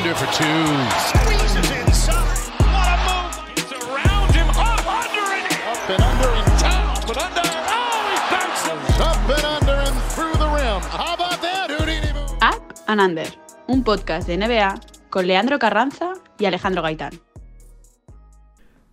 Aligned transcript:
under 0.00 0.14
for 0.14 0.32
two. 0.32 0.64
Squeezes 1.12 1.70
inside. 1.76 2.48
What 2.72 2.88
a 2.88 2.96
move. 3.04 3.36
It's 3.52 3.72
around 3.72 4.32
him. 4.32 4.48
Up 4.48 4.80
under 4.88 5.26
and 5.36 5.46
up 5.68 5.90
and 5.90 6.02
under 6.02 6.30
and 6.40 6.60
down, 6.60 6.94
but 7.06 7.18
under. 7.20 7.44
Oh, 7.44 8.08
he 8.08 8.16
bounces. 8.32 9.00
Up 9.00 9.28
and 9.28 9.44
under 9.44 9.76
and 9.84 9.96
through 10.14 10.32
the 10.40 10.48
rim. 10.48 10.80
How 10.88 11.14
about 11.14 11.42
that, 11.42 11.68
Houdini 11.68 12.12
move? 12.14 12.32
Up 12.40 12.72
and 12.86 13.00
Under, 13.00 13.26
un 13.68 13.84
podcast 13.84 14.26
de 14.26 14.38
NBA 14.38 14.80
con 15.10 15.26
Leandro 15.26 15.58
Carranza 15.58 16.14
y 16.38 16.46
Alejandro 16.46 16.80
Gaitán. 16.80 17.20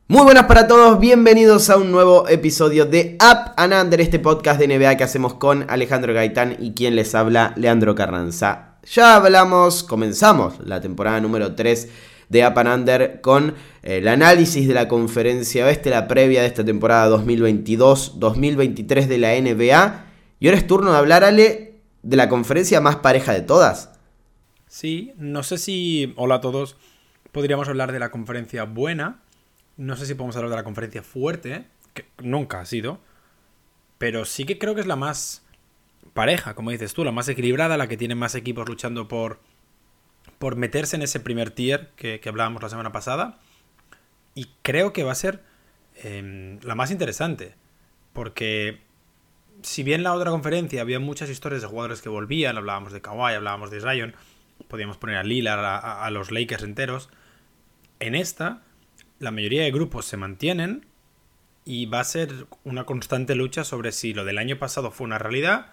Muy 0.09 0.23
buenas 0.23 0.45
para 0.45 0.67
todos, 0.67 0.99
bienvenidos 0.99 1.69
a 1.69 1.77
un 1.77 1.91
nuevo 1.91 2.27
episodio 2.27 2.85
de 2.85 3.17
Up 3.21 3.53
and 3.55 3.73
Under, 3.73 4.01
este 4.01 4.19
podcast 4.19 4.59
de 4.59 4.67
NBA 4.67 4.97
que 4.97 5.03
hacemos 5.05 5.35
con 5.35 5.65
Alejandro 5.69 6.13
Gaitán 6.13 6.57
y 6.59 6.73
quien 6.73 6.95
les 6.95 7.15
habla, 7.15 7.53
Leandro 7.55 7.93
Carranza. 7.95 8.66
Ya 8.89 9.17
hablamos, 9.17 9.83
comenzamos 9.83 10.65
la 10.65 10.79
temporada 10.79 11.19
número 11.19 11.55
3 11.55 11.89
de 12.29 12.47
Up 12.47 12.57
and 12.57 12.69
Under 12.69 13.19
con 13.19 13.49
eh, 13.83 13.97
el 13.97 14.07
análisis 14.07 14.65
de 14.65 14.73
la 14.73 14.87
conferencia 14.87 15.65
oeste, 15.65 15.89
la 15.89 16.07
previa 16.07 16.39
de 16.39 16.47
esta 16.47 16.63
temporada 16.63 17.09
2022-2023 17.17 19.07
de 19.07 19.17
la 19.17 19.33
NBA. 19.41 20.05
Y 20.39 20.47
ahora 20.47 20.57
es 20.57 20.67
turno 20.67 20.93
de 20.93 20.97
hablar, 20.99 21.25
Ale, 21.25 21.81
de 22.01 22.15
la 22.15 22.29
conferencia 22.29 22.79
más 22.79 22.95
pareja 22.95 23.33
de 23.33 23.41
todas. 23.41 23.91
Sí, 24.67 25.11
no 25.17 25.43
sé 25.43 25.57
si, 25.57 26.13
hola 26.15 26.35
a 26.35 26.41
todos, 26.41 26.77
podríamos 27.33 27.67
hablar 27.67 27.91
de 27.91 27.99
la 27.99 28.09
conferencia 28.09 28.63
buena, 28.63 29.19
no 29.75 29.97
sé 29.97 30.05
si 30.05 30.13
podemos 30.13 30.37
hablar 30.37 30.51
de 30.51 30.57
la 30.57 30.63
conferencia 30.63 31.03
fuerte, 31.03 31.65
que 31.93 32.05
nunca 32.23 32.61
ha 32.61 32.65
sido, 32.65 32.99
pero 33.97 34.23
sí 34.23 34.45
que 34.45 34.57
creo 34.57 34.75
que 34.75 34.81
es 34.81 34.87
la 34.87 34.95
más 34.95 35.43
pareja, 36.17 36.53
como 36.55 36.71
dices 36.71 36.93
tú, 36.93 37.03
la 37.05 37.11
más 37.13 37.29
equilibrada, 37.29 37.77
la 37.77 37.87
que 37.87 37.95
tiene 37.95 38.15
más 38.15 38.35
equipos 38.35 38.67
luchando 38.67 39.07
por, 39.07 39.39
por 40.39 40.55
meterse 40.57 40.95
en 40.97 41.03
ese 41.03 41.19
primer 41.21 41.51
tier 41.51 41.91
que, 41.95 42.19
hablábamos 42.27 42.61
la 42.61 42.69
semana 42.69 42.91
pasada. 42.91 43.39
Y 44.35 44.49
creo 44.61 44.91
que 44.91 45.03
va 45.03 45.13
a 45.13 45.15
ser 45.15 45.41
eh, 46.03 46.59
la 46.63 46.75
más 46.75 46.91
interesante, 46.91 47.55
porque 48.13 48.79
si 49.61 49.83
bien 49.83 50.03
la 50.03 50.13
otra 50.13 50.29
conferencia 50.31 50.81
había 50.81 50.99
muchas 50.99 51.29
historias 51.29 51.61
de 51.61 51.67
jugadores 51.67 52.01
que 52.01 52.09
volvían, 52.09 52.57
hablábamos 52.57 52.91
de 52.93 53.01
Kawhi, 53.01 53.33
hablábamos 53.33 53.71
de 53.71 53.79
Zion, 53.81 54.15
podíamos 54.67 54.97
poner 54.97 55.17
a 55.17 55.23
Lillard, 55.23 55.63
a- 55.63 56.03
a 56.05 56.11
los 56.11 56.31
Lakers 56.31 56.63
enteros, 56.63 57.09
en 57.99 58.13
esta 58.15 58.61
la 59.19 59.31
mayoría 59.31 59.63
de 59.63 59.71
grupos 59.71 60.05
se 60.05 60.17
mantienen 60.17 60.85
y 61.65 61.87
va 61.87 61.99
a 62.01 62.03
ser 62.03 62.45
una 62.63 62.85
constante 62.85 63.33
lucha 63.33 63.63
sobre 63.63 63.91
si 63.91 64.13
lo 64.13 64.25
del 64.25 64.37
año 64.37 64.59
pasado 64.59 64.91
fue 64.91 65.05
una 65.05 65.17
realidad 65.17 65.71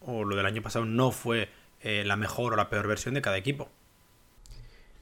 o 0.00 0.24
lo 0.24 0.36
del 0.36 0.46
año 0.46 0.62
pasado 0.62 0.84
no 0.84 1.10
fue 1.10 1.48
eh, 1.80 2.02
la 2.04 2.16
mejor 2.16 2.54
o 2.54 2.56
la 2.56 2.68
peor 2.68 2.86
versión 2.86 3.14
de 3.14 3.22
cada 3.22 3.36
equipo. 3.36 3.68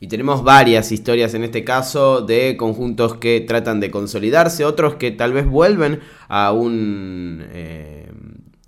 Y 0.01 0.07
tenemos 0.07 0.45
varias 0.45 0.93
historias 0.93 1.35
en 1.35 1.43
este 1.43 1.65
caso 1.65 2.21
de 2.21 2.57
conjuntos 2.57 3.17
que 3.17 3.41
tratan 3.41 3.81
de 3.81 3.91
consolidarse, 3.91 4.65
otros 4.65 4.95
que 4.95 5.11
tal 5.11 5.33
vez 5.33 5.47
vuelven 5.47 6.01
a 6.29 6.53
un 6.53 7.45
eh, 7.51 8.13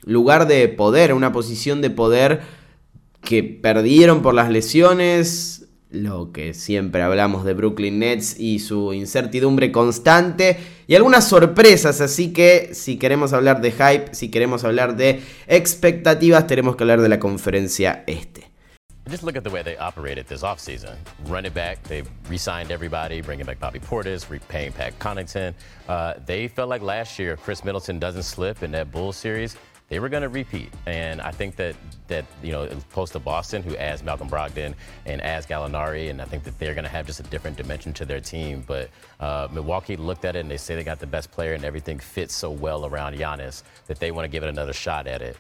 lugar 0.04 0.48
de 0.48 0.66
poder, 0.68 1.12
a 1.12 1.14
una 1.14 1.30
posición 1.32 1.82
de 1.82 1.90
poder 1.90 2.40
que 3.22 3.44
perdieron 3.44 4.22
por 4.22 4.34
las 4.34 4.50
lesiones, 4.50 5.68
lo 5.90 6.32
que 6.32 6.54
siempre 6.54 7.02
hablamos 7.02 7.44
de 7.44 7.54
Brooklyn 7.54 7.98
Nets 7.98 8.38
y 8.38 8.60
su 8.60 8.92
incertidumbre 8.92 9.72
constante 9.72 10.56
y 10.86 10.94
algunas 10.94 11.28
sorpresas, 11.28 12.00
así 12.00 12.32
que 12.32 12.70
si 12.74 12.96
queremos 12.96 13.32
hablar 13.32 13.60
de 13.60 13.72
hype, 13.72 14.14
si 14.14 14.30
queremos 14.30 14.64
hablar 14.64 14.96
de 14.96 15.20
expectativas, 15.46 16.46
tenemos 16.46 16.76
que 16.76 16.84
hablar 16.84 17.00
de 17.00 17.08
la 17.08 17.18
conferencia 17.18 18.04
este. 18.06 18.50
Just 19.08 19.24
look 19.24 19.36
at 19.36 19.42
the 19.42 19.50
way 19.50 19.62
they 19.62 19.76
operated 19.76 20.28
this 20.28 20.42
offseason. 20.44 20.94
Run 21.26 21.44
it 21.44 21.52
back, 21.52 21.82
they 21.84 22.04
re 22.28 22.38
signed 22.38 22.70
everybody, 22.70 23.20
bringing 23.22 23.44
back 23.44 23.58
Bobby 23.58 23.80
Portis, 23.80 24.30
repaying 24.30 24.72
Pat 24.72 24.96
Connaughton. 25.00 25.52
Uh, 25.88 26.14
they 26.26 26.46
felt 26.46 26.68
like 26.68 26.80
last 26.80 27.18
year, 27.18 27.36
Chris 27.36 27.64
Middleton 27.64 27.98
doesn't 27.98 28.22
slip 28.22 28.62
in 28.62 28.70
that 28.70 28.92
Bulls 28.92 29.16
series, 29.16 29.56
they 29.90 29.98
were 29.98 30.08
going 30.08 30.22
to 30.22 30.28
repeat. 30.28 30.72
And 30.86 31.20
I 31.20 31.32
think 31.32 31.56
that, 31.56 31.74
to 33.12 33.18
Boston, 33.18 33.62
who 33.62 33.76
Malcolm 34.04 34.28
and 35.06 35.20
and 36.08 36.22
I 36.22 36.24
think 36.24 36.44
that 36.44 36.58
they're 36.58 36.74
going 36.74 36.84
to 36.84 36.90
have 36.90 37.06
just 37.06 37.20
a 37.20 37.24
different 37.24 37.56
dimension 37.56 37.92
to 37.94 38.04
their 38.06 38.20
team. 38.20 38.64
But 38.66 38.88
uh, 39.18 39.48
Milwaukee 39.52 39.96
looked 39.96 40.24
at 40.24 40.36
it 40.36 40.40
and 40.40 40.50
they 40.50 40.56
say 40.56 40.76
they 40.76 40.84
got 40.84 41.00
the 41.00 41.08
best 41.08 41.30
player 41.32 41.54
and 41.54 41.64
everything 41.64 41.98
fits 41.98 42.34
so 42.34 42.50
well 42.50 42.86
around 42.86 43.18
that 43.18 43.98
they 43.98 44.12
want 44.12 44.24
to 44.24 44.28
give 44.28 44.44
it 44.44 44.48
another 44.48 44.72
shot 44.72 45.06
at 45.06 45.20
it. 45.20 45.36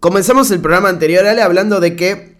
Comenzamos 0.00 0.50
el 0.50 0.58
programa 0.58 0.88
anterior, 0.88 1.24
Ale, 1.24 1.42
hablando 1.42 1.78
de 1.78 1.94
que 1.94 2.34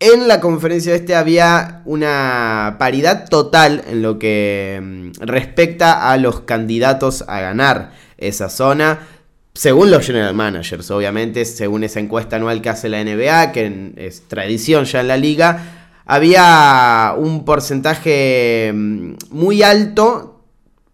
en 0.00 0.26
la 0.26 0.40
conferencia 0.40 0.96
este 0.96 1.14
había 1.14 1.82
una 1.84 2.74
paridad 2.76 3.28
total 3.28 3.84
en 3.86 4.02
lo 4.02 4.18
que 4.18 4.80
mm, 4.82 5.10
respecta 5.20 6.10
a 6.10 6.16
los 6.16 6.40
candidatos 6.40 7.22
a 7.28 7.40
ganar 7.40 7.92
esa 8.18 8.48
zona. 8.48 9.06
Según 9.54 9.90
los 9.90 10.06
general 10.06 10.34
managers, 10.34 10.90
obviamente, 10.90 11.44
según 11.44 11.84
esa 11.84 12.00
encuesta 12.00 12.36
anual 12.36 12.62
que 12.62 12.68
hace 12.68 12.88
la 12.88 13.02
NBA, 13.02 13.52
que 13.52 13.92
es 13.96 14.28
tradición 14.28 14.84
ya 14.84 15.00
en 15.00 15.08
la 15.08 15.16
liga, 15.16 16.02
había 16.06 17.14
un 17.16 17.44
porcentaje 17.44 18.72
mm, 18.74 19.14
muy 19.30 19.62
alto 19.62 20.44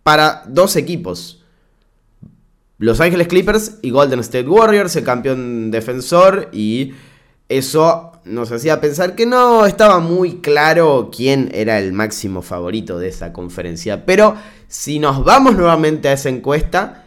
para 0.02 0.42
dos 0.46 0.76
equipos. 0.76 1.42
Los 2.78 3.00
Ángeles 3.00 3.28
Clippers 3.28 3.78
y 3.82 3.90
Golden 3.90 4.20
State 4.20 4.48
Warriors, 4.48 4.96
el 4.96 5.04
campeón 5.04 5.70
defensor, 5.70 6.48
y 6.52 6.92
eso 7.48 8.12
nos 8.24 8.52
hacía 8.52 8.80
pensar 8.80 9.14
que 9.14 9.24
no 9.24 9.66
estaba 9.66 10.00
muy 10.00 10.40
claro 10.40 11.10
quién 11.14 11.50
era 11.54 11.78
el 11.78 11.92
máximo 11.92 12.42
favorito 12.42 12.98
de 12.98 13.08
esa 13.08 13.32
conferencia. 13.32 14.04
Pero 14.04 14.36
si 14.68 14.98
nos 14.98 15.24
vamos 15.24 15.56
nuevamente 15.56 16.08
a 16.08 16.12
esa 16.12 16.28
encuesta 16.28 17.05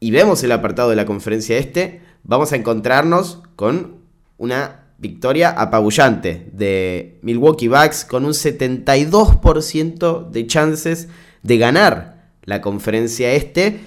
y 0.00 0.10
vemos 0.10 0.42
el 0.42 0.52
apartado 0.52 0.90
de 0.90 0.96
la 0.96 1.06
conferencia 1.06 1.58
este, 1.58 2.00
vamos 2.24 2.52
a 2.52 2.56
encontrarnos 2.56 3.42
con 3.54 4.00
una 4.38 4.94
victoria 4.98 5.50
apabullante 5.50 6.48
de 6.52 7.18
Milwaukee 7.22 7.68
Bucks 7.68 8.04
con 8.04 8.24
un 8.24 8.32
72% 8.32 10.30
de 10.30 10.46
chances 10.46 11.08
de 11.42 11.58
ganar 11.58 12.30
la 12.44 12.60
conferencia 12.60 13.32
este 13.32 13.80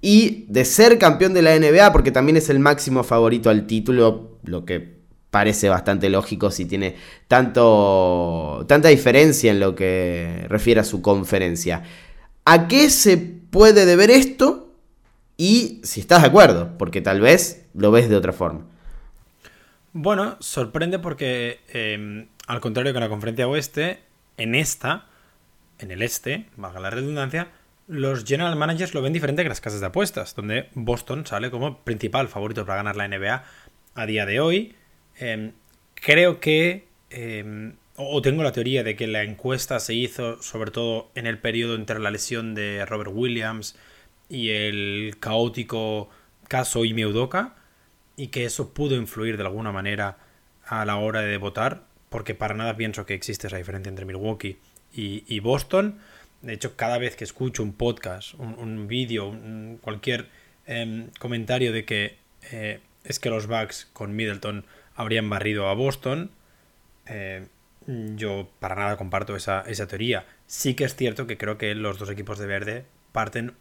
y 0.00 0.44
de 0.48 0.64
ser 0.64 0.98
campeón 0.98 1.34
de 1.34 1.42
la 1.42 1.58
NBA 1.58 1.92
porque 1.92 2.12
también 2.12 2.36
es 2.36 2.48
el 2.48 2.60
máximo 2.60 3.02
favorito 3.02 3.50
al 3.50 3.66
título, 3.66 4.38
lo 4.44 4.64
que 4.64 4.96
parece 5.30 5.68
bastante 5.68 6.08
lógico 6.08 6.50
si 6.50 6.64
tiene 6.64 6.96
tanto 7.28 8.64
tanta 8.68 8.88
diferencia 8.88 9.50
en 9.50 9.60
lo 9.60 9.74
que 9.74 10.46
refiere 10.48 10.80
a 10.80 10.84
su 10.84 11.02
conferencia. 11.02 11.82
¿A 12.44 12.68
qué 12.68 12.90
se 12.90 13.16
puede 13.16 13.84
deber 13.86 14.10
esto? 14.10 14.65
Y 15.36 15.80
si 15.82 16.00
estás 16.00 16.22
de 16.22 16.28
acuerdo, 16.28 16.78
porque 16.78 17.00
tal 17.00 17.20
vez 17.20 17.66
lo 17.74 17.90
ves 17.90 18.08
de 18.08 18.16
otra 18.16 18.32
forma. 18.32 18.66
Bueno, 19.92 20.36
sorprende 20.40 20.98
porque, 20.98 21.60
eh, 21.72 22.26
al 22.46 22.60
contrario 22.60 22.92
que 22.92 22.98
en 22.98 23.04
la 23.04 23.08
conferencia 23.08 23.48
oeste, 23.48 24.00
en 24.36 24.54
esta, 24.54 25.06
en 25.78 25.90
el 25.90 26.02
este, 26.02 26.46
valga 26.56 26.80
la 26.80 26.90
redundancia, 26.90 27.48
los 27.86 28.24
general 28.24 28.56
managers 28.56 28.94
lo 28.94 29.02
ven 29.02 29.12
diferente 29.12 29.42
que 29.42 29.48
las 29.48 29.60
casas 29.60 29.80
de 29.80 29.86
apuestas, 29.86 30.34
donde 30.34 30.68
Boston 30.74 31.26
sale 31.26 31.50
como 31.50 31.78
principal 31.78 32.28
favorito 32.28 32.66
para 32.66 32.76
ganar 32.76 32.96
la 32.96 33.08
NBA 33.08 33.44
a 33.94 34.06
día 34.06 34.26
de 34.26 34.40
hoy. 34.40 34.74
Eh, 35.18 35.52
creo 35.94 36.40
que, 36.40 36.88
o 37.96 38.16
o 38.16 38.22
tengo 38.22 38.42
la 38.42 38.52
teoría 38.52 38.82
de 38.82 38.96
que 38.96 39.06
la 39.06 39.22
encuesta 39.22 39.80
se 39.80 39.94
hizo 39.94 40.42
sobre 40.42 40.70
todo 40.70 41.10
en 41.14 41.26
el 41.26 41.38
periodo 41.38 41.74
entre 41.74 41.98
la 41.98 42.10
lesión 42.10 42.54
de 42.54 42.84
Robert 42.84 43.12
Williams 43.14 43.76
y 44.28 44.50
el 44.50 45.16
caótico 45.20 46.08
caso 46.48 46.84
Ime 46.84 47.06
Udoka 47.06 47.54
y 48.16 48.28
que 48.28 48.44
eso 48.44 48.72
pudo 48.72 48.96
influir 48.96 49.36
de 49.36 49.44
alguna 49.44 49.72
manera 49.72 50.18
a 50.64 50.84
la 50.84 50.96
hora 50.96 51.20
de 51.20 51.36
votar, 51.36 51.84
porque 52.08 52.34
para 52.34 52.54
nada 52.54 52.76
pienso 52.76 53.06
que 53.06 53.14
existe 53.14 53.46
esa 53.46 53.58
diferencia 53.58 53.90
entre 53.90 54.04
Milwaukee 54.04 54.58
y, 54.92 55.40
Boston. 55.40 55.98
De 56.42 56.54
hecho, 56.54 56.76
cada 56.76 56.98
vez 56.98 57.16
que 57.16 57.24
escucho 57.24 57.62
un 57.62 57.72
podcast, 57.72 58.34
un, 58.34 58.58
un 58.58 58.88
vídeo, 58.88 59.34
cualquier 59.80 60.28
em, 60.66 61.10
comentario 61.18 61.72
de 61.72 61.84
que 61.84 62.16
eh, 62.50 62.80
es 63.04 63.18
que 63.18 63.30
los 63.30 63.46
Bucks 63.46 63.88
con 63.92 64.16
Middleton 64.16 64.64
habrían 64.94 65.28
barrido 65.28 65.68
a 65.68 65.74
Boston, 65.74 66.30
eh, 67.06 67.46
yo 67.86 68.48
para 68.58 68.74
nada 68.74 68.96
comparto 68.96 69.36
esa, 69.36 69.62
esa 69.62 69.86
teoría. 69.86 70.26
Sí 70.46 70.74
que 70.74 70.84
es 70.84 70.96
cierto 70.96 71.26
que 71.26 71.36
creo 71.36 71.58
que 71.58 71.74
los 71.74 71.98
dos 71.98 72.10
equipos 72.10 72.38
de 72.38 72.46
verde 72.46 72.84
parten 73.12 73.54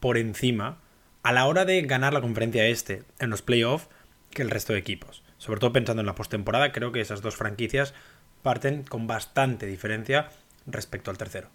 por 0.00 0.18
encima 0.18 0.78
a 1.22 1.32
la 1.32 1.46
hora 1.46 1.64
de 1.64 1.82
ganar 1.82 2.12
la 2.12 2.20
conferencia 2.20 2.66
este 2.66 3.02
en 3.18 3.30
los 3.30 3.42
playoffs 3.42 3.88
que 4.30 4.42
el 4.42 4.50
resto 4.50 4.72
de 4.72 4.78
equipos. 4.78 5.22
Sobre 5.38 5.60
todo 5.60 5.72
pensando 5.72 6.00
en 6.00 6.06
la 6.06 6.14
postemporada, 6.14 6.72
creo 6.72 6.92
que 6.92 7.00
esas 7.00 7.22
dos 7.22 7.36
franquicias 7.36 7.94
parten 8.42 8.82
con 8.82 9.06
bastante 9.06 9.66
diferencia 9.66 10.28
respecto 10.66 11.10
al 11.10 11.18
tercero. 11.18 11.48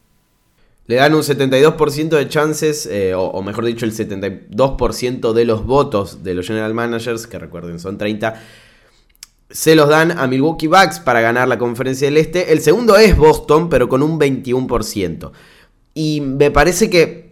Le 0.87 0.95
dan 0.95 1.15
un 1.15 1.23
72% 1.23 2.09
de 2.09 2.29
chances, 2.29 2.85
eh, 2.85 3.15
o, 3.15 3.23
o 3.23 3.41
mejor 3.41 3.65
dicho, 3.65 3.85
el 3.85 3.93
72% 3.93 5.33
de 5.33 5.45
los 5.45 5.65
votos 5.65 6.23
de 6.23 6.35
los 6.35 6.45
general 6.45 6.75
managers, 6.75 7.25
que 7.25 7.39
recuerden 7.39 7.79
son 7.79 7.97
30, 7.97 8.39
se 9.49 9.75
los 9.75 9.89
dan 9.89 10.17
a 10.17 10.27
Milwaukee 10.27 10.67
Bucks 10.67 10.99
para 10.99 11.21
ganar 11.21 11.47
la 11.47 11.57
conferencia 11.57 12.07
del 12.07 12.17
Este. 12.17 12.51
El 12.51 12.61
segundo 12.61 12.97
es 12.97 13.15
Boston, 13.15 13.69
pero 13.69 13.87
con 13.89 14.03
un 14.03 14.19
21%. 14.19 15.31
Y 15.93 16.21
me 16.21 16.51
parece 16.51 16.89
que 16.89 17.24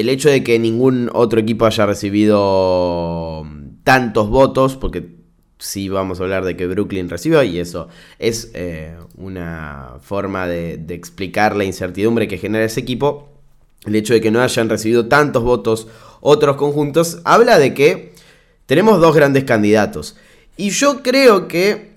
el 0.00 0.08
hecho 0.08 0.28
de 0.28 0.42
que 0.42 0.58
ningún 0.58 1.10
otro 1.12 1.40
equipo 1.40 1.66
haya 1.66 1.86
recibido 1.86 3.46
tantos 3.82 4.28
votos, 4.28 4.76
porque 4.76 5.14
sí 5.58 5.88
vamos 5.88 6.20
a 6.20 6.24
hablar 6.24 6.44
de 6.44 6.56
que 6.56 6.66
Brooklyn 6.66 7.08
recibió, 7.08 7.42
y 7.42 7.58
eso 7.58 7.88
es 8.18 8.50
eh, 8.54 8.96
una 9.16 9.94
forma 10.00 10.46
de, 10.46 10.84
explicar 10.88 11.56
la 11.56 11.64
incertidumbre 11.64 12.28
que 12.28 12.38
genera 12.38 12.64
ese 12.64 12.80
equipo. 12.80 13.30
El 13.86 13.96
hecho 13.96 14.14
de 14.14 14.20
que 14.20 14.30
no 14.30 14.40
hayan 14.40 14.68
recibido 14.68 15.08
tantos 15.08 15.42
votos 15.42 15.88
otros 16.20 16.56
conjuntos 16.56 17.18
habla 17.24 17.58
de 17.58 17.74
que 17.74 18.14
tenemos 18.64 18.98
dos 18.98 19.14
grandes 19.14 19.44
candidatos. 19.44 20.16
Y 20.56 20.70
yo 20.70 21.02
creo 21.02 21.48
que 21.48 21.92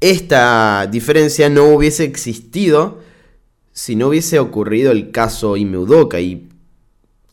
esta 0.00 0.86
diferencia 0.90 1.48
no 1.48 1.64
hubiese 1.68 2.04
existido 2.04 2.98
si 3.72 3.96
no 3.96 4.08
hubiese 4.08 4.38
ocurrido 4.38 4.92
el 4.92 5.10
caso 5.10 5.56
Imeudoka. 5.56 6.20
Y 6.20 6.48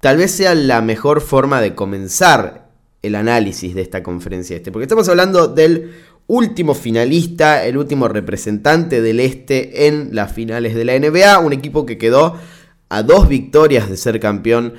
tal 0.07 0.15
vez 0.15 0.31
sea 0.31 0.56
la 0.56 0.81
mejor 0.81 1.19
forma 1.19 1.59
de 1.59 1.75
comenzar 1.75 2.69
el 3.01 3.13
análisis 3.13 3.75
de 3.75 3.81
esta 3.81 4.04
conferencia 4.04 4.56
este. 4.56 4.71
Porque 4.71 4.86
estamos 4.86 5.09
hablando 5.09 5.50
del 5.50 5.95
último 6.27 6.75
finalista, 6.75 7.65
el 7.65 7.75
último 7.75 8.07
representante 8.07 9.01
del 9.01 9.19
este 9.19 9.88
en 9.88 10.15
las 10.15 10.31
finales 10.31 10.75
de 10.75 10.86
la 10.86 10.98
NBA. 10.98 11.39
Un 11.39 11.51
equipo 11.51 11.86
que 11.86 11.98
quedó 11.98 12.38
a 12.88 13.04
dos 13.04 13.27
victorias 13.27 13.89
de 13.89 13.98
ser 13.98 14.21
campeón 14.21 14.75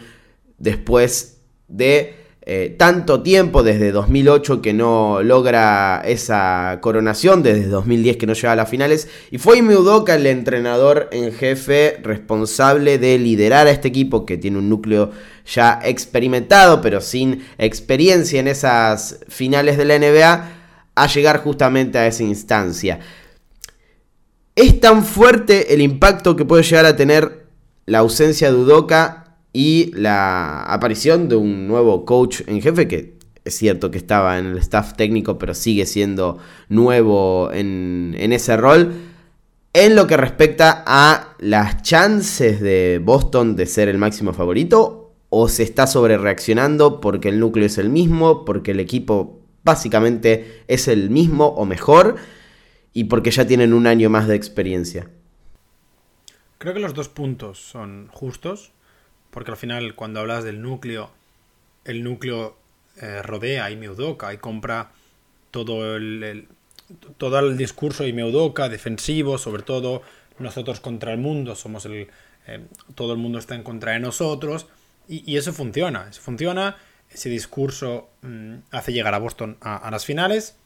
después 0.56 1.42
de 1.68 2.17
eh, 2.50 2.74
tanto 2.78 3.22
tiempo, 3.22 3.62
desde 3.62 3.92
2008 3.92 4.62
que 4.62 4.72
no 4.72 5.22
logra 5.22 6.00
esa 6.02 6.78
coronación, 6.80 7.42
desde 7.42 7.66
2010 7.66 8.16
que 8.16 8.26
no 8.26 8.32
llega 8.32 8.52
a 8.52 8.56
las 8.56 8.70
finales, 8.70 9.06
y 9.30 9.36
fue 9.36 9.60
Udoka 9.60 10.14
el 10.14 10.26
entrenador 10.26 11.10
en 11.12 11.30
jefe 11.30 11.98
responsable 12.02 12.96
de 12.96 13.18
liderar 13.18 13.66
a 13.66 13.70
este 13.70 13.88
equipo 13.88 14.24
que 14.24 14.38
tiene 14.38 14.56
un 14.56 14.70
núcleo 14.70 15.10
ya 15.44 15.78
experimentado, 15.84 16.80
pero 16.80 17.02
sin 17.02 17.44
experiencia 17.58 18.40
en 18.40 18.48
esas 18.48 19.18
finales 19.28 19.76
de 19.76 19.84
la 19.84 19.98
NBA, 19.98 20.48
a 20.94 21.06
llegar 21.06 21.42
justamente 21.42 21.98
a 21.98 22.06
esa 22.06 22.22
instancia. 22.22 23.00
Es 24.56 24.80
tan 24.80 25.04
fuerte 25.04 25.74
el 25.74 25.82
impacto 25.82 26.34
que 26.34 26.46
puede 26.46 26.62
llegar 26.62 26.86
a 26.86 26.96
tener 26.96 27.44
la 27.84 27.98
ausencia 27.98 28.50
de 28.50 28.56
Udoka 28.56 29.27
y 29.52 29.92
la 29.94 30.62
aparición 30.62 31.28
de 31.28 31.36
un 31.36 31.66
nuevo 31.66 32.04
coach 32.04 32.42
en 32.46 32.60
jefe 32.60 32.86
que 32.86 33.18
es 33.48 33.56
cierto 33.56 33.90
que 33.90 33.98
estaba 33.98 34.38
en 34.38 34.46
el 34.46 34.58
staff 34.58 34.94
técnico, 34.94 35.38
pero 35.38 35.54
sigue 35.54 35.86
siendo 35.86 36.38
nuevo 36.68 37.50
en, 37.52 38.14
ese 38.14 38.56
rol. 38.56 38.92
En 39.72 39.96
lo 39.96 40.06
que 40.06 40.16
respecta 40.16 40.84
a 40.86 41.34
las 41.38 41.82
chances 41.82 42.60
de 42.60 43.00
Boston 43.02 43.56
de 43.56 43.66
ser 43.66 43.88
el 43.88 43.98
máximo 43.98 44.32
favorito, 44.32 45.14
o 45.30 45.48
se 45.48 45.62
está 45.62 45.86
sobre 45.86 46.16
reaccionando 46.16 47.00
porque 47.00 47.28
el 47.28 47.40
núcleo 47.40 47.66
es 47.66 47.78
el 47.78 47.90
mismo, 47.90 48.44
porque 48.44 48.70
el 48.70 48.80
equipo 48.80 49.40
básicamente 49.64 50.62
es 50.68 50.88
el 50.88 51.10
mismo 51.10 51.46
o 51.48 51.64
mejor, 51.64 52.16
y 52.92 53.04
porque 53.04 53.30
ya 53.30 53.46
tienen 53.46 53.72
un 53.72 53.86
año 53.86 54.10
más 54.10 54.28
de 54.28 54.36
experiencia. 54.36 55.10
Creo 56.58 56.74
que 56.74 56.80
los 56.80 56.94
dos 56.94 57.08
puntos 57.08 57.58
son 57.58 58.08
justos 58.10 58.72
porque 59.30 59.50
al 59.50 59.56
final 59.56 59.94
cuando 59.94 60.20
hablas 60.20 60.44
del 60.44 60.62
núcleo, 60.62 61.10
el 61.84 62.02
núcleo 62.04 62.56
eh, 63.00 63.22
rodea 63.22 63.70
y 63.70 63.76
Meudoka 63.76 64.32
y 64.32 64.38
compra 64.38 64.90
todo 65.50 65.96
el, 65.96 66.48
todo 67.16 67.38
el 67.38 67.56
discurso 67.56 68.06
y 68.06 68.12
Meudoka 68.12 68.68
defensivo, 68.68 69.38
sobre 69.38 69.62
todo 69.62 70.02
nosotros 70.38 70.80
contra 70.80 71.12
el 71.12 71.18
mundo, 71.18 71.54
somos 71.54 71.84
el 71.84 72.08
eh, 72.48 72.66
todo 72.94 73.12
el 73.12 73.18
mundo 73.18 73.38
está 73.38 73.54
en 73.54 73.62
contra 73.62 73.92
de 73.92 74.00
nosotros 74.00 74.68
y, 75.06 75.36
eso 75.36 75.52
funciona, 75.52 76.06
eso 76.08 76.22
funciona, 76.22 76.76
ese 77.10 77.28
discurso 77.28 78.08
mm, 78.22 78.56
hace 78.70 78.92
llegar 78.92 79.14
a 79.14 79.18
Boston 79.18 79.58
a, 79.60 79.90
las 79.90 80.06
finales, 80.06 80.56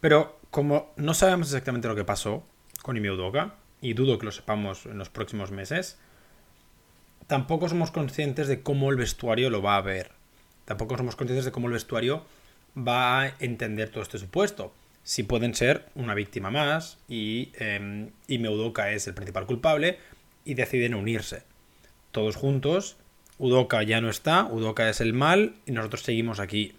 pero 0.00 0.38
como 0.50 0.92
no 0.96 1.14
sabemos 1.14 1.48
exactamente 1.48 1.86
lo 1.86 1.94
que 1.94 2.04
pasó 2.04 2.44
con 2.82 2.96
Imeudoka, 2.96 3.54
y 3.80 3.94
dudo 3.94 4.18
que 4.18 4.26
lo 4.26 4.32
sepamos 4.32 4.86
en 4.86 4.98
los 4.98 5.08
próximos 5.08 5.52
meses, 5.52 5.98
tampoco 7.30 7.68
somos 7.68 7.92
conscientes 7.92 8.48
de 8.48 8.60
cómo 8.60 8.90
el 8.90 8.96
vestuario 8.96 9.50
lo 9.50 9.62
va 9.62 9.76
a 9.76 9.80
ver. 9.82 10.10
Tampoco 10.64 10.96
somos 10.96 11.14
conscientes 11.14 11.44
de 11.44 11.52
cómo 11.52 11.68
el 11.68 11.74
vestuario 11.74 12.26
va 12.76 13.20
a 13.20 13.34
entender 13.38 13.88
todo 13.88 14.02
este 14.02 14.18
supuesto. 14.18 14.74
Si 15.04 15.22
pueden 15.22 15.54
ser 15.54 15.86
una 15.94 16.14
víctima 16.14 16.50
más 16.50 16.98
y, 17.08 17.52
eh, 17.60 18.10
y 18.26 18.38
Meudoka 18.38 18.90
es 18.90 19.06
el 19.06 19.14
principal 19.14 19.46
culpable 19.46 19.98
y 20.44 20.54
deciden 20.54 20.96
unirse. 20.96 21.44
Todos 22.10 22.34
juntos, 22.34 22.96
Udoka 23.38 23.80
ya 23.84 24.00
no 24.00 24.10
está, 24.10 24.46
Udoka 24.46 24.90
es 24.90 25.00
el 25.00 25.12
mal 25.12 25.54
y 25.66 25.70
nosotros 25.70 26.02
seguimos 26.02 26.40
aquí. 26.40 26.74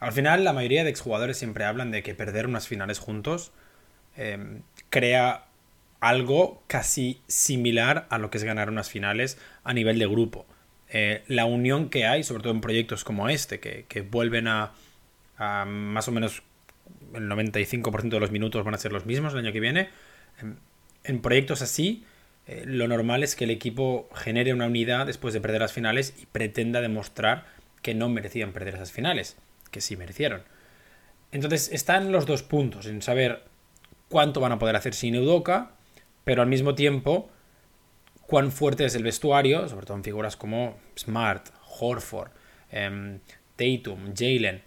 Al 0.00 0.12
final, 0.12 0.44
la 0.44 0.54
mayoría 0.54 0.84
de 0.84 0.90
exjugadores 0.90 1.36
siempre 1.36 1.66
hablan 1.66 1.90
de 1.90 2.02
que 2.02 2.14
perder 2.14 2.46
unas 2.46 2.68
finales 2.68 2.98
juntos 2.98 3.52
em, 4.16 4.62
crea 4.88 5.44
algo 6.04 6.62
casi 6.66 7.22
similar 7.28 8.06
a 8.10 8.18
lo 8.18 8.30
que 8.30 8.36
es 8.36 8.44
ganar 8.44 8.68
unas 8.68 8.90
finales 8.90 9.38
a 9.64 9.72
nivel 9.72 9.98
de 9.98 10.06
grupo. 10.06 10.44
Eh, 10.90 11.24
la 11.28 11.46
unión 11.46 11.88
que 11.88 12.04
hay, 12.04 12.22
sobre 12.22 12.42
todo 12.42 12.52
en 12.52 12.60
proyectos 12.60 13.04
como 13.04 13.30
este, 13.30 13.58
que, 13.58 14.00
vuelven 14.02 14.46
a, 14.46 14.72
más 15.38 16.06
o 16.06 16.12
menos 16.12 16.42
el 17.14 17.26
95% 17.30 18.10
de 18.10 18.20
los 18.20 18.30
minutos 18.30 18.62
van 18.64 18.74
a 18.74 18.78
ser 18.78 18.92
los 18.92 19.06
mismos 19.06 19.32
el 19.32 19.38
año 19.38 19.52
que 19.52 19.60
viene, 19.60 19.88
en, 21.04 21.22
proyectos 21.22 21.62
así, 21.62 22.04
eh, 22.46 22.64
lo 22.66 22.86
normal 22.86 23.22
es 23.22 23.34
que 23.34 23.44
el 23.44 23.50
equipo 23.50 24.10
genere 24.14 24.52
una 24.52 24.66
unidad 24.66 25.06
después 25.06 25.32
de 25.32 25.40
perder 25.40 25.62
las 25.62 25.72
finales 25.72 26.14
y 26.20 26.26
pretenda 26.26 26.82
demostrar 26.82 27.46
que 27.80 27.94
no 27.94 28.10
merecían 28.10 28.52
perder 28.52 28.74
esas 28.74 28.92
finales, 28.92 29.38
que 29.70 29.80
sí 29.80 29.96
merecieron. 29.96 30.42
Entonces 31.32 31.70
están 31.72 32.12
los 32.12 32.26
dos 32.26 32.42
puntos, 32.42 32.84
en 32.84 33.00
saber 33.00 33.42
cuánto 34.10 34.40
van 34.40 34.52
a 34.52 34.58
poder 34.58 34.76
hacer 34.76 34.92
sin 34.92 35.14
Eudoka 35.14 35.70
pero 36.24 36.42
al 36.42 36.48
mismo 36.48 36.74
tiempo, 36.74 37.30
cuán 38.26 38.50
fuerte 38.50 38.84
es 38.84 38.94
el 38.94 39.02
vestuario, 39.02 39.68
sobre 39.68 39.86
todo 39.86 39.96
en 39.96 40.04
figuras 40.04 40.36
como 40.36 40.76
Smart, 40.98 41.48
Horford, 41.78 42.30
em, 42.70 43.20
Tatum, 43.56 44.14
Jalen. 44.16 44.62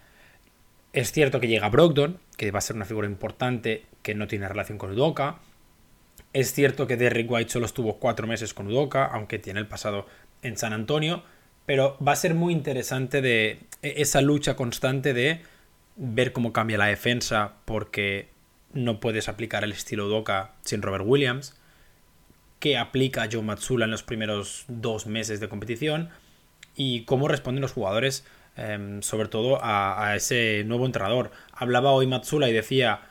Es 0.93 1.11
cierto 1.11 1.39
que 1.39 1.47
llega 1.47 1.69
Brogdon, 1.69 2.19
que 2.37 2.51
va 2.51 2.59
a 2.59 2.61
ser 2.61 2.75
una 2.75 2.85
figura 2.85 3.07
importante 3.07 3.85
que 4.01 4.15
no 4.15 4.27
tiene 4.27 4.47
relación 4.47 4.77
con 4.77 4.91
Udoka. 4.91 5.39
Es 6.33 6.53
cierto 6.53 6.87
que 6.87 6.97
Derrick 6.97 7.29
White 7.29 7.51
solo 7.51 7.65
estuvo 7.65 7.99
cuatro 7.99 8.27
meses 8.27 8.53
con 8.53 8.67
Udoka, 8.67 9.05
aunque 9.05 9.39
tiene 9.39 9.59
el 9.59 9.67
pasado 9.67 10.05
en 10.43 10.57
San 10.57 10.73
Antonio. 10.73 11.23
Pero 11.65 11.97
va 12.05 12.13
a 12.13 12.15
ser 12.15 12.33
muy 12.33 12.53
interesante 12.53 13.21
de 13.21 13.59
e, 13.81 13.95
esa 13.97 14.21
lucha 14.21 14.55
constante 14.55 15.13
de 15.13 15.41
ver 15.97 16.31
cómo 16.31 16.53
cambia 16.53 16.77
la 16.77 16.85
defensa, 16.85 17.55
porque 17.65 18.29
no 18.73 18.99
puedes 18.99 19.29
aplicar 19.29 19.63
el 19.63 19.71
estilo 19.71 20.07
Doka 20.07 20.53
sin 20.61 20.81
Robert 20.81 21.03
Williams, 21.05 21.55
qué 22.59 22.77
aplica 22.77 23.27
Joe 23.31 23.41
Matsula 23.41 23.85
en 23.85 23.91
los 23.91 24.03
primeros 24.03 24.65
dos 24.67 25.05
meses 25.07 25.39
de 25.39 25.49
competición 25.49 26.09
y 26.75 27.03
cómo 27.03 27.27
responden 27.27 27.61
los 27.61 27.73
jugadores, 27.73 28.25
em, 28.55 29.01
sobre 29.01 29.27
todo 29.27 29.59
a, 29.61 30.15
ese 30.15 30.63
nuevo 30.65 30.85
entrenador. 30.85 31.31
Hablaba 31.51 31.91
hoy 31.91 32.07
Matsula 32.07 32.49
y 32.49 32.53
decía, 32.53 33.01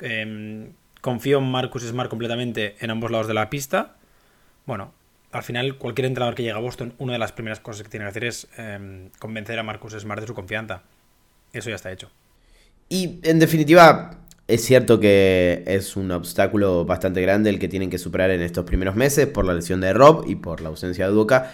em, 0.00 0.72
confío 1.00 1.38
en 1.38 1.50
Marcus 1.50 1.82
Smart 1.82 2.10
completamente 2.10 2.76
en 2.80 2.90
ambos 2.90 3.10
lados 3.10 3.26
de 3.28 3.34
la 3.34 3.50
pista. 3.50 3.96
Bueno, 4.66 4.92
al 5.32 5.42
final 5.42 5.76
cualquier 5.76 6.06
entrenador 6.06 6.34
que 6.34 6.42
llega 6.42 6.56
a 6.56 6.60
Boston, 6.60 6.94
una 6.98 7.14
de 7.14 7.18
las 7.18 7.32
primeras 7.32 7.60
cosas 7.60 7.82
que 7.82 7.88
tiene 7.88 8.04
que 8.04 8.10
hacer 8.10 8.24
es 8.24 8.48
em, 8.56 9.10
convencer 9.18 9.58
a 9.58 9.62
Marcus 9.62 9.94
Smart 9.94 10.20
de 10.20 10.26
su 10.26 10.34
confianza. 10.34 10.82
Eso 11.52 11.70
ya 11.70 11.76
está 11.76 11.90
hecho. 11.90 12.10
Y 12.88 13.20
en 13.22 13.38
definitiva, 13.38 14.21
es 14.52 14.62
cierto 14.64 15.00
que 15.00 15.64
es 15.66 15.96
un 15.96 16.10
obstáculo 16.10 16.84
bastante 16.84 17.22
grande 17.22 17.48
el 17.48 17.58
que 17.58 17.68
tienen 17.68 17.88
que 17.88 17.98
superar 17.98 18.30
en 18.30 18.42
estos 18.42 18.64
primeros 18.66 18.96
meses 18.96 19.26
por 19.26 19.46
la 19.46 19.54
lesión 19.54 19.80
de 19.80 19.94
Rob 19.94 20.24
y 20.28 20.34
por 20.34 20.60
la 20.60 20.68
ausencia 20.68 21.06
de 21.06 21.12
Duca. 21.12 21.52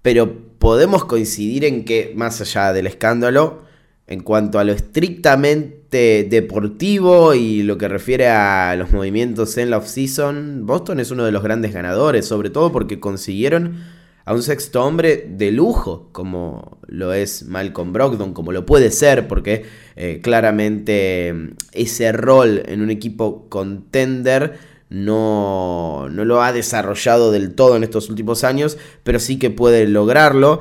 Pero 0.00 0.54
podemos 0.58 1.04
coincidir 1.04 1.66
en 1.66 1.84
que, 1.84 2.14
más 2.16 2.40
allá 2.40 2.72
del 2.72 2.86
escándalo, 2.86 3.64
en 4.06 4.22
cuanto 4.22 4.58
a 4.58 4.64
lo 4.64 4.72
estrictamente 4.72 6.26
deportivo 6.28 7.34
y 7.34 7.62
lo 7.62 7.76
que 7.76 7.88
refiere 7.88 8.28
a 8.28 8.74
los 8.76 8.90
movimientos 8.92 9.58
en 9.58 9.68
la 9.68 9.76
offseason, 9.76 10.66
Boston 10.66 10.98
es 10.98 11.10
uno 11.10 11.26
de 11.26 11.32
los 11.32 11.42
grandes 11.42 11.74
ganadores, 11.74 12.24
sobre 12.26 12.48
todo 12.48 12.72
porque 12.72 12.98
consiguieron 12.98 13.99
a 14.24 14.34
un 14.34 14.42
sexto 14.42 14.84
hombre 14.84 15.26
de 15.28 15.50
lujo, 15.50 16.08
como 16.12 16.78
lo 16.86 17.12
es 17.12 17.44
Malcolm 17.44 17.92
Brogdon, 17.92 18.32
como 18.32 18.52
lo 18.52 18.66
puede 18.66 18.90
ser, 18.90 19.28
porque 19.28 19.64
eh, 19.96 20.20
claramente 20.22 21.32
mm, 21.32 21.48
ese 21.72 22.12
rol 22.12 22.62
en 22.66 22.82
un 22.82 22.90
equipo 22.90 23.48
contender 23.48 24.58
no, 24.88 26.08
no 26.10 26.24
lo 26.24 26.42
ha 26.42 26.52
desarrollado 26.52 27.30
del 27.30 27.54
todo 27.54 27.76
en 27.76 27.84
estos 27.84 28.10
últimos 28.10 28.44
años, 28.44 28.76
pero 29.04 29.20
sí 29.20 29.38
que 29.38 29.50
puede 29.50 29.86
lograrlo. 29.86 30.60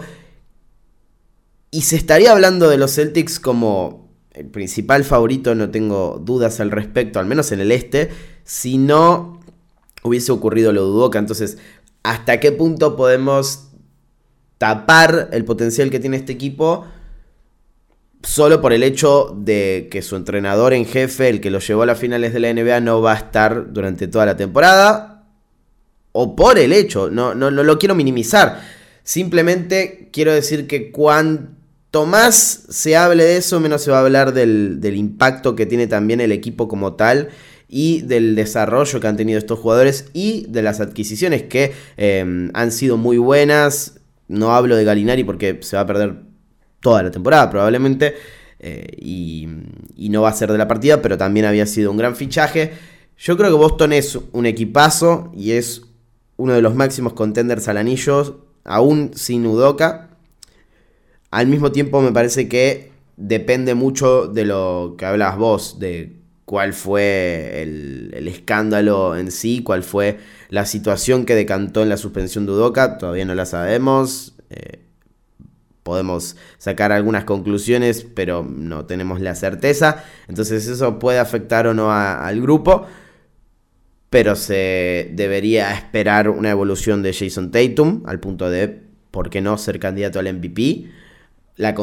Y 1.71 1.81
se 1.81 1.95
estaría 1.95 2.31
hablando 2.31 2.69
de 2.69 2.77
los 2.77 2.95
Celtics 2.95 3.39
como 3.39 4.09
el 4.31 4.45
principal 4.47 5.03
favorito, 5.03 5.53
no 5.55 5.69
tengo 5.69 6.21
dudas 6.23 6.59
al 6.59 6.71
respecto, 6.71 7.19
al 7.19 7.25
menos 7.25 7.51
en 7.51 7.59
el 7.59 7.71
este, 7.71 8.09
si 8.43 8.77
no 8.77 9.39
hubiese 10.03 10.31
ocurrido 10.31 10.71
lo 10.71 10.85
de. 10.85 11.19
Entonces, 11.19 11.57
¿hasta 12.03 12.39
qué 12.39 12.51
punto 12.51 12.95
podemos 12.95 13.69
tapar 14.57 15.29
el 15.31 15.45
potencial 15.45 15.89
que 15.89 15.99
tiene 15.99 16.17
este 16.17 16.33
equipo? 16.33 16.85
Solo 18.23 18.61
por 18.61 18.73
el 18.73 18.83
hecho 18.83 19.33
de 19.37 19.87
que 19.89 20.01
su 20.01 20.15
entrenador 20.15 20.73
en 20.73 20.85
jefe, 20.85 21.29
el 21.29 21.39
que 21.39 21.51
lo 21.51 21.59
llevó 21.59 21.83
a 21.83 21.85
las 21.85 21.99
finales 21.99 22.33
de 22.33 22.39
la 22.39 22.53
NBA, 22.53 22.81
no 22.81 23.01
va 23.01 23.13
a 23.13 23.17
estar 23.17 23.71
durante 23.71 24.07
toda 24.07 24.25
la 24.25 24.35
temporada. 24.35 25.25
O 26.11 26.35
por 26.35 26.59
el 26.59 26.73
hecho, 26.73 27.09
no, 27.09 27.33
no, 27.33 27.49
no 27.49 27.63
lo 27.63 27.79
quiero 27.79 27.95
minimizar. 27.95 28.61
Simplemente 29.03 30.09
quiero 30.11 30.33
decir 30.33 30.67
que 30.67 30.91
cuanto 30.91 32.05
más 32.05 32.35
se 32.69 32.95
hable 32.95 33.23
de 33.23 33.37
eso, 33.37 33.59
menos 33.59 33.81
se 33.81 33.89
va 33.89 33.97
a 33.97 34.01
hablar 34.01 34.33
del, 34.33 34.79
impacto 34.95 35.55
que 35.55 35.65
tiene 35.65 35.87
también 35.87 36.21
el 36.21 36.31
equipo 36.31 36.67
como 36.67 36.93
tal 36.93 37.29
y 37.69 38.01
del 38.01 38.35
desarrollo 38.35 38.99
que 38.99 39.07
han 39.07 39.15
tenido 39.15 39.37
estos 39.37 39.59
jugadores 39.59 40.09
y 40.13 40.47
de 40.49 40.63
las 40.63 40.81
adquisiciones 40.81 41.43
que 41.43 41.71
em, 41.97 42.49
han 42.53 42.71
sido 42.71 42.97
muy 42.97 43.19
buenas. 43.19 43.99
No 44.27 44.53
hablo 44.55 44.75
de 44.75 44.83
Galinari 44.83 45.23
porque 45.23 45.59
se 45.61 45.75
va 45.75 45.83
a 45.83 45.85
perder 45.85 46.15
toda 46.79 47.03
la 47.03 47.11
temporada 47.11 47.49
probablemente 47.49 48.15
eh, 48.59 48.87
y, 48.97 49.47
no 50.09 50.23
va 50.23 50.29
a 50.29 50.33
ser 50.33 50.51
de 50.51 50.57
la 50.57 50.67
partida, 50.67 51.01
pero 51.03 51.17
también 51.17 51.45
había 51.45 51.67
sido 51.67 51.91
un 51.91 51.97
gran 51.97 52.15
fichaje. 52.15 52.73
Yo 53.17 53.37
creo 53.37 53.51
que 53.51 53.55
Boston 53.55 53.93
es 53.93 54.17
un 54.31 54.47
equipazo 54.47 55.31
y 55.35 55.51
es 55.51 55.83
uno 56.37 56.53
de 56.53 56.61
los 56.61 56.73
máximos 56.73 57.13
contenders 57.13 57.67
al 57.67 57.77
anillo 57.77 58.47
aún 58.63 59.11
sin 59.13 59.45
Udoka. 59.45 60.09
Al 61.29 61.45
mismo 61.45 61.71
tiempo 61.71 62.01
me 62.01 62.11
parece 62.11 62.49
que 62.49 62.91
depende 63.17 63.75
mucho 63.75 64.25
de 64.25 64.45
lo 64.45 64.95
que 64.97 65.05
hablas 65.05 65.37
vos, 65.37 65.79
de 65.79 66.18
cuál 66.49 66.73
fue 66.73 67.61
el, 67.61 68.27
escándalo 68.27 69.15
en 69.15 69.29
sí, 69.29 69.61
cuál 69.61 69.83
fue 69.83 70.17
la 70.49 70.65
situación 70.65 71.27
que 71.27 71.35
decantó 71.35 71.83
en 71.83 71.89
la 71.89 71.97
suspensión 71.97 72.47
de 72.47 72.53
Udoka, 72.53 72.97
todavía 72.97 73.23
no 73.23 73.35
la 73.35 73.45
sabemos. 73.45 74.33
Eh, 74.49 74.79
podemos 75.83 76.37
sacar 76.57 76.91
algunas 76.91 77.23
conclusiones, 77.25 78.03
pero 78.15 78.43
no 78.43 78.87
tenemos 78.87 79.21
la 79.21 79.35
certeza. 79.35 80.03
Entonces 80.27 80.67
eso 80.67 80.97
puede 80.97 81.19
afectar 81.19 81.67
o 81.67 81.75
no 81.75 81.91
al 81.91 82.41
grupo 82.41 82.87
pero 84.09 84.35
se 84.35 85.11
debería 85.13 85.71
esperar 85.75 86.29
una 86.29 86.49
evolución 86.49 87.03
de 87.03 87.13
Jason 87.13 87.51
Tatum 87.51 88.01
al 88.07 88.19
punto 88.19 88.49
de, 88.49 88.81
¿por 89.11 89.29
qué 89.29 89.39
no 89.39 89.55
ser 89.59 89.79
candidato 89.79 90.17
al 90.17 90.33
MVP? 90.33 90.89
La, 91.59 91.75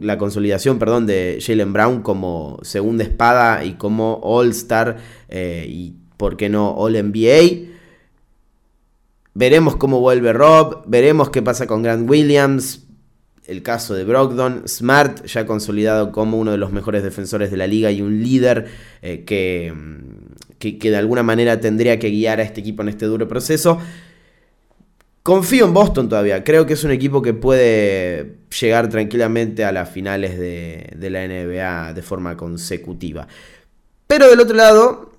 la 0.00 0.18
consolidación 0.18 0.78
perdón, 0.78 1.06
de 1.06 1.38
Jalen 1.40 1.72
Brown 1.72 2.02
como 2.02 2.58
segunda 2.62 3.04
espada 3.04 3.64
y 3.64 3.74
como 3.74 4.20
All-Star 4.22 4.96
eh, 5.28 5.66
y, 5.68 5.94
¿por 6.16 6.36
qué 6.36 6.48
no, 6.48 6.70
All-NBA? 6.70 7.68
Veremos 9.34 9.76
cómo 9.76 10.00
vuelve 10.00 10.32
Rob, 10.32 10.84
veremos 10.86 11.30
qué 11.30 11.42
pasa 11.42 11.66
con 11.66 11.82
Grant 11.82 12.08
Williams, 12.08 12.86
el 13.46 13.62
caso 13.62 13.94
de 13.94 14.04
Brogdon, 14.04 14.66
Smart 14.66 15.26
ya 15.26 15.46
consolidado 15.46 16.10
como 16.10 16.38
uno 16.38 16.50
de 16.50 16.58
los 16.58 16.72
mejores 16.72 17.02
defensores 17.02 17.50
de 17.50 17.56
la 17.58 17.66
liga 17.66 17.90
y 17.90 18.00
un 18.00 18.22
líder 18.22 18.66
eh, 19.02 19.24
que 19.24 19.74
que, 20.70 20.90
de 20.90 20.96
alguna 20.96 21.22
manera 21.22 21.60
tendría 21.60 21.98
que 21.98 22.10
guiar 22.10 22.40
a 22.40 22.44
este 22.44 22.60
equipo 22.60 22.82
en 22.82 22.88
este 22.90 23.06
duro 23.06 23.26
proceso. 23.26 23.78
Confío 25.22 25.66
en 25.66 25.74
Boston 25.74 26.08
todavía. 26.08 26.42
Creo 26.42 26.66
que 26.66 26.72
es 26.72 26.82
un 26.82 26.90
equipo 26.90 27.22
que 27.22 27.32
puede 27.32 28.38
llegar 28.60 28.88
tranquilamente 28.88 29.64
a 29.64 29.70
las 29.70 29.88
finales 29.88 30.36
de, 30.36 31.10
la 31.10 31.26
NBA 31.26 31.92
de 31.92 32.02
forma 32.02 32.36
consecutiva. 32.36 33.28
Pero 34.08 34.28
del 34.28 34.40
otro 34.40 34.56
lado 34.56 35.12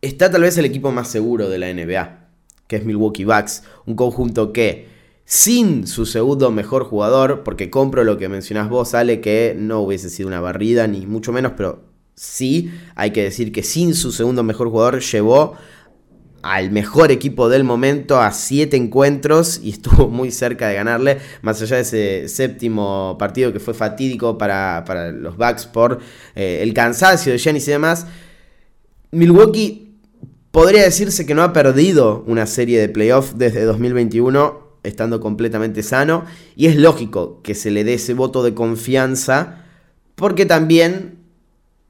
está 0.00 0.30
tal 0.30 0.42
vez 0.42 0.56
el 0.56 0.64
equipo 0.64 0.92
más 0.92 1.08
seguro 1.08 1.50
de 1.50 1.58
la 1.58 1.72
NBA, 1.72 2.28
que 2.66 2.76
es 2.76 2.84
Milwaukee 2.86 3.24
Bucks. 3.24 3.64
Un 3.84 3.96
conjunto 3.96 4.54
que 4.54 4.88
sin 5.26 5.86
su 5.86 6.06
segundo 6.06 6.50
mejor 6.50 6.84
jugador, 6.84 7.42
porque 7.42 7.68
compro 7.68 8.02
lo 8.02 8.16
que 8.16 8.30
mencionás 8.30 8.70
vos, 8.70 8.94
Ale, 8.94 9.20
que 9.20 9.54
no 9.58 9.80
hubiese 9.80 10.08
sido 10.08 10.28
una 10.28 10.40
barrida, 10.40 10.86
ni 10.86 11.04
mucho 11.04 11.32
menos, 11.32 11.52
pero 11.54 11.84
sí, 12.14 12.72
hay 12.94 13.10
que 13.10 13.24
decir 13.24 13.52
que 13.52 13.62
sin 13.62 13.94
su 13.94 14.10
segundo 14.10 14.42
mejor 14.42 14.70
jugador 14.70 15.00
llevó 15.00 15.54
al 16.42 16.70
mejor 16.70 17.10
equipo 17.10 17.48
del 17.48 17.64
momento 17.64 18.20
a 18.20 18.32
siete 18.32 18.76
encuentros 18.76 19.60
y 19.62 19.70
estuvo 19.70 20.08
muy 20.10 20.30
cerca 20.30 20.68
de 20.68 20.74
ganarle, 20.74 21.18
más 21.42 21.60
allá 21.62 21.76
de 21.76 21.82
ese 21.82 22.28
séptimo 22.28 23.16
partido 23.18 23.52
que 23.52 23.60
fue 23.60 23.74
fatídico 23.74 24.38
para, 24.38 25.12
los 25.12 25.36
Bucks 25.36 25.66
por 25.66 26.00
eh, 26.34 26.60
el 26.62 26.72
cansancio 26.74 27.32
de 27.32 27.38
Giannis 27.38 27.68
y 27.68 27.72
demás. 27.72 28.06
Milwaukee 29.10 29.94
podría 30.50 30.82
decirse 30.82 31.26
que 31.26 31.34
no 31.34 31.42
ha 31.42 31.52
perdido 31.52 32.24
una 32.26 32.46
serie 32.46 32.80
de 32.80 32.88
playoffs 32.88 33.36
desde 33.36 33.64
2021 33.64 34.66
estando 34.82 35.20
completamente 35.20 35.82
sano 35.82 36.24
y 36.54 36.66
es 36.66 36.76
lógico 36.76 37.42
que 37.42 37.54
se 37.54 37.70
le 37.70 37.84
dé 37.84 37.94
ese 37.94 38.14
voto 38.14 38.42
de 38.42 38.54
confianza 38.54 39.64
porque 40.14 40.46
también 40.46 41.18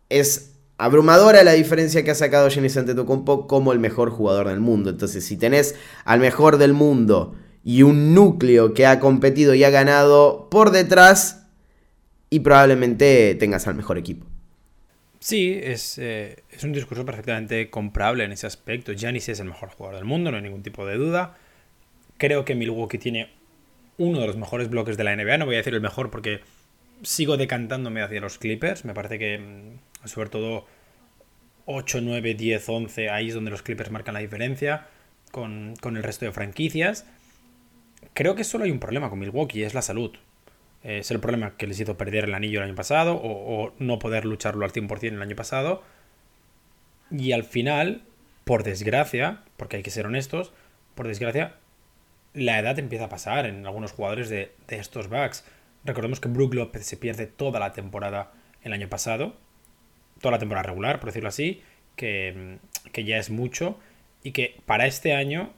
es 0.08 0.55
abrumadora 0.78 1.42
la 1.42 1.52
diferencia 1.52 2.04
que 2.04 2.10
ha 2.10 2.14
sacado 2.14 2.48
Giannis 2.48 2.76
Antetokounmpo 2.76 3.46
como 3.46 3.72
el 3.72 3.78
mejor 3.78 4.10
jugador 4.10 4.48
del 4.48 4.60
mundo. 4.60 4.90
Entonces, 4.90 5.24
si 5.24 5.36
tenés 5.36 5.74
al 6.04 6.20
mejor 6.20 6.58
del 6.58 6.72
mundo 6.72 7.34
y 7.64 7.82
un 7.82 8.14
núcleo 8.14 8.74
que 8.74 8.86
ha 8.86 9.00
competido 9.00 9.54
y 9.54 9.64
ha 9.64 9.70
ganado 9.70 10.48
por 10.50 10.70
detrás, 10.70 11.46
y 12.30 12.40
probablemente 12.40 13.34
tengas 13.36 13.66
al 13.66 13.74
mejor 13.74 13.98
equipo. 13.98 14.26
Sí, 15.20 15.58
es, 15.62 15.98
eh, 15.98 16.42
es 16.50 16.62
un 16.64 16.72
discurso 16.72 17.04
perfectamente 17.04 17.70
comprable 17.70 18.24
en 18.24 18.32
ese 18.32 18.46
aspecto. 18.46 18.92
Giannis 18.92 19.28
es 19.28 19.40
el 19.40 19.46
mejor 19.46 19.70
jugador 19.70 19.96
del 19.96 20.04
mundo, 20.04 20.30
no 20.30 20.36
hay 20.36 20.42
ningún 20.42 20.62
tipo 20.62 20.86
de 20.86 20.96
duda. 20.96 21.36
Creo 22.18 22.44
que 22.44 22.54
Milwaukee 22.54 22.98
tiene 22.98 23.30
uno 23.98 24.20
de 24.20 24.26
los 24.26 24.36
mejores 24.36 24.68
bloques 24.68 24.96
de 24.96 25.04
la 25.04 25.16
NBA. 25.16 25.38
No 25.38 25.46
voy 25.46 25.54
a 25.54 25.58
decir 25.58 25.74
el 25.74 25.80
mejor 25.80 26.10
porque 26.10 26.40
sigo 27.02 27.36
decantándome 27.36 28.02
hacia 28.02 28.20
los 28.20 28.38
Clippers. 28.38 28.84
Me 28.84 28.94
parece 28.94 29.18
que 29.18 29.38
mm, 29.38 29.78
sobre 30.06 30.30
todo 30.30 30.66
8, 31.66 32.00
9, 32.00 32.34
10, 32.34 32.68
11, 32.68 33.10
ahí 33.10 33.28
es 33.28 33.34
donde 33.34 33.50
los 33.50 33.62
Clippers 33.62 33.90
marcan 33.90 34.14
la 34.14 34.20
diferencia 34.20 34.86
con, 35.32 35.74
el 35.82 36.02
resto 36.02 36.24
de 36.24 36.32
franquicias. 36.32 37.06
Creo 38.14 38.34
que 38.34 38.44
solo 38.44 38.64
hay 38.64 38.70
un 38.70 38.78
problema 38.78 39.10
con 39.10 39.18
Milwaukee, 39.18 39.64
es 39.64 39.74
la 39.74 39.82
salud. 39.82 40.12
Es 40.82 41.10
el 41.10 41.18
problema 41.18 41.56
que 41.56 41.66
les 41.66 41.80
hizo 41.80 41.96
perder 41.96 42.24
el 42.24 42.34
anillo 42.34 42.60
el 42.60 42.66
año 42.66 42.76
pasado 42.76 43.20
o, 43.20 43.74
no 43.78 43.98
poder 43.98 44.24
lucharlo 44.24 44.64
al 44.64 44.72
100% 44.72 45.02
el 45.02 45.22
año 45.22 45.34
pasado. 45.34 45.82
Y 47.10 47.32
al 47.32 47.42
final, 47.42 48.02
por 48.44 48.62
desgracia, 48.62 49.42
porque 49.56 49.76
hay 49.76 49.82
que 49.82 49.90
ser 49.90 50.06
honestos, 50.06 50.52
por 50.94 51.08
desgracia, 51.08 51.56
la 52.32 52.58
edad 52.58 52.78
empieza 52.78 53.06
a 53.06 53.08
pasar 53.08 53.46
en 53.46 53.66
algunos 53.66 53.92
jugadores 53.92 54.28
de, 54.28 54.52
de 54.68 54.78
estos 54.78 55.08
backs. 55.08 55.44
Recordemos 55.84 56.20
que 56.20 56.28
Brook 56.28 56.54
López 56.54 56.86
se 56.86 56.96
pierde 56.96 57.26
toda 57.26 57.58
la 57.58 57.72
temporada 57.72 58.32
el 58.62 58.72
año 58.72 58.88
pasado 58.88 59.34
toda 60.20 60.32
la 60.32 60.38
temporada 60.38 60.68
regular, 60.68 61.00
por 61.00 61.08
decirlo 61.08 61.28
así, 61.28 61.62
que, 61.96 62.58
ya 62.94 63.18
es 63.18 63.30
mucho. 63.30 63.78
Y 64.22 64.32
que 64.32 64.60
para 64.66 64.86
este 64.86 65.14
año 65.14 65.52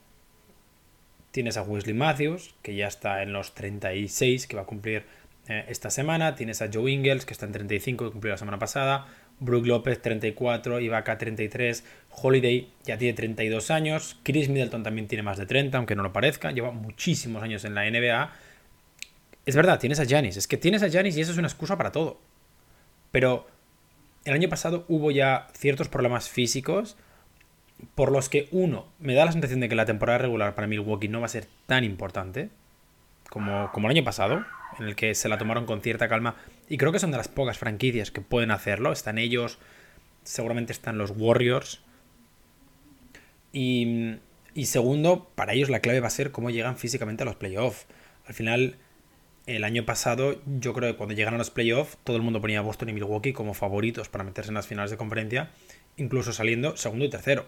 tienes 1.31 1.57
a 1.57 1.63
Wesley 1.63 1.95
Matthews, 1.95 2.55
que 2.63 2.75
ya 2.75 2.87
está 2.87 3.23
en 3.23 3.33
los 3.33 3.55
36, 3.55 4.47
que 4.47 4.57
va 4.57 4.63
a 4.63 4.67
cumplir 4.67 5.05
eh, 5.49 5.65
esta 5.69 5.91
semana. 5.91 6.35
Tienes 6.35 6.63
a 6.63 6.69
Joe 6.73 6.91
Ingles, 6.91 7.25
que 7.25 7.33
está 7.33 7.47
en 7.47 7.53
35, 7.53 8.05
que 8.05 8.11
cumplió 8.13 8.33
la 8.33 8.39
semana 8.39 8.59
pasada. 8.59 9.07
Brook 9.41 9.67
López, 9.67 10.03
34. 10.03 10.81
Ibaka, 10.81 11.17
33. 11.17 11.85
Holiday 12.11 12.69
ya 12.85 12.99
tiene 12.99 13.15
32 13.15 13.71
años. 13.71 14.17
Chris 14.23 14.49
Middleton 14.49 14.83
también 14.83 15.07
tiene 15.07 15.23
más 15.23 15.39
de 15.39 15.47
30, 15.47 15.79
aunque 15.79 15.95
no 15.95 16.03
lo 16.03 16.13
parezca. 16.13 16.51
Lleva 16.51 16.71
muchísimos 16.73 17.43
años 17.43 17.65
en 17.65 17.75
la 17.75 17.89
NBA. 17.89 18.33
Es 19.47 19.57
verdad, 19.57 19.79
tienes 19.79 20.01
a 20.01 20.07
Janis. 20.07 20.37
Es 20.37 20.47
que 20.47 20.57
tienes 20.57 20.83
a 20.83 20.91
Janis 20.91 21.17
y 21.17 21.23
eso 21.23 21.33
es 21.33 21.39
una 21.39 21.49
excusa 21.49 21.77
para 21.79 21.93
todo. 21.93 22.21
Pero 23.13 23.47
el 24.25 24.35
año 24.35 24.49
pasado 24.49 24.85
hubo 24.89 25.11
ya 25.11 25.49
ciertos 25.55 25.89
problemas 25.89 26.29
físicos 26.29 26.97
por 27.95 28.11
los 28.11 28.29
que, 28.29 28.49
uno, 28.51 28.87
me 28.99 29.15
da 29.15 29.25
la 29.25 29.33
sensación 29.33 29.61
de 29.61 29.69
que 29.69 29.75
la 29.75 29.87
temporada 29.87 30.19
regular 30.19 30.55
para 30.55 30.67
Milwaukee 30.67 31.09
no 31.09 31.21
va 31.21 31.27
a 31.27 31.31
ser 31.31 31.47
tan 31.67 31.85
importante 31.85 32.51
como, 33.31 33.71
como 33.73 33.89
el 33.89 33.97
año 33.97 34.05
pasado, 34.05 34.45
en 34.79 34.87
el 34.87 34.97
que 34.97 35.15
se 35.15 35.29
la 35.29 35.39
tomaron 35.39 35.67
con 35.67 35.81
cierta 35.81 36.09
calma. 36.09 36.37
Y 36.69 36.77
creo 36.77 36.93
que 36.93 36.99
son 36.99 37.11
de 37.11 37.17
las 37.17 37.29
pocas 37.29 37.59
franquicias 37.59 38.11
que 38.11 38.21
pueden 38.21 38.51
hacerlo. 38.51 38.93
Están 38.93 39.19
ellos, 39.19 39.59
seguramente 40.25 40.73
están 40.73 40.99
los 40.99 41.13
Warriors. 41.17 41.81
Y, 43.53 44.17
y 44.55 44.67
segundo, 44.67 45.31
para 45.35 45.53
ellos 45.53 45.71
la 45.71 45.81
clave 45.81 46.01
va 46.01 46.09
a 46.09 46.11
ser 46.11 46.33
cómo 46.33 46.51
llegan 46.51 46.77
físicamente 46.77 47.23
a 47.23 47.27
los 47.27 47.37
playoffs. 47.37 47.87
Al 48.27 48.35
final, 48.35 48.77
el 49.49 49.65
año 49.65 49.85
pasado, 49.85 50.41
yo 50.47 50.75
creo 50.75 50.93
que 50.93 50.97
cuando 50.97 51.15
llegaron 51.15 51.37
a 51.37 51.39
los 51.39 51.51
playoffs, 51.51 51.97
todo 52.05 52.17
el 52.17 52.23
mundo 52.23 52.41
ponía 52.41 52.59
a 52.59 52.63
Boston 52.63 52.91
y 52.91 52.93
Milwaukee 52.93 53.33
como 53.33 53.55
favoritos 53.55 54.09
para 54.09 54.23
meterse 54.23 54.51
en 54.51 54.55
las 54.55 54.67
finales 54.67 54.91
de 54.91 54.97
conferencia, 54.97 55.51
incluso 55.97 56.33
saliendo 56.33 56.77
segundo 56.77 57.07
y 57.07 57.11
tercero. 57.11 57.47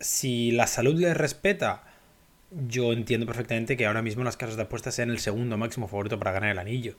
Si 0.00 0.50
la 0.50 0.66
salud 0.66 0.98
les 0.98 1.16
respeta, 1.16 1.84
yo 2.50 2.92
entiendo 2.92 3.26
perfectamente 3.26 3.76
que 3.76 3.86
ahora 3.86 4.02
mismo 4.02 4.24
las 4.24 4.36
casas 4.36 4.56
de 4.56 4.62
apuestas 4.62 4.94
sean 4.94 5.10
el 5.10 5.20
segundo 5.20 5.56
máximo 5.56 5.88
favorito 5.88 6.18
para 6.18 6.32
ganar 6.32 6.50
el 6.50 6.58
anillo. 6.58 6.96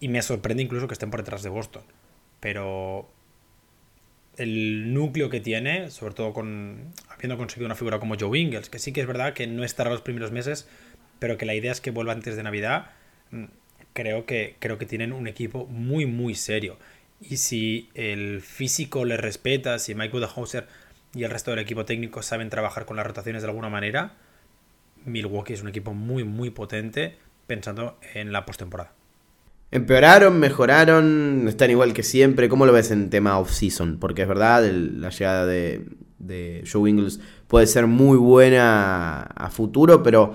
y 0.00 0.08
me 0.08 0.22
sorprende 0.22 0.62
incluso 0.62 0.86
que 0.86 0.94
estén 0.94 1.10
por 1.10 1.20
detrás 1.20 1.42
de 1.42 1.48
Boston. 1.48 1.82
Pero 2.40 3.10
el 4.36 4.94
núcleo 4.94 5.28
que 5.28 5.40
tiene, 5.40 5.90
sobre 5.90 6.14
todo 6.14 6.32
con 6.32 6.92
habiendo 7.08 7.36
conseguido 7.36 7.66
una 7.66 7.74
figura 7.74 7.98
como 7.98 8.14
Joe 8.18 8.38
Ingles, 8.38 8.70
que 8.70 8.78
sí 8.78 8.92
que 8.92 9.00
es 9.00 9.06
verdad 9.06 9.32
que 9.34 9.46
no 9.46 9.64
estará 9.64 9.90
los 9.90 10.02
primeros 10.02 10.30
meses, 10.30 10.68
pero 11.18 11.36
que 11.36 11.46
la 11.46 11.54
idea 11.54 11.72
es 11.72 11.80
que 11.80 11.90
vuelva 11.90 12.12
antes 12.12 12.36
de 12.36 12.42
Navidad, 12.44 12.92
creo 13.92 14.26
que, 14.26 14.56
creo 14.58 14.78
que 14.78 14.86
tienen 14.86 15.12
un 15.12 15.26
equipo 15.26 15.66
muy, 15.66 16.06
muy 16.06 16.34
serio. 16.34 16.78
Y 17.20 17.38
si 17.38 17.90
el 17.94 18.40
físico 18.40 19.04
le 19.04 19.16
respeta, 19.16 19.78
si 19.78 19.94
Mike 19.94 20.12
Budenholzer 20.12 20.68
y 21.14 21.24
el 21.24 21.30
resto 21.30 21.50
del 21.50 21.60
equipo 21.60 21.84
técnico 21.84 22.22
saben 22.22 22.50
trabajar 22.50 22.86
con 22.86 22.96
las 22.96 23.06
rotaciones 23.06 23.42
de 23.42 23.48
alguna 23.48 23.68
manera, 23.68 24.14
Milwaukee 25.04 25.54
es 25.54 25.62
un 25.62 25.68
equipo 25.68 25.94
muy, 25.94 26.24
muy 26.24 26.50
potente 26.50 27.16
pensando 27.46 27.98
en 28.14 28.30
la 28.32 28.44
postemporada. 28.44 28.92
¿Empeoraron? 29.70 30.38
¿Mejoraron? 30.38 31.46
¿Están 31.48 31.70
igual 31.70 31.92
que 31.92 32.02
siempre? 32.02 32.48
¿Cómo 32.48 32.66
lo 32.66 32.72
ves 32.72 32.90
en 32.90 33.10
tema 33.10 33.38
off-season? 33.38 33.98
Porque 33.98 34.22
es 34.22 34.28
verdad, 34.28 34.62
la 34.70 35.10
llegada 35.10 35.44
de, 35.44 35.84
de 36.18 36.64
Joe 36.70 36.88
Ingles 36.88 37.20
puede 37.48 37.66
ser 37.66 37.86
muy 37.86 38.16
buena 38.16 39.22
a 39.22 39.50
futuro, 39.50 40.02
pero 40.02 40.34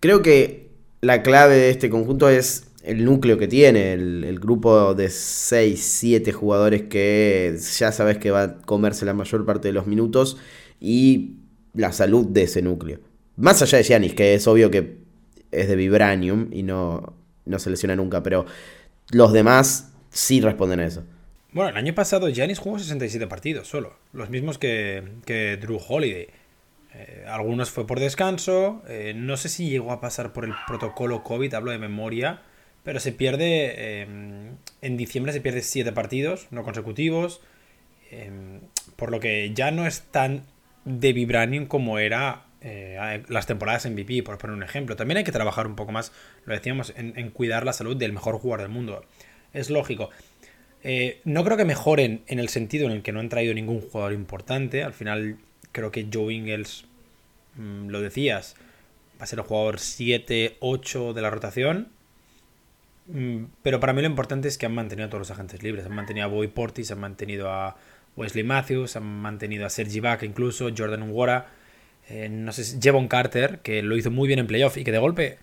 creo 0.00 0.20
que 0.20 0.63
la 1.04 1.22
clave 1.22 1.56
de 1.56 1.70
este 1.70 1.90
conjunto 1.90 2.28
es 2.28 2.68
el 2.82 3.04
núcleo 3.04 3.38
que 3.38 3.46
tiene, 3.46 3.92
el, 3.92 4.38
grupo 4.40 4.94
de 4.94 5.10
6, 5.10 5.80
7 5.82 6.32
jugadores 6.32 6.82
que 6.82 7.56
ya 7.78 7.92
sabes 7.92 8.18
que 8.18 8.30
va 8.30 8.42
a 8.42 8.54
comerse 8.56 9.04
la 9.04 9.14
mayor 9.14 9.44
parte 9.44 9.68
de 9.68 9.72
los 9.72 9.86
minutos 9.86 10.38
y 10.80 11.36
la 11.74 11.92
salud 11.92 12.26
de 12.26 12.42
ese 12.42 12.62
núcleo. 12.62 13.00
Más 13.36 13.60
allá 13.62 13.78
de 13.78 13.84
Giannis, 13.84 14.14
que 14.14 14.34
es 14.34 14.46
obvio 14.46 14.70
que 14.70 14.98
es 15.50 15.68
de 15.68 15.76
Vibranium 15.76 16.48
y 16.52 16.62
no, 16.62 17.14
no 17.44 17.58
se 17.58 17.70
lesiona 17.70 17.96
nunca, 17.96 18.22
pero 18.22 18.46
los 19.10 19.32
demás 19.32 19.92
sí 20.10 20.40
responden 20.40 20.80
a 20.80 20.86
eso. 20.86 21.04
Bueno, 21.52 21.70
el 21.70 21.76
año 21.76 21.94
pasado 21.94 22.28
Giannis 22.28 22.58
jugó 22.58 22.78
67 22.78 23.26
partidos 23.26 23.68
solo, 23.68 23.94
los 24.12 24.30
mismos 24.30 24.58
que, 24.58 25.02
que 25.24 25.56
Drew 25.56 25.78
Holiday. 25.86 26.28
Eh, 26.96 27.24
algunos 27.26 27.70
fue 27.70 27.86
por 27.86 27.98
descanso, 27.98 28.82
eh, 28.88 29.14
no 29.16 29.36
sé 29.36 29.48
si 29.48 29.68
llegó 29.68 29.90
a 29.90 30.00
pasar 30.00 30.32
por 30.32 30.44
el 30.44 30.54
protocolo 30.66 31.24
COVID, 31.24 31.52
hablo 31.54 31.72
de 31.72 31.78
memoria, 31.78 32.42
pero 32.84 33.00
se 33.00 33.10
pierde, 33.10 34.02
em, 34.02 34.56
en 34.80 34.96
diciembre 34.96 35.32
se 35.32 35.40
pierde 35.40 35.62
7 35.62 35.90
partidos 35.92 36.46
no 36.50 36.62
consecutivos, 36.62 37.40
em, 38.10 38.60
por 38.96 39.10
lo 39.10 39.18
que 39.18 39.52
ya 39.54 39.70
no 39.72 39.86
es 39.86 40.02
tan 40.02 40.44
de 40.84 41.12
Vibranium 41.12 41.66
como 41.66 41.98
era 41.98 42.44
eh, 42.60 43.22
las 43.28 43.46
temporadas 43.46 43.84
MVP, 43.86 44.22
por 44.22 44.38
poner 44.38 44.56
un 44.56 44.62
ejemplo. 44.62 44.96
También 44.96 45.18
hay 45.18 45.24
que 45.24 45.32
trabajar 45.32 45.66
un 45.66 45.76
poco 45.76 45.92
más, 45.92 46.12
lo 46.46 46.54
decíamos, 46.54 46.94
en, 46.96 47.30
cuidar 47.30 47.66
la 47.66 47.74
salud 47.74 47.96
del 47.96 48.12
mejor 48.14 48.38
jugador 48.38 48.62
del 48.62 48.70
mundo. 48.70 49.04
Es 49.52 49.68
lógico. 49.68 50.08
No 51.24 51.44
creo 51.44 51.56
que 51.58 51.66
mejoren 51.66 52.22
en 52.26 52.38
el 52.38 52.48
sentido 52.48 52.86
en 52.86 52.92
el 52.92 53.02
que 53.02 53.12
no 53.12 53.20
han 53.20 53.28
traído 53.28 53.52
ningún 53.52 53.82
jugador 53.82 54.14
importante. 54.14 54.82
Al 54.82 54.94
final, 54.94 55.38
creo 55.74 55.90
que 55.90 56.08
Joe 56.10 56.32
Ingles, 56.32 56.86
mm, 57.56 57.88
lo 57.88 58.00
decías, 58.00 58.56
va 59.20 59.24
a 59.24 59.26
ser 59.26 59.40
el 59.40 59.44
jugador 59.44 59.78
7-8 59.78 61.12
de 61.12 61.22
la 61.22 61.28
rotación. 61.28 61.88
Mm, 63.06 63.44
pero 63.62 63.80
para 63.80 63.92
mí 63.92 64.00
lo 64.00 64.08
importante 64.08 64.48
es 64.48 64.56
que 64.56 64.66
han 64.66 64.74
mantenido 64.74 65.06
a 65.06 65.10
todos 65.10 65.20
los 65.20 65.30
agentes 65.30 65.62
libres. 65.62 65.84
Han 65.84 65.94
mantenido 65.94 66.26
a 66.26 66.28
Boy 66.28 66.48
Portis, 66.48 66.90
han 66.90 67.00
mantenido 67.00 67.50
a 67.50 67.76
Wesley 68.16 68.44
Matthews, 68.44 68.96
han 68.96 69.04
mantenido 69.04 69.66
a 69.66 69.70
Sergi 69.70 70.00
Vaca 70.00 70.24
incluso, 70.24 70.70
Jordan 70.74 71.02
Unwara 71.02 71.48
eh, 72.08 72.28
no 72.28 72.52
sé, 72.52 72.78
Jevon 72.80 73.08
Carter, 73.08 73.60
que 73.60 73.82
lo 73.82 73.96
hizo 73.96 74.10
muy 74.10 74.28
bien 74.28 74.38
en 74.38 74.46
playoff 74.46 74.76
y 74.76 74.84
que 74.84 74.92
de 74.92 74.98
golpe 74.98 75.38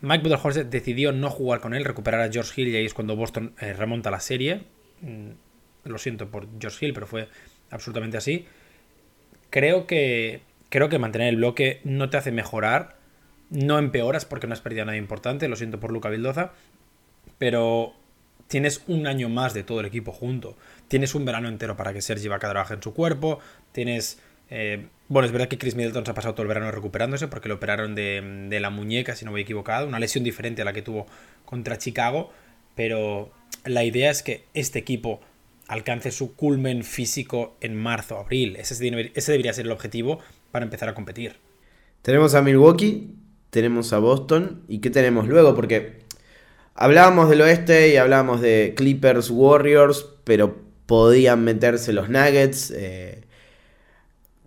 Mike 0.00 0.22
Budenholzer 0.24 0.66
decidió 0.66 1.12
no 1.12 1.30
jugar 1.30 1.60
con 1.60 1.74
él, 1.74 1.84
recuperar 1.84 2.20
a 2.22 2.32
George 2.32 2.60
Hill 2.60 2.68
y 2.68 2.76
ahí 2.76 2.86
es 2.86 2.94
cuando 2.94 3.16
Boston 3.16 3.54
eh, 3.60 3.72
remonta 3.72 4.10
la 4.10 4.20
serie. 4.20 4.62
Mm, 5.02 5.30
lo 5.84 5.98
siento 5.98 6.30
por 6.30 6.48
George 6.58 6.86
Hill, 6.86 6.94
pero 6.94 7.06
fue 7.06 7.28
absolutamente 7.70 8.16
así. 8.16 8.46
Creo 9.56 9.86
que, 9.86 10.42
creo 10.68 10.90
que 10.90 10.98
mantener 10.98 11.28
el 11.28 11.36
bloque 11.36 11.80
no 11.82 12.10
te 12.10 12.18
hace 12.18 12.30
mejorar, 12.30 12.96
no 13.48 13.78
empeoras 13.78 14.26
porque 14.26 14.46
no 14.46 14.52
has 14.52 14.60
perdido 14.60 14.84
nada 14.84 14.98
importante, 14.98 15.48
lo 15.48 15.56
siento 15.56 15.80
por 15.80 15.92
Luca 15.92 16.10
Vildoza, 16.10 16.52
pero 17.38 17.94
tienes 18.48 18.82
un 18.86 19.06
año 19.06 19.30
más 19.30 19.54
de 19.54 19.62
todo 19.62 19.80
el 19.80 19.86
equipo 19.86 20.12
junto. 20.12 20.58
Tienes 20.88 21.14
un 21.14 21.24
verano 21.24 21.48
entero 21.48 21.74
para 21.74 21.94
que 21.94 22.02
Sergi 22.02 22.28
Vaca 22.28 22.50
trabaje 22.50 22.74
en 22.74 22.82
su 22.82 22.92
cuerpo, 22.92 23.38
tienes 23.72 24.20
eh, 24.50 24.88
bueno, 25.08 25.24
es 25.24 25.32
verdad 25.32 25.48
que 25.48 25.56
Chris 25.56 25.74
Middleton 25.74 26.04
se 26.04 26.10
ha 26.10 26.14
pasado 26.14 26.34
todo 26.34 26.42
el 26.42 26.48
verano 26.48 26.70
recuperándose 26.70 27.26
porque 27.26 27.48
lo 27.48 27.54
operaron 27.54 27.94
de, 27.94 28.58
la 28.60 28.68
muñeca, 28.68 29.16
si 29.16 29.24
no 29.24 29.30
voy 29.30 29.40
equivocado, 29.40 29.88
una 29.88 29.98
lesión 29.98 30.22
diferente 30.22 30.60
a 30.60 30.66
la 30.66 30.74
que 30.74 30.82
tuvo 30.82 31.06
contra 31.46 31.78
Chicago, 31.78 32.30
pero 32.74 33.32
la 33.64 33.84
idea 33.84 34.10
es 34.10 34.22
que 34.22 34.44
este 34.52 34.78
equipo 34.78 35.22
alcance 35.68 36.10
su 36.10 36.34
culmen 36.34 36.84
físico 36.84 37.56
en 37.60 37.76
marzo, 37.76 38.18
abril. 38.18 38.56
Ese, 38.56 38.74
ese 39.14 39.32
debería 39.32 39.52
ser 39.52 39.66
el 39.66 39.72
objetivo 39.72 40.20
para 40.50 40.64
empezar 40.64 40.88
a 40.88 40.94
competir. 40.94 41.36
Tenemos 42.02 42.34
a 42.34 42.42
Milwaukee, 42.42 43.14
tenemos 43.50 43.92
a 43.92 43.98
Boston, 43.98 44.62
¿y 44.68 44.78
qué 44.78 44.90
tenemos 44.90 45.26
luego? 45.26 45.54
Porque 45.54 46.00
hablábamos 46.74 47.28
del 47.28 47.40
oeste 47.40 47.92
y 47.92 47.96
hablábamos 47.96 48.40
de 48.40 48.74
Clippers, 48.76 49.30
Warriors, 49.30 50.06
pero 50.24 50.56
podían 50.86 51.42
meterse 51.42 51.92
los 51.92 52.08
Nuggets. 52.08 52.70
Eh, 52.70 53.26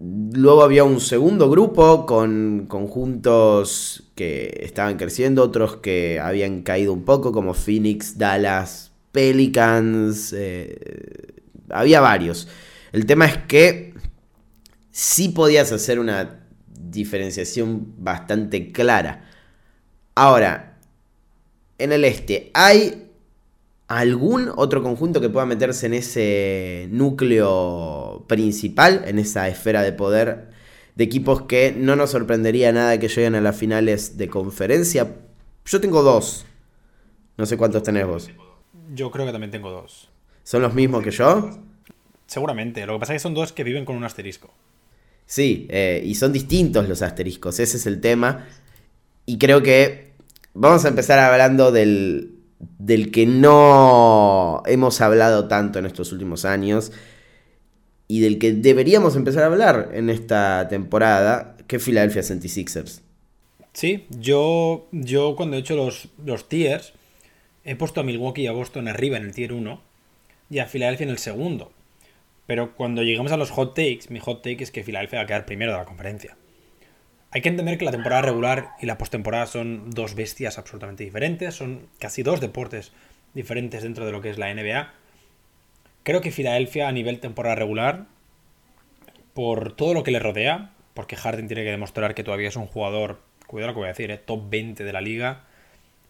Luego 0.01 0.63
había 0.63 0.85
un 0.85 1.01
segundo 1.01 1.49
grupo 1.49 2.05
con 2.05 2.67
conjuntos 2.69 4.03
que 4.15 4.61
estaban 4.63 4.95
creciendo, 4.95 5.43
otros 5.43 5.77
que 5.77 6.21
habían 6.21 6.61
caído 6.61 6.93
un 6.93 7.03
poco, 7.03 7.33
como 7.33 7.53
Phoenix, 7.53 8.17
Dallas, 8.17 8.88
Pelicans. 9.11 10.33
Eh, 10.33 11.41
había 11.69 12.01
varios. 12.01 12.47
El 12.91 13.05
tema 13.05 13.25
es 13.25 13.37
que 13.37 13.93
sí 14.91 15.29
podías 15.29 15.71
hacer 15.71 15.99
una 15.99 16.45
diferenciación 16.67 17.93
bastante 17.97 18.71
clara. 18.71 19.29
Ahora, 20.15 20.77
en 21.77 21.91
el 21.91 22.03
este, 22.03 22.51
¿hay 22.53 23.09
algún 23.87 24.51
otro 24.55 24.83
conjunto 24.83 25.21
que 25.21 25.29
pueda 25.29 25.45
meterse 25.45 25.87
en 25.87 25.95
ese 25.95 26.87
núcleo 26.91 28.25
principal, 28.27 29.03
en 29.05 29.19
esa 29.19 29.47
esfera 29.47 29.81
de 29.81 29.93
poder 29.93 30.49
de 30.95 31.03
equipos 31.05 31.43
que 31.43 31.73
no 31.75 31.95
nos 31.95 32.11
sorprendería 32.11 32.71
nada 32.71 32.99
que 32.99 33.07
lleguen 33.07 33.35
a 33.35 33.41
las 33.41 33.55
finales 33.55 34.17
de 34.17 34.27
conferencia. 34.27 35.15
Yo 35.65 35.79
tengo 35.79 36.03
dos. 36.03 36.45
No 37.37 37.45
sé 37.45 37.55
cuántos 37.55 37.83
tenés 37.83 38.05
vos. 38.05 38.29
Yo 38.93 39.11
creo 39.11 39.25
que 39.25 39.31
también 39.31 39.51
tengo 39.51 39.71
dos. 39.71 40.09
¿Son 40.43 40.61
los 40.61 40.73
mismos 40.73 41.03
que 41.03 41.11
yo? 41.11 41.49
Seguramente. 42.25 42.85
Lo 42.85 42.93
que 42.93 42.99
pasa 42.99 43.13
es 43.13 43.21
que 43.21 43.23
son 43.23 43.33
dos 43.33 43.51
que 43.53 43.63
viven 43.63 43.85
con 43.85 43.95
un 43.95 44.03
asterisco. 44.03 44.51
Sí, 45.25 45.67
eh, 45.69 46.01
y 46.03 46.15
son 46.15 46.33
distintos 46.33 46.89
los 46.89 47.01
asteriscos. 47.01 47.59
Ese 47.59 47.77
es 47.77 47.85
el 47.85 48.01
tema. 48.01 48.47
Y 49.25 49.37
creo 49.37 49.61
que 49.61 50.13
vamos 50.53 50.85
a 50.85 50.87
empezar 50.87 51.19
hablando 51.19 51.71
del, 51.71 52.35
del 52.79 53.11
que 53.11 53.25
no 53.25 54.63
hemos 54.65 55.01
hablado 55.01 55.47
tanto 55.47 55.79
en 55.79 55.85
estos 55.85 56.11
últimos 56.11 56.45
años 56.45 56.91
y 58.07 58.21
del 58.21 58.39
que 58.39 58.53
deberíamos 58.53 59.15
empezar 59.15 59.43
a 59.43 59.47
hablar 59.47 59.91
en 59.93 60.09
esta 60.09 60.67
temporada, 60.67 61.55
que 61.67 61.75
es 61.75 61.83
Philadelphia 61.83 62.23
76ers. 62.23 63.01
Sí, 63.73 64.07
yo, 64.09 64.87
yo 64.91 65.35
cuando 65.35 65.55
he 65.55 65.59
hecho 65.59 65.75
los, 65.75 66.09
los 66.25 66.49
tiers, 66.49 66.93
he 67.69 67.75
puesto 67.75 68.01
a 68.01 68.03
Milwaukee 68.03 68.41
y 68.41 68.47
a 68.47 68.51
Boston 68.51 68.87
arriba 68.87 69.17
en 69.17 69.25
el 69.25 69.31
tier 69.35 69.53
1 69.53 69.79
y 70.49 70.57
a 70.57 70.65
Philadelphia 70.65 71.03
en 71.03 71.11
el 71.11 71.19
segundo. 71.19 71.71
Pero 72.47 72.75
cuando 72.75 73.03
llegamos 73.03 73.31
a 73.31 73.37
los 73.37 73.51
hot 73.51 73.75
takes, 73.75 74.09
mi 74.09 74.17
hot 74.19 74.41
take 74.41 74.63
es 74.63 74.71
que 74.71 74.83
Philadelphia 74.83 75.19
va 75.19 75.23
a 75.23 75.27
quedar 75.27 75.45
primero 75.45 75.73
de 75.73 75.77
la 75.77 75.85
conferencia. 75.85 76.35
Hay 77.29 77.41
que 77.41 77.49
entender 77.49 77.77
que 77.77 77.85
la 77.85 77.91
temporada 77.91 78.23
regular 78.23 78.71
y 78.81 78.87
la 78.87 78.97
postemporada 78.97 79.45
son 79.45 79.91
dos 79.91 80.15
bestias 80.15 80.57
absolutamente 80.57 81.03
diferentes, 81.03 81.53
son 81.53 81.87
casi 81.99 82.23
dos 82.23 82.41
deportes 82.41 82.91
diferentes 83.35 83.83
dentro 83.83 84.03
de 84.03 84.13
lo 84.13 84.21
que 84.21 84.31
es 84.31 84.39
la 84.39 84.51
NBA. 84.51 84.91
Creo 86.01 86.21
que 86.21 86.31
Filadelfia 86.31 86.87
a 86.87 86.91
nivel 86.91 87.19
temporada 87.19 87.53
regular, 87.53 88.07
por 89.35 89.73
todo 89.73 89.93
lo 89.93 90.01
que 90.01 90.09
le 90.09 90.17
rodea, 90.17 90.71
porque 90.95 91.15
Harden 91.15 91.45
tiene 91.45 91.63
que 91.63 91.69
demostrar 91.69 92.15
que 92.15 92.23
todavía 92.23 92.47
es 92.47 92.55
un 92.55 92.65
jugador, 92.65 93.21
cuidado 93.45 93.67
lo 93.67 93.73
que 93.75 93.79
voy 93.81 93.89
a 93.89 93.89
decir, 93.89 94.09
eh, 94.09 94.17
top 94.17 94.49
20 94.49 94.83
de 94.83 94.91
la 94.91 95.01
liga, 95.01 95.43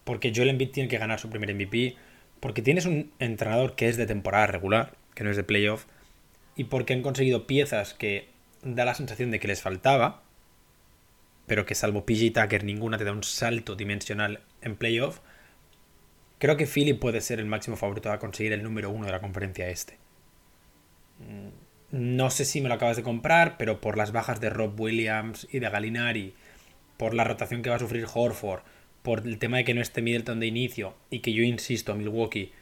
porque 0.04 0.32
Joel 0.34 0.50
Embiid 0.50 0.70
tiene 0.70 0.88
que 0.88 0.98
ganar 0.98 1.20
su 1.20 1.30
primer 1.30 1.54
MVP, 1.54 1.96
porque 2.40 2.62
tienes 2.62 2.86
un 2.86 3.12
entrenador 3.18 3.74
que 3.74 3.88
es 3.88 3.96
de 3.96 4.06
temporada 4.06 4.46
regular, 4.46 4.96
que 5.14 5.24
no 5.24 5.30
es 5.30 5.36
de 5.36 5.44
playoff, 5.44 5.86
y 6.56 6.64
porque 6.64 6.94
han 6.94 7.02
conseguido 7.02 7.46
piezas 7.46 7.94
que 7.94 8.28
da 8.62 8.84
la 8.84 8.94
sensación 8.94 9.30
de 9.30 9.40
que 9.40 9.48
les 9.48 9.62
faltaba, 9.62 10.22
pero 11.46 11.66
que 11.66 11.74
salvo 11.74 12.06
PG 12.06 12.32
Tucker 12.32 12.64
ninguna 12.64 12.98
te 12.98 13.04
da 13.04 13.12
un 13.12 13.24
salto 13.24 13.74
dimensional 13.74 14.40
en 14.62 14.76
playoff, 14.76 15.20
creo 16.38 16.56
que 16.56 16.66
Philly 16.66 16.94
puede 16.94 17.20
ser 17.20 17.40
el 17.40 17.46
máximo 17.46 17.76
favorito 17.76 18.10
a 18.12 18.18
conseguir 18.18 18.52
el 18.52 18.62
número 18.62 18.90
uno 18.90 19.06
de 19.06 19.12
la 19.12 19.20
conferencia 19.20 19.68
este. 19.68 19.98
Mm, 21.18 21.48
no 21.92 22.30
sé 22.30 22.44
si 22.44 22.60
me 22.60 22.68
lo 22.68 22.76
acabas 22.76 22.96
de 22.96 23.02
comprar, 23.02 23.56
pero 23.58 23.80
por 23.80 23.96
las 23.96 24.12
bajas 24.12 24.40
de 24.40 24.50
Rob 24.50 24.78
Williams 24.80 25.48
y 25.50 25.58
de 25.58 25.68
Galinari, 25.68 26.34
por 26.96 27.14
la 27.14 27.24
rotación 27.24 27.62
que 27.62 27.70
va 27.70 27.76
a 27.76 27.80
sufrir 27.80 28.06
Horford, 28.12 28.62
por 29.02 29.26
el 29.26 29.38
tema 29.38 29.58
de 29.58 29.64
que 29.64 29.74
no 29.74 29.80
esté 29.80 30.02
Middleton 30.02 30.40
de 30.40 30.46
inicio 30.46 30.94
y 31.10 31.20
que 31.20 31.32
yo 31.32 31.42
insisto, 31.42 31.94
Milwaukee 31.94 32.52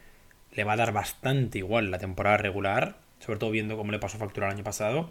le 0.52 0.64
va 0.64 0.74
a 0.74 0.76
dar 0.76 0.92
bastante 0.92 1.58
igual 1.58 1.90
la 1.90 1.98
temporada 1.98 2.36
regular, 2.36 2.98
sobre 3.18 3.38
todo 3.38 3.50
viendo 3.50 3.76
cómo 3.76 3.92
le 3.92 3.98
pasó 3.98 4.18
factura 4.18 4.46
el 4.46 4.54
año 4.54 4.64
pasado. 4.64 5.10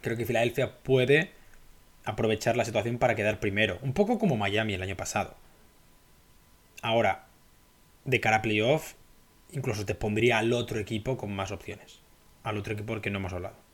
Creo 0.00 0.16
que 0.16 0.26
Filadelfia 0.26 0.78
puede 0.78 1.32
aprovechar 2.04 2.56
la 2.56 2.64
situación 2.64 2.98
para 2.98 3.14
quedar 3.14 3.40
primero, 3.40 3.78
un 3.82 3.92
poco 3.92 4.18
como 4.18 4.36
Miami 4.36 4.74
el 4.74 4.82
año 4.82 4.96
pasado. 4.96 5.34
Ahora, 6.82 7.26
de 8.04 8.20
cara 8.20 8.36
a 8.36 8.42
playoff, 8.42 8.94
incluso 9.52 9.84
te 9.84 9.94
pondría 9.94 10.38
al 10.38 10.52
otro 10.52 10.78
equipo 10.78 11.16
con 11.16 11.34
más 11.34 11.50
opciones. 11.50 12.00
Al 12.44 12.58
otro 12.58 12.74
equipo 12.74 12.92
del 12.92 13.02
que 13.02 13.10
no 13.10 13.18
hemos 13.18 13.32
hablado. 13.32 13.65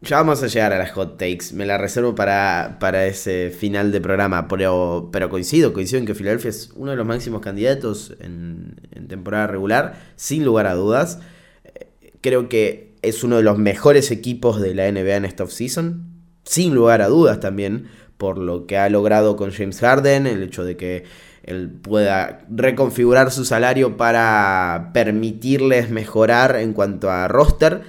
Ya 0.00 0.18
vamos 0.18 0.40
a 0.44 0.46
llegar 0.46 0.72
a 0.72 0.78
las 0.78 0.92
hot 0.92 1.18
takes. 1.18 1.52
Me 1.52 1.66
la 1.66 1.76
reservo 1.76 2.14
para, 2.14 2.76
para 2.78 3.06
ese 3.06 3.50
final 3.50 3.90
de 3.90 4.00
programa. 4.00 4.46
Pero, 4.46 5.08
pero 5.12 5.28
coincido, 5.28 5.72
coincido 5.72 5.98
en 5.98 6.06
que 6.06 6.14
Filadelfia 6.14 6.50
es 6.50 6.70
uno 6.76 6.92
de 6.92 6.96
los 6.96 7.06
máximos 7.06 7.40
candidatos 7.40 8.14
en, 8.20 8.76
temporada 9.08 9.48
regular, 9.48 10.00
sin 10.14 10.44
lugar 10.44 10.66
a 10.66 10.74
dudas. 10.74 11.18
Creo 12.20 12.48
que 12.48 12.96
es 13.02 13.24
uno 13.24 13.38
de 13.38 13.42
los 13.42 13.58
mejores 13.58 14.10
equipos 14.12 14.60
de 14.60 14.74
la 14.74 14.90
NBA 14.90 15.16
en 15.16 15.24
esta 15.24 15.42
offseason. 15.42 16.06
Sin 16.44 16.74
lugar 16.76 17.02
a 17.02 17.08
dudas 17.08 17.40
también. 17.40 17.88
Por 18.18 18.38
lo 18.38 18.66
que 18.66 18.78
ha 18.78 18.88
logrado 18.88 19.34
con 19.34 19.50
James 19.50 19.80
Harden. 19.80 20.28
El 20.28 20.44
hecho 20.44 20.64
de 20.64 20.76
que 20.76 21.04
él 21.42 21.70
pueda 21.70 22.44
reconfigurar 22.48 23.32
su 23.32 23.44
salario 23.44 23.96
para 23.96 24.90
permitirles 24.94 25.90
mejorar 25.90 26.54
en 26.54 26.72
cuanto 26.72 27.10
a 27.10 27.26
roster. 27.26 27.82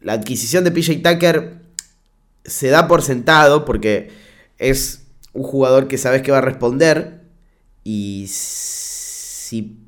La 0.00 0.14
adquisición 0.14 0.64
de 0.64 0.70
PJ 0.70 1.02
Tucker 1.02 1.60
se 2.44 2.68
da 2.68 2.88
por 2.88 3.02
sentado 3.02 3.64
porque 3.64 4.10
es 4.58 5.06
un 5.32 5.42
jugador 5.42 5.88
que 5.88 5.98
sabes 5.98 6.22
que 6.22 6.32
va 6.32 6.38
a 6.38 6.42
responder 6.42 7.20
y 7.84 8.26
si 8.28 9.78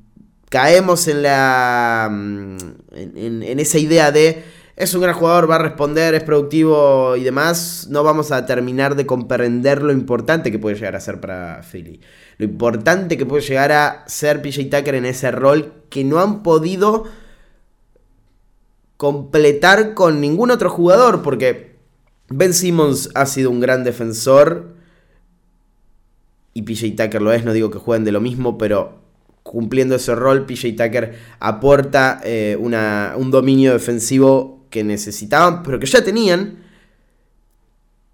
caemos 0.49 1.07
en 1.07 1.23
la 1.23 2.09
mm, 2.11 2.57
en, 2.95 3.59
esa 3.59 3.79
idea 3.79 4.11
de 4.11 4.43
es 4.75 4.93
un 4.95 5.01
gran 5.01 5.13
jugador, 5.13 5.49
va 5.49 5.55
a 5.55 5.59
responder, 5.59 6.15
es 6.15 6.23
productivo 6.23 7.15
y 7.15 7.23
demás, 7.23 7.87
no 7.91 8.03
vamos 8.03 8.31
a 8.31 8.45
terminar 8.47 8.95
de 8.95 9.05
comprender 9.05 9.83
lo 9.83 9.93
importante 9.93 10.51
que 10.51 10.57
puede 10.57 10.75
llegar 10.75 10.95
a 10.95 10.99
ser 10.99 11.19
para 11.19 11.61
Philly. 11.61 12.01
Lo 12.37 12.45
importante 12.45 13.15
que 13.15 13.25
puede 13.27 13.43
llegar 13.43 13.71
a 13.71 14.03
ser 14.07 14.41
PJ 14.41 14.75
Tucker 14.75 14.95
en 14.95 15.05
ese 15.05 15.29
rol 15.29 15.73
que 15.89 16.03
no 16.03 16.19
han 16.19 16.41
podido 16.41 17.05
completar 19.03 19.95
con 19.95 20.21
ningún 20.21 20.49
otro 20.49 20.69
jugador, 20.69 21.23
porque 21.23 21.75
Ben 22.29 22.53
Simmons 22.53 23.09
ha 23.15 23.25
sido 23.25 23.49
un 23.49 23.59
gran 23.59 23.83
defensor 23.83 24.75
y 26.53 26.61
PJ 26.61 26.95
Tucker 26.95 27.21
lo 27.21 27.33
es, 27.33 27.43
no 27.43 27.51
digo 27.51 27.69
que 27.69 27.79
jueguen 27.79 28.05
de 28.05 28.13
lo 28.13 28.21
mismo, 28.21 28.57
pero 28.57 29.01
cumpliendo 29.43 29.95
ese 29.95 30.15
rol, 30.15 30.45
PJ 30.45 30.69
Tucker 30.77 31.15
aporta 31.41 32.21
eh, 32.23 32.55
un 32.57 33.29
dominio 33.29 33.73
defensivo 33.73 34.65
que 34.69 34.85
necesitaban, 34.85 35.63
pero 35.63 35.81
que 35.81 35.85
ya 35.85 36.01
tenían. 36.01 36.63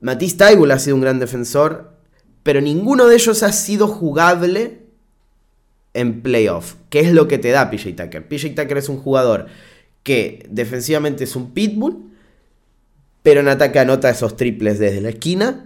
Matisse 0.02 0.38
Taibul 0.38 0.72
ha 0.72 0.80
sido 0.80 0.96
un 0.96 1.02
gran 1.02 1.20
defensor 1.20 2.00
pero 2.42 2.62
ninguno 2.62 3.06
de 3.06 3.14
ellos 3.14 3.44
ha 3.44 3.52
sido 3.52 3.88
jugable 3.88 4.80
en 5.94 6.24
playoff, 6.24 6.78
que 6.90 7.02
es 7.02 7.14
lo 7.14 7.28
que 7.28 7.38
te 7.38 7.50
da 7.50 7.70
PJ 7.70 7.94
Tucker. 7.96 8.28
PJ 8.28 8.56
Tucker 8.56 8.80
es 8.80 8.90
un 8.90 8.98
jugador 8.98 9.46
que 10.04 10.46
defensivamente 10.50 11.24
es 11.24 11.36
un 11.36 11.52
pitbull, 11.52 12.12
pero 13.22 13.42
en 13.42 13.48
ataque 13.48 13.80
anota 13.80 14.10
esos 14.10 14.36
triples 14.36 14.80
desde 14.80 15.02
la 15.02 15.10
esquina. 15.10 15.66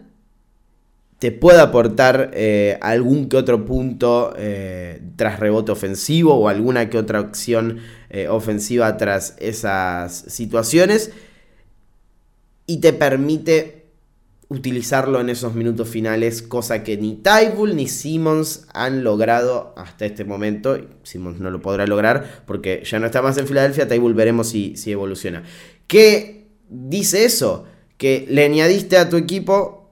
Te 1.19 1.31
puede 1.31 1.61
aportar 1.61 2.31
eh, 2.33 2.77
algún 2.81 3.29
que 3.29 3.37
otro 3.37 3.63
punto 3.63 4.33
eh, 4.37 5.01
tras 5.15 5.39
rebote 5.39 5.71
ofensivo 5.71 6.33
o 6.33 6.49
alguna 6.49 6.89
que 6.89 6.97
otra 6.97 7.19
acción 7.19 7.79
eh, 8.09 8.27
ofensiva 8.27 8.97
tras 8.97 9.35
esas 9.39 10.13
situaciones. 10.27 11.11
Y 12.65 12.77
te 12.77 12.91
permite 12.91 13.82
utilizarlo 14.49 15.19
en 15.19 15.29
esos 15.29 15.53
minutos 15.55 15.89
finales, 15.89 16.41
cosa 16.41 16.83
que 16.83 16.97
ni 16.97 17.15
Tybull 17.15 17.75
ni 17.75 17.87
Simmons 17.87 18.67
han 18.73 19.03
logrado 19.03 19.73
hasta 19.77 20.05
este 20.05 20.25
momento. 20.25 20.77
Simmons 21.03 21.39
no 21.39 21.49
lo 21.49 21.61
podrá 21.61 21.87
lograr 21.87 22.43
porque 22.45 22.83
ya 22.85 22.99
no 22.99 23.05
está 23.05 23.21
más 23.21 23.37
en 23.37 23.47
Filadelfia. 23.47 23.87
Tybull 23.87 24.13
veremos 24.13 24.49
si, 24.49 24.75
si 24.75 24.91
evoluciona. 24.91 25.43
¿Qué 25.87 26.47
dice 26.69 27.25
eso? 27.25 27.65
Que 27.97 28.25
le 28.29 28.43
añadiste 28.43 28.97
a 28.97 29.09
tu 29.09 29.17
equipo 29.17 29.83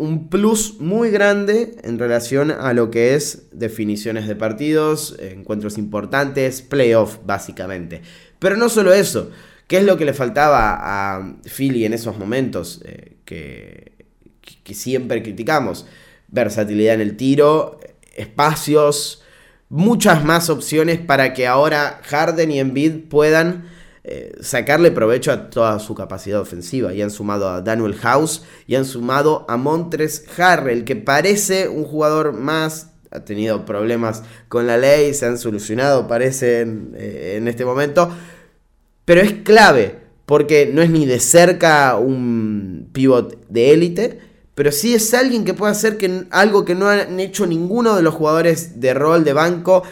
un 0.00 0.28
plus 0.28 0.80
muy 0.80 1.10
grande 1.10 1.76
en 1.82 1.98
relación 1.98 2.50
a 2.50 2.72
lo 2.72 2.90
que 2.90 3.14
es 3.14 3.48
definiciones 3.52 4.26
de 4.26 4.34
partidos, 4.34 5.14
encuentros 5.20 5.76
importantes, 5.76 6.62
playoff 6.62 7.18
básicamente. 7.24 8.00
Pero 8.38 8.56
no 8.56 8.70
solo 8.70 8.94
eso, 8.94 9.30
¿qué 9.66 9.76
es 9.78 9.84
lo 9.84 9.98
que 9.98 10.06
le 10.06 10.14
faltaba 10.14 10.78
a 10.80 11.36
Philly 11.44 11.84
en 11.84 11.92
esos 11.92 12.18
momentos? 12.18 12.80
Eh, 12.86 13.18
que 13.26 13.99
que 14.40 14.74
siempre 14.74 15.22
criticamos. 15.22 15.86
Versatilidad 16.28 16.94
en 16.94 17.00
el 17.00 17.16
tiro, 17.16 17.80
espacios, 18.14 19.22
muchas 19.68 20.24
más 20.24 20.50
opciones 20.50 20.98
para 20.98 21.32
que 21.32 21.46
ahora 21.46 22.00
Harden 22.04 22.50
y 22.50 22.58
Embiid 22.58 23.08
puedan 23.08 23.68
eh, 24.02 24.32
sacarle 24.40 24.90
provecho 24.90 25.30
a 25.30 25.50
toda 25.50 25.78
su 25.78 25.94
capacidad 25.94 26.40
ofensiva. 26.40 26.92
Y 26.92 27.02
han 27.02 27.10
sumado 27.10 27.48
a 27.48 27.62
Daniel 27.62 27.94
House 27.94 28.42
y 28.66 28.74
han 28.74 28.84
sumado 28.84 29.46
a 29.48 29.56
Montres 29.56 30.24
Harrell, 30.38 30.84
que 30.84 30.96
parece 30.96 31.68
un 31.68 31.84
jugador 31.84 32.32
más. 32.32 32.88
Ha 33.12 33.24
tenido 33.24 33.64
problemas 33.64 34.22
con 34.48 34.66
la 34.66 34.78
ley, 34.78 35.14
se 35.14 35.26
han 35.26 35.36
solucionado, 35.36 36.06
parece, 36.06 36.60
en, 36.60 36.94
eh, 36.96 37.42
este 37.44 37.64
momento. 37.64 38.10
Pero 39.04 39.20
es 39.20 39.32
clave, 39.32 39.98
porque 40.26 40.70
no 40.72 40.80
es 40.80 40.90
ni 40.90 41.06
de 41.06 41.18
cerca 41.18 41.96
un 41.96 42.88
pivot 42.92 43.48
de 43.48 43.72
élite 43.72 44.29
pero 44.60 44.72
sí 44.72 44.92
es 44.92 45.14
alguien 45.14 45.46
que 45.46 45.54
puede 45.54 45.72
hacer 45.72 45.96
que, 45.96 46.26
algo 46.28 46.66
que 46.66 46.74
no 46.74 46.86
han 46.86 47.18
hecho 47.18 47.46
ninguno 47.46 47.96
de 47.96 48.02
los 48.02 48.12
jugadores 48.12 48.78
de 48.78 48.92
rol 48.92 49.24
de 49.24 49.32
banco 49.32 49.84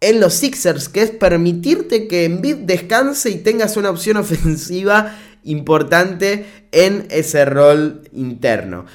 en 0.00 0.18
los 0.18 0.32
Sixers, 0.32 0.88
que 0.88 1.02
es 1.02 1.10
permitirte 1.10 2.08
que 2.08 2.24
Embiid 2.24 2.56
descanse 2.60 3.28
y 3.28 3.40
tengas 3.40 3.76
una 3.76 3.90
opción 3.90 4.16
ofensiva 4.16 5.14
importante 5.44 6.46
en 6.72 7.06
ese 7.10 7.44
rol 7.44 8.08
interno. 8.14 8.86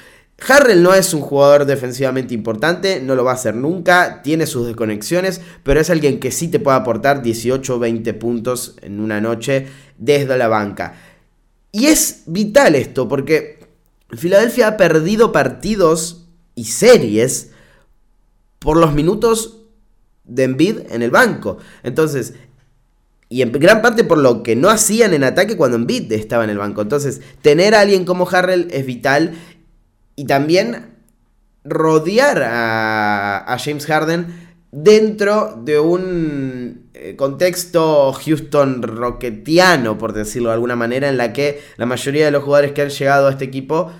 Harrell 0.44 0.82
no 0.82 0.92
es 0.92 1.14
un 1.14 1.20
jugador 1.20 1.64
defensivamente 1.64 2.34
importante, 2.34 3.00
no 3.00 3.14
lo 3.14 3.22
va 3.22 3.30
a 3.30 3.34
hacer 3.34 3.54
nunca, 3.54 4.20
tiene 4.24 4.46
sus 4.46 4.66
desconexiones, 4.66 5.40
pero 5.62 5.78
es 5.78 5.90
alguien 5.90 6.18
que 6.18 6.32
sí 6.32 6.48
te 6.48 6.58
puede 6.58 6.76
aportar 6.76 7.22
18 7.22 7.76
o 7.76 7.78
20 7.78 8.14
puntos 8.14 8.74
en 8.82 8.98
una 8.98 9.20
noche 9.20 9.68
desde 9.96 10.36
la 10.36 10.48
banca. 10.48 10.94
Y 11.70 11.86
es 11.86 12.24
vital 12.26 12.74
esto, 12.74 13.06
porque 13.06 13.57
Filadelfia 14.10 14.68
ha 14.68 14.76
perdido 14.76 15.32
partidos 15.32 16.28
y 16.54 16.64
series 16.64 17.50
por 18.58 18.76
los 18.76 18.94
minutos 18.94 19.64
de 20.24 20.44
Embiid 20.44 20.80
en 20.90 21.02
el 21.02 21.10
banco. 21.10 21.58
Entonces, 21.82 22.34
y 23.28 23.42
en 23.42 23.52
gran 23.52 23.82
parte 23.82 24.04
por 24.04 24.18
lo 24.18 24.42
que 24.42 24.56
no 24.56 24.70
hacían 24.70 25.12
en 25.12 25.24
ataque 25.24 25.56
cuando 25.56 25.76
Embiid 25.76 26.10
estaba 26.12 26.44
en 26.44 26.50
el 26.50 26.58
banco. 26.58 26.80
Entonces, 26.80 27.20
tener 27.42 27.74
a 27.74 27.80
alguien 27.80 28.04
como 28.04 28.28
Harrell 28.28 28.68
es 28.70 28.86
vital. 28.86 29.34
Y 30.16 30.24
también 30.24 30.96
rodear 31.64 32.42
a, 32.42 33.56
James 33.62 33.86
Harden 33.86 34.48
dentro 34.72 35.60
de 35.64 35.78
un 35.78 36.87
contexto 37.16 38.12
Houston 38.12 38.82
rocketiano, 38.82 39.98
por 39.98 40.12
decirlo 40.12 40.50
de 40.50 40.54
alguna 40.54 40.76
manera, 40.76 41.08
en 41.08 41.16
la 41.16 41.32
que 41.32 41.60
la 41.76 41.86
mayoría 41.86 42.24
de 42.24 42.30
los 42.30 42.44
jugadores 42.44 42.72
que 42.72 42.82
han 42.82 42.90
llegado 42.90 43.28
a 43.28 43.30
este 43.30 43.44
equipo 43.44 43.90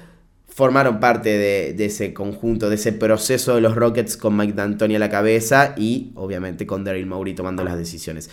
formaron 0.58 0.98
parte 0.98 1.38
de, 1.38 1.84
ese 1.84 2.12
conjunto, 2.12 2.68
de 2.68 2.74
ese 2.74 2.92
proceso 2.92 3.54
de 3.54 3.60
los 3.60 3.76
Rockets 3.76 4.16
con 4.16 4.36
Mike 4.36 4.54
D'Antoni 4.54 4.96
a 4.96 4.98
la 4.98 5.08
cabeza 5.08 5.74
y 5.76 6.10
obviamente 6.16 6.66
con 6.66 6.82
Daryl 6.82 7.06
Mowry 7.06 7.34
tomando 7.34 7.62
las 7.62 7.78
decisiones. 7.78 8.28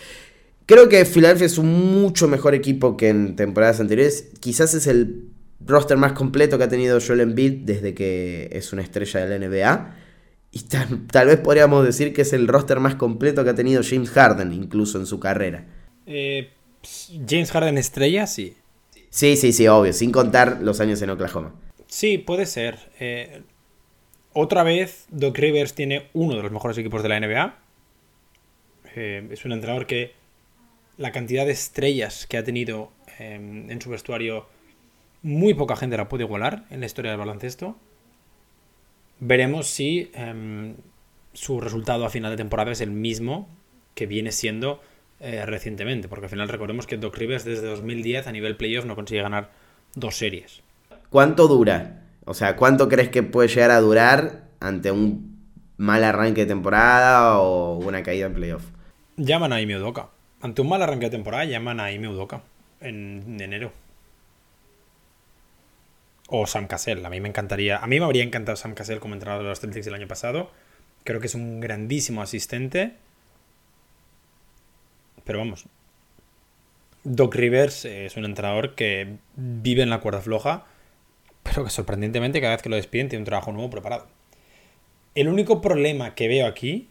Creo 0.66 0.90
que 0.90 1.06
Philadelphia 1.06 1.46
es 1.46 1.60
un 1.60 2.02
mucho 2.02 2.28
mejor 2.28 2.56
equipo 2.56 2.98
que 2.98 3.10
en 3.10 3.36
temporadas 3.36 3.80
anteriores. 3.80 4.30
Quizás 4.40 4.74
es 4.74 4.88
el 4.88 5.26
roster 5.64 5.98
más 5.98 6.14
completo 6.14 6.58
que 6.58 6.64
ha 6.64 6.70
tenido 6.70 7.00
Joel 7.00 7.20
Embiid 7.20 7.64
desde 7.64 7.94
que 7.94 8.50
es 8.52 8.74
una 8.74 8.82
estrella 8.82 9.28
de 9.28 9.40
la 9.40 9.48
NBA. 9.48 9.96
Y 10.56 10.62
tal, 10.70 11.28
vez 11.28 11.38
podríamos 11.42 11.86
decir 11.86 12.14
que 12.14 12.22
es 12.22 12.32
el 12.32 12.48
roster 12.48 12.80
más 12.80 12.96
completo 12.96 13.44
que 13.44 13.50
ha 13.50 13.56
tenido 13.56 13.82
James 13.84 14.10
Harden, 14.10 14.54
incluso 14.54 14.98
en 14.98 15.06
su 15.06 15.20
carrera. 15.20 15.66
Eh, 16.06 16.50
James 17.28 17.52
Harden 17.52 17.78
estrella, 17.78 18.26
sí. 18.26 18.56
Sí, 19.10 19.36
sí, 19.36 19.52
sí, 19.52 19.68
obvio, 19.68 19.92
sin 19.92 20.14
contar 20.14 20.62
los 20.62 20.80
años 20.80 21.02
en 21.02 21.10
Oklahoma. 21.10 21.54
Sí, 21.88 22.20
puede 22.20 22.46
ser. 22.46 22.80
Eh, 23.02 23.42
otra 24.32 24.64
vez, 24.64 25.08
Doc 25.10 25.38
Rivers 25.38 25.74
tiene 25.74 26.08
uno 26.14 26.38
de 26.38 26.44
los 26.44 26.52
mejores 26.54 26.78
equipos 26.78 27.04
de 27.04 27.10
la 27.10 27.20
NBA. 27.20 27.58
Eh, 28.96 29.28
es 29.32 29.44
un 29.44 29.52
entrenador 29.52 29.88
que 29.88 30.14
la 30.96 31.12
cantidad 31.12 31.46
de 31.46 31.52
estrellas 31.52 32.28
que 32.28 32.38
ha 32.38 32.46
tenido 32.46 32.94
en 33.20 33.82
su 33.82 33.90
vestuario, 33.90 34.48
muy 35.22 35.54
poca 35.54 35.76
gente 35.76 35.98
la 35.98 36.08
puede 36.08 36.24
igualar 36.24 36.64
en 36.70 36.80
la 36.80 36.86
historia 36.86 37.12
del 37.12 37.20
baloncesto 37.20 37.76
veremos 39.20 39.68
si 39.68 40.12
em, 40.14 40.76
su 41.34 41.60
resultado 41.60 42.06
a 42.06 42.10
final 42.10 42.32
de 42.32 42.38
temporada 42.38 42.72
es 42.72 42.82
el 42.82 42.92
mismo 42.92 43.48
que 43.94 44.06
viene 44.06 44.32
siendo 44.32 44.82
eh, 45.20 45.46
recientemente, 45.46 46.08
porque 46.08 46.26
al 46.26 46.30
final 46.30 46.50
recordemos 46.50 46.88
que 46.88 46.98
Doc 46.98 47.16
Rivers 47.18 47.46
desde 47.46 47.68
2010 47.68 48.28
a 48.28 48.32
nivel 48.32 48.58
playoff 48.58 48.86
no 48.86 48.96
consigue 48.96 49.22
ganar 49.22 49.52
dos 49.96 50.18
series. 50.18 50.62
¿Cuánto 51.10 51.48
dura? 51.48 52.04
O 52.26 52.34
sea, 52.34 52.56
¿cuánto 52.56 52.90
crees 52.90 53.10
que 53.10 53.24
puede 53.24 53.48
llegar 53.48 53.72
a 53.72 53.80
durar 53.80 54.50
ante 54.60 54.92
un 54.92 55.40
mal 55.78 56.04
arranque 56.04 56.42
de 56.42 56.48
temporada 56.48 57.40
o 57.40 57.78
una 57.78 58.04
caída 58.04 58.26
en 58.26 58.34
playoff? 58.34 58.64
Llaman 59.18 59.54
a 59.54 59.62
Ime 59.62 59.78
Udoka. 59.78 60.10
Ante 60.42 60.62
un 60.62 60.70
mal 60.70 60.82
arranque 60.82 61.06
de 61.06 61.12
temporada 61.12 61.46
llaman 61.46 61.80
a 61.80 61.92
Ime 61.92 62.10
Udoka 62.10 62.42
en 62.82 63.40
enero. 63.40 63.72
O 66.28 66.48
Sam 66.48 66.68
Cassell. 66.68 67.06
A 67.06 67.10
mí 67.10 67.22
me 67.22 67.30
encantaría. 67.30 67.78
A 67.78 67.88
mí 67.88 68.00
me 68.00 68.06
habría 68.06 68.24
encantado 68.24 68.56
Sam 68.56 68.74
Cassell 68.74 69.00
como 69.00 69.14
entrenador 69.14 69.44
de 69.44 69.50
los 69.50 69.60
Celtics 69.60 69.88
el 69.88 69.94
año 69.94 70.08
pasado. 70.08 70.52
Creo 71.04 71.20
que 71.20 71.28
es 71.28 71.36
un 71.36 71.60
grandísimo 71.60 72.22
asistente. 72.22 72.94
Pero 75.24 75.40
vamos. 75.40 75.66
Doc 77.04 77.36
Rivers 77.36 77.86
es 77.86 78.18
un 78.18 78.26
entrenador 78.26 78.74
que 78.74 79.18
vive 79.36 79.84
en 79.84 79.92
la 79.92 80.00
cuerda 80.00 80.22
floja. 80.22 80.66
Pero 81.44 81.64
que 81.64 81.70
sorprendentemente 81.70 82.42
cada 82.42 82.56
vez 82.56 82.64
que 82.64 82.70
lo 82.70 82.76
despiden 82.76 83.10
tiene 83.10 83.22
un 83.22 83.26
trabajo 83.26 83.52
nuevo 83.52 83.70
preparado. 83.70 84.08
El 85.14 85.28
único 85.28 85.62
problema 85.62 86.16
que 86.16 86.28
veo 86.28 86.48
aquí 86.48 86.90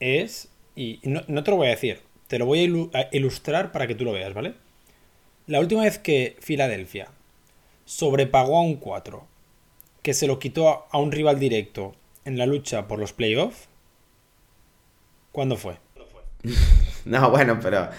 es. 0.00 0.50
Y 0.76 1.00
no, 1.04 1.22
no 1.28 1.44
te 1.44 1.50
lo 1.50 1.56
voy 1.56 1.68
a 1.68 1.70
decir. 1.70 2.02
Te 2.28 2.38
lo 2.38 2.44
voy 2.46 2.90
a 2.92 3.08
ilustrar 3.12 3.72
para 3.72 3.86
que 3.86 3.94
tú 3.94 4.04
lo 4.04 4.12
veas, 4.12 4.34
¿vale? 4.34 4.54
La 5.46 5.60
última 5.60 5.82
vez 5.82 5.98
que 5.98 6.36
Filadelfia 6.40 7.08
sobrepagó 7.84 8.58
a 8.58 8.62
un 8.62 8.76
4, 8.76 9.26
que 10.02 10.14
se 10.14 10.26
lo 10.26 10.38
quitó 10.38 10.86
a 10.90 10.98
un 10.98 11.12
rival 11.12 11.38
directo 11.38 11.94
en 12.24 12.38
la 12.38 12.46
lucha 12.46 12.88
por 12.88 12.98
los 12.98 13.12
playoffs, 13.12 13.68
¿cuándo 15.32 15.56
fue? 15.56 15.78
No, 17.04 17.30
bueno, 17.30 17.58
pero 17.60 17.90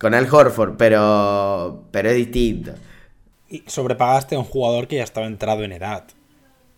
con 0.00 0.14
el 0.14 0.26
Horford, 0.28 0.76
pero 0.76 1.84
pero 1.92 2.10
es 2.10 2.16
distinto. 2.16 2.74
Sobrepagaste 3.66 4.34
a 4.34 4.40
un 4.40 4.44
jugador 4.44 4.88
que 4.88 4.96
ya 4.96 5.04
estaba 5.04 5.28
entrado 5.28 5.62
en 5.62 5.70
edad. 5.70 6.04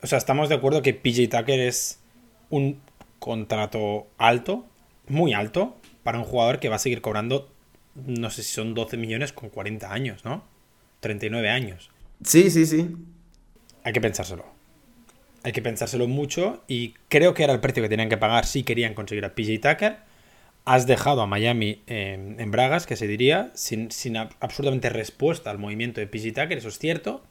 O 0.02 0.06
sea, 0.06 0.18
estamos 0.18 0.50
de 0.50 0.56
acuerdo 0.56 0.82
que 0.82 0.92
PJ 0.92 1.28
Tucker 1.28 1.58
es 1.58 2.00
un 2.50 2.80
contrato 3.18 4.08
alto, 4.18 4.66
muy 5.08 5.32
alto, 5.32 5.76
para 6.02 6.18
un 6.18 6.24
jugador 6.24 6.58
que 6.58 6.68
va 6.68 6.76
a 6.76 6.80
seguir 6.80 7.00
cobrando, 7.00 7.48
no 7.94 8.30
sé 8.30 8.42
si 8.42 8.52
son 8.52 8.74
12 8.74 8.96
millones 8.96 9.32
con 9.32 9.48
40 9.48 9.92
años, 9.92 10.24
¿no? 10.24 10.42
39 11.00 11.48
años. 11.48 11.90
Sí, 12.24 12.50
sí, 12.50 12.66
sí. 12.66 12.96
Hay 13.84 13.92
que 13.92 14.00
pensárselo. 14.00 14.44
Hay 15.42 15.52
que 15.52 15.62
pensárselo 15.62 16.06
mucho 16.06 16.62
y 16.68 16.94
creo 17.08 17.32
que 17.34 17.44
era 17.44 17.52
el 17.52 17.60
precio 17.60 17.82
que 17.82 17.88
tenían 17.88 18.10
que 18.10 18.18
pagar 18.18 18.44
si 18.44 18.62
querían 18.62 18.94
conseguir 18.94 19.24
a 19.24 19.34
PJ 19.34 19.58
Tucker. 19.60 19.98
Has 20.66 20.86
dejado 20.86 21.22
a 21.22 21.26
Miami 21.26 21.82
en 21.86 22.50
Bragas, 22.50 22.86
que 22.86 22.94
se 22.96 23.06
diría, 23.06 23.50
sin, 23.54 23.88
absolutamente 24.40 24.90
respuesta 24.90 25.50
al 25.50 25.58
movimiento 25.58 26.00
de 26.00 26.06
PJ 26.06 26.32
Tucker, 26.42 26.58
eso 26.58 26.68
es 26.68 26.78
cierto. 26.78 27.22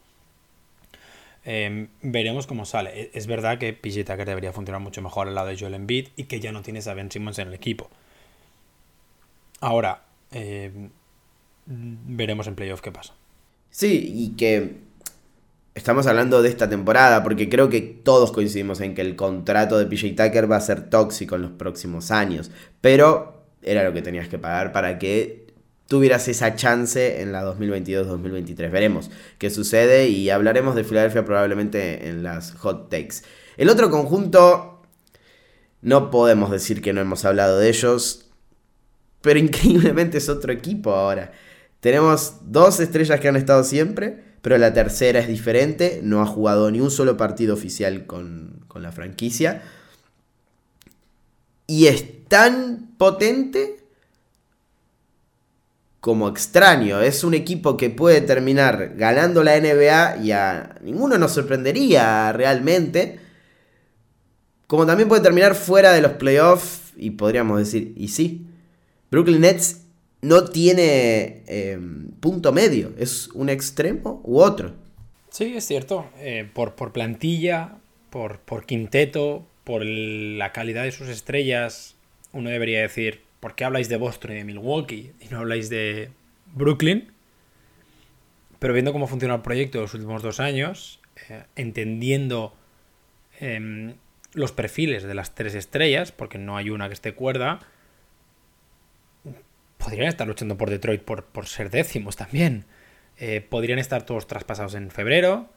Em, 1.46 1.88
veremos 2.02 2.48
cómo 2.48 2.66
sale. 2.66 2.90
E, 3.00 3.12
es 3.14 3.28
verdad 3.28 3.58
que 3.60 3.74
PJ 3.74 4.04
Tucker 4.04 4.26
debería 4.26 4.52
funcionar 4.54 4.82
mucho 4.82 5.02
mejor 5.02 5.28
al 5.28 5.36
lado 5.36 5.48
de 5.48 5.58
Joel 5.58 5.76
Embiid 5.76 6.10
y 6.16 6.24
que 6.26 6.40
ya 6.40 6.52
no 6.52 6.62
tienes 6.64 6.88
a 6.88 6.94
Ben 6.96 7.12
Simmons 7.12 7.40
en 7.40 7.50
el 7.50 7.54
equipo. 7.54 7.90
Ahora, 9.62 10.04
em, 10.32 10.90
veremos 11.66 12.48
en 12.48 12.56
playoff 12.56 12.82
qué 12.82 12.92
pasa. 12.92 13.14
Sí, 13.70 14.12
y 14.16 14.30
que 14.36 14.78
estamos 15.76 16.08
hablando 16.08 16.42
de 16.42 16.50
esta 16.50 16.70
temporada, 16.70 17.24
porque 17.24 17.50
creo 17.50 17.70
que 17.70 17.82
todos 17.82 18.32
coincidimos 18.32 18.82
en 18.82 18.96
que 18.96 19.02
el 19.02 19.16
contrato 19.16 19.78
de 19.78 19.86
PJ 19.86 20.16
Tucker 20.16 20.52
va 20.52 20.58
a 20.58 20.62
ser 20.62 20.90
tóxico 20.90 21.36
en 21.36 21.44
los 21.44 21.52
próximos 21.52 22.12
años, 22.12 22.52
pero 22.82 23.44
era 23.62 23.84
lo 23.84 23.94
que 23.94 24.02
tenías 24.02 24.28
que 24.28 24.38
pagar 24.38 24.72
para 24.72 25.00
que 25.00 25.48
tuvieras 25.88 26.28
esa 26.28 26.56
chance 26.56 27.22
en 27.22 27.32
la 27.32 27.44
2022-2023. 27.44 28.72
Veremos 28.72 29.10
qué 29.38 29.50
sucede 29.50 30.08
y 30.08 30.30
hablaremos 30.30 30.76
de 30.76 30.84
Filadelfia 30.84 31.26
probablemente 31.26 32.08
en 32.08 32.24
las 32.24 32.54
hot 32.54 32.90
takes. 32.90 33.24
El 33.58 33.70
otro 33.70 33.90
conjunto, 33.90 34.82
no 35.82 36.12
podemos 36.12 36.52
decir 36.52 36.82
que 36.82 36.94
no 36.94 37.02
hemos 37.02 37.26
hablado 37.26 37.58
de 37.58 37.70
ellos, 37.70 38.30
pero 39.22 39.40
increíblemente 39.40 40.20
es 40.20 40.30
otro 40.30 40.54
equipo 40.54 40.94
ahora. 40.94 41.32
Tenemos 41.80 42.36
dos 42.46 42.80
estrellas 42.80 43.20
que 43.20 43.30
han 43.30 43.36
estado 43.36 43.64
siempre, 43.64 44.24
pero 44.42 44.58
la 44.58 44.74
tercera 44.74 45.20
es 45.20 45.28
diferente, 45.28 46.02
no 46.04 46.22
ha 46.22 46.26
jugado 46.26 46.70
ni 46.72 46.80
un 46.82 46.92
solo 46.92 47.18
partido 47.18 47.54
oficial 47.54 48.06
con, 48.06 48.66
la 48.76 48.92
franquicia. 48.92 49.62
Y 51.68 51.88
es 51.88 52.28
tan 52.28 52.96
potente 52.98 53.84
como 56.00 56.30
extraño. 56.30 57.02
Es 57.02 57.24
un 57.24 57.34
equipo 57.34 57.76
que 57.76 57.90
puede 57.90 58.22
terminar 58.22 58.94
ganando 58.96 59.44
la 59.44 59.60
NBA 59.60 60.18
y 60.24 60.32
a 60.32 60.76
ninguno 60.82 61.18
nos 61.18 61.34
sorprendería 61.34 62.32
realmente. 62.32 63.20
Como 64.68 64.86
también 64.86 65.10
puede 65.10 65.22
terminar 65.22 65.56
fuera 65.56 65.92
de 65.92 66.02
los 66.02 66.14
playoffs 66.14 66.94
y 66.96 67.12
podríamos 67.12 67.60
decir, 67.60 67.94
y 67.98 68.08
sí, 68.10 68.48
Brooklyn 69.12 69.42
Nets 69.42 69.82
no 70.22 70.46
tiene 70.46 71.44
em, 71.48 72.12
punto 72.20 72.52
medio, 72.52 72.94
es 72.98 73.30
un 73.30 73.50
extremo 73.50 74.22
u 74.24 74.40
otro. 74.40 74.74
Sí, 75.30 75.56
es 75.56 75.66
cierto. 75.66 76.10
Eh, 76.18 76.50
por, 76.54 76.76
por, 76.76 76.92
plantilla, 76.92 77.78
por, 78.10 78.40
por 78.40 78.66
quinteto, 78.66 79.46
por 79.64 79.86
la 79.86 80.52
calidad 80.52 80.84
de 80.84 80.92
sus 80.92 81.08
estrellas, 81.08 81.96
uno 82.34 82.50
debería 82.50 82.82
decir, 82.82 83.22
¿por 83.40 83.56
qué 83.56 83.64
habláis 83.64 83.90
de 83.90 83.98
Boston 83.98 84.32
y 84.32 84.36
de 84.36 84.44
Milwaukee 84.44 85.12
y 85.22 85.28
no 85.30 85.40
habláis 85.40 85.70
de 85.70 86.10
Brooklyn? 86.54 87.12
Pero 88.60 88.74
viendo 88.74 88.92
cómo 88.92 89.08
funciona 89.08 89.36
el 89.36 89.42
proyecto 89.42 89.80
los 89.80 89.94
últimos 89.94 90.22
dos 90.22 90.40
años, 90.40 91.00
eh, 91.30 91.44
entendiendo 91.56 92.54
em, 93.40 93.96
los 94.34 94.52
perfiles 94.52 95.04
de 95.04 95.14
las 95.14 95.34
tres 95.34 95.56
estrellas, 95.56 96.12
porque 96.12 96.38
no 96.38 96.58
hay 96.58 96.70
una 96.70 96.88
que 96.88 96.94
esté 96.94 97.14
cuerda, 97.14 97.60
podrían 99.80 100.08
estar 100.08 100.28
luchando 100.28 100.58
por 100.58 100.70
Detroit 100.70 101.02
por, 101.02 101.26
por 101.26 101.48
ser 101.48 101.72
décimos 101.72 102.16
también. 102.16 102.66
Eh, 103.18 103.42
podrían 103.42 103.80
estar 103.80 104.06
todos 104.06 104.28
traspasados 104.28 104.76
en 104.76 104.92
febrero. 104.92 105.50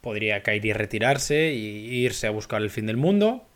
Podría 0.00 0.42
Kyrie 0.42 0.74
retirarse 0.74 1.52
y 1.52 2.04
irse 2.04 2.26
a 2.26 2.30
buscar 2.30 2.62
el 2.62 2.70
fin 2.70 2.86
del 2.86 2.96
mundo. 2.96 3.46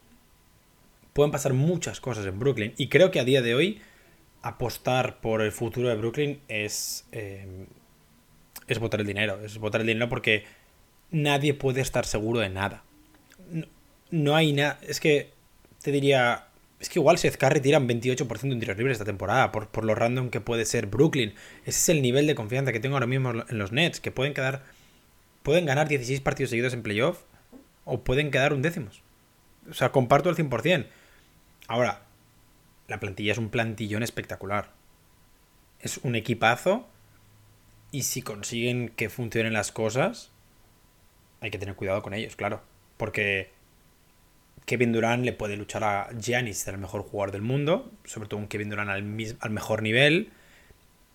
Pueden 1.12 1.30
pasar 1.30 1.52
muchas 1.52 2.00
cosas 2.00 2.26
en 2.26 2.38
Brooklyn. 2.38 2.74
Y 2.76 2.88
creo 2.88 3.10
que 3.10 3.20
a 3.20 3.24
día 3.24 3.42
de 3.42 3.54
hoy 3.54 3.80
apostar 4.42 5.20
por 5.20 5.40
el 5.40 5.52
futuro 5.52 5.88
de 5.88 5.94
Brooklyn 5.94 6.40
es, 6.48 7.06
eh, 7.12 7.66
es 8.66 8.78
botar 8.78 9.00
el 9.00 9.06
dinero. 9.06 9.42
Es 9.44 9.58
botar 9.58 9.80
el 9.80 9.86
dinero 9.86 10.08
porque 10.08 10.44
nadie 11.10 11.54
puede 11.54 11.80
estar 11.80 12.04
seguro 12.06 12.40
de 12.40 12.50
nada. 12.50 12.84
No 14.10 14.34
hay 14.34 14.52
nada. 14.52 14.78
Es 14.82 15.00
que 15.00 15.30
te 15.82 15.92
diría, 15.92 16.48
es 16.82 16.88
que 16.88 16.98
igual 16.98 17.16
Seth 17.16 17.36
Curry 17.36 17.60
tiran 17.60 17.88
28% 17.88 18.50
en 18.50 18.58
tiros 18.58 18.76
libres 18.76 18.96
esta 18.96 19.04
temporada, 19.04 19.52
por, 19.52 19.68
por, 19.68 19.84
lo 19.84 19.94
random 19.94 20.30
que 20.30 20.40
puede 20.40 20.64
ser 20.64 20.86
Brooklyn. 20.86 21.32
Ese 21.64 21.78
es 21.78 21.88
el 21.90 22.02
nivel 22.02 22.26
de 22.26 22.34
confianza 22.34 22.72
que 22.72 22.80
tengo 22.80 22.96
ahora 22.96 23.06
mismo 23.06 23.30
en 23.30 23.58
los 23.58 23.70
Nets, 23.70 24.00
que 24.00 24.10
pueden 24.10 24.34
quedar. 24.34 24.64
Pueden 25.44 25.64
ganar 25.64 25.86
16 25.86 26.20
partidos 26.22 26.50
seguidos 26.50 26.74
en 26.74 26.82
playoff, 26.82 27.20
o 27.84 28.02
pueden 28.02 28.32
quedar 28.32 28.52
un 28.52 28.62
décimos. 28.62 29.00
O 29.70 29.74
sea, 29.74 29.92
comparto 29.92 30.28
el 30.28 30.34
100%. 30.34 30.86
Ahora, 31.68 32.02
la 32.88 32.98
plantilla 32.98 33.30
es 33.30 33.38
un 33.38 33.50
plantillón 33.50 34.02
espectacular. 34.02 34.72
Es 35.78 35.98
un 35.98 36.16
equipazo. 36.16 36.88
Y 37.92 38.02
si 38.02 38.22
consiguen 38.22 38.88
que 38.88 39.08
funcionen 39.08 39.52
las 39.52 39.70
cosas, 39.70 40.32
hay 41.40 41.52
que 41.52 41.58
tener 41.58 41.76
cuidado 41.76 42.02
con 42.02 42.12
ellos, 42.12 42.34
claro. 42.34 42.60
Porque 42.96 43.52
Kevin 44.64 44.92
Durant 44.92 45.24
le 45.24 45.32
puede 45.32 45.56
luchar 45.56 45.84
a 45.84 46.08
Giannis, 46.18 46.66
el 46.68 46.78
mejor 46.78 47.02
jugador 47.02 47.32
del 47.32 47.42
mundo, 47.42 47.90
sobre 48.04 48.28
todo 48.28 48.40
un 48.40 48.48
Kevin 48.48 48.70
Durant 48.70 48.90
al, 48.90 49.04
al 49.40 49.50
mejor 49.50 49.82
nivel. 49.82 50.30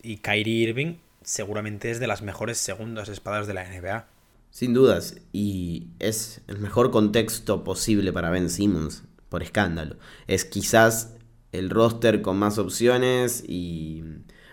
Y 0.01 0.17
Kyrie 0.17 0.69
Irving 0.69 0.95
seguramente 1.23 1.91
es 1.91 1.99
de 1.99 2.07
las 2.07 2.21
mejores 2.21 2.57
segundas 2.57 3.09
espadas 3.09 3.47
de 3.47 3.53
la 3.53 3.65
NBA. 3.65 4.07
Sin 4.49 4.73
dudas, 4.73 5.17
y 5.33 5.87
es 5.99 6.41
el 6.47 6.57
mejor 6.57 6.89
contexto 6.91 7.63
posible 7.63 8.13
para 8.13 8.29
Ben 8.29 8.49
Simmons, 8.49 9.03
por 9.29 9.43
escándalo. 9.43 9.97
Es 10.27 10.45
quizás 10.45 11.15
el 11.51 11.69
roster 11.69 12.21
con 12.21 12.37
más 12.37 12.57
opciones 12.57 13.43
y 13.47 14.03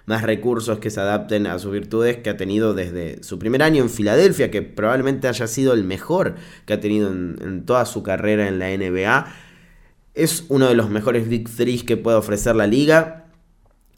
más 0.06 0.22
recursos 0.22 0.78
que 0.78 0.90
se 0.90 1.00
adapten 1.00 1.46
a 1.46 1.58
sus 1.58 1.72
virtudes 1.72 2.18
que 2.18 2.30
ha 2.30 2.36
tenido 2.36 2.74
desde 2.74 3.22
su 3.22 3.38
primer 3.38 3.62
año 3.62 3.82
en 3.82 3.90
Filadelfia, 3.90 4.50
que 4.50 4.62
probablemente 4.62 5.28
haya 5.28 5.46
sido 5.46 5.72
el 5.72 5.84
mejor 5.84 6.34
que 6.66 6.74
ha 6.74 6.80
tenido 6.80 7.10
en, 7.10 7.64
toda 7.64 7.86
su 7.86 8.02
carrera 8.02 8.48
en 8.48 8.58
la 8.58 8.68
NBA. 8.68 9.34
Es 10.14 10.44
uno 10.48 10.68
de 10.68 10.74
los 10.74 10.90
mejores 10.90 11.28
Big 11.28 11.48
Threes 11.48 11.84
que 11.84 11.96
puede 11.96 12.16
ofrecer 12.16 12.54
la 12.54 12.66
liga. 12.66 13.26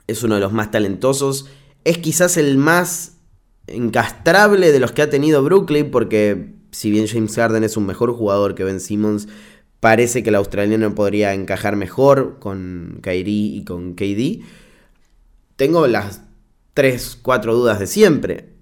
Es 0.07 0.23
uno 0.23 0.37
de 0.37 0.41
los 0.41 0.53
más 0.53 0.71
talentosos. 0.71 1.49
Es 1.85 1.99
quizás 1.99 2.37
el 2.37 2.57
más 2.57 3.19
encastrable 3.67 4.71
de 4.71 4.79
los 4.79 4.93
que 4.93 5.03
ha 5.03 5.11
tenido 5.11 5.43
Brooklyn, 5.43 5.91
porque 5.91 6.55
si 6.71 6.91
bien 6.91 7.09
James 7.09 7.35
Harden 7.35 7.65
es 7.65 7.77
un 7.77 7.85
mejor 7.85 8.13
jugador 8.13 8.55
que 8.55 8.63
Ben 8.63 8.79
Simmons, 8.81 9.27
parece 9.81 10.23
que 10.23 10.31
el 10.31 10.37
australiano 10.37 10.95
podría 10.95 11.35
encajar 11.35 11.75
mejor 11.75 12.39
con 12.39 13.01
Kyrie 13.03 13.57
y 13.57 13.65
con 13.65 13.95
KD. 13.95 14.45
Tengo 15.57 15.87
las 15.87 16.23
3, 16.75 17.19
4 17.23 17.55
dudas 17.55 17.79
de 17.79 17.87
siempre. 17.87 18.55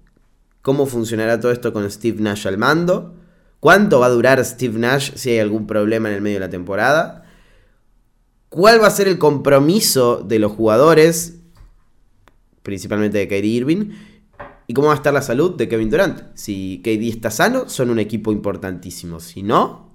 ¿Cómo 0.61 0.85
funcionará 0.85 1.39
todo 1.39 1.51
esto 1.51 1.71
con 1.71 1.89
Steve 1.91 2.21
Nash 2.21 2.47
al 2.47 2.57
mando? 2.57 3.15
¿Cuánto 3.59 3.99
va 3.99 4.07
a 4.07 4.09
durar 4.09 4.43
Steve 4.43 4.79
Nash 4.79 5.11
si 5.15 5.31
hay 5.31 5.39
algún 5.39 5.67
problema 5.67 6.09
en 6.09 6.15
el 6.15 6.21
medio 6.21 6.37
de 6.37 6.45
la 6.45 6.49
temporada? 6.49 7.25
¿Cuál 8.49 8.81
va 8.81 8.87
a 8.87 8.91
ser 8.91 9.07
el 9.07 9.17
compromiso 9.17 10.23
de 10.25 10.39
los 10.39 10.51
jugadores, 10.51 11.39
principalmente 12.63 13.17
de 13.17 13.27
Kyrie 13.27 13.57
Irving? 13.57 13.91
¿Y 14.67 14.73
cómo 14.73 14.87
va 14.87 14.93
a 14.93 14.97
estar 14.97 15.13
la 15.13 15.21
salud 15.21 15.55
de 15.55 15.67
Kevin 15.67 15.89
Durant? 15.89 16.35
Si 16.35 16.81
KD 16.83 17.09
está 17.09 17.29
sano, 17.29 17.69
son 17.69 17.89
un 17.89 17.99
equipo 17.99 18.31
importantísimo. 18.31 19.19
Si 19.19 19.43
no, 19.43 19.91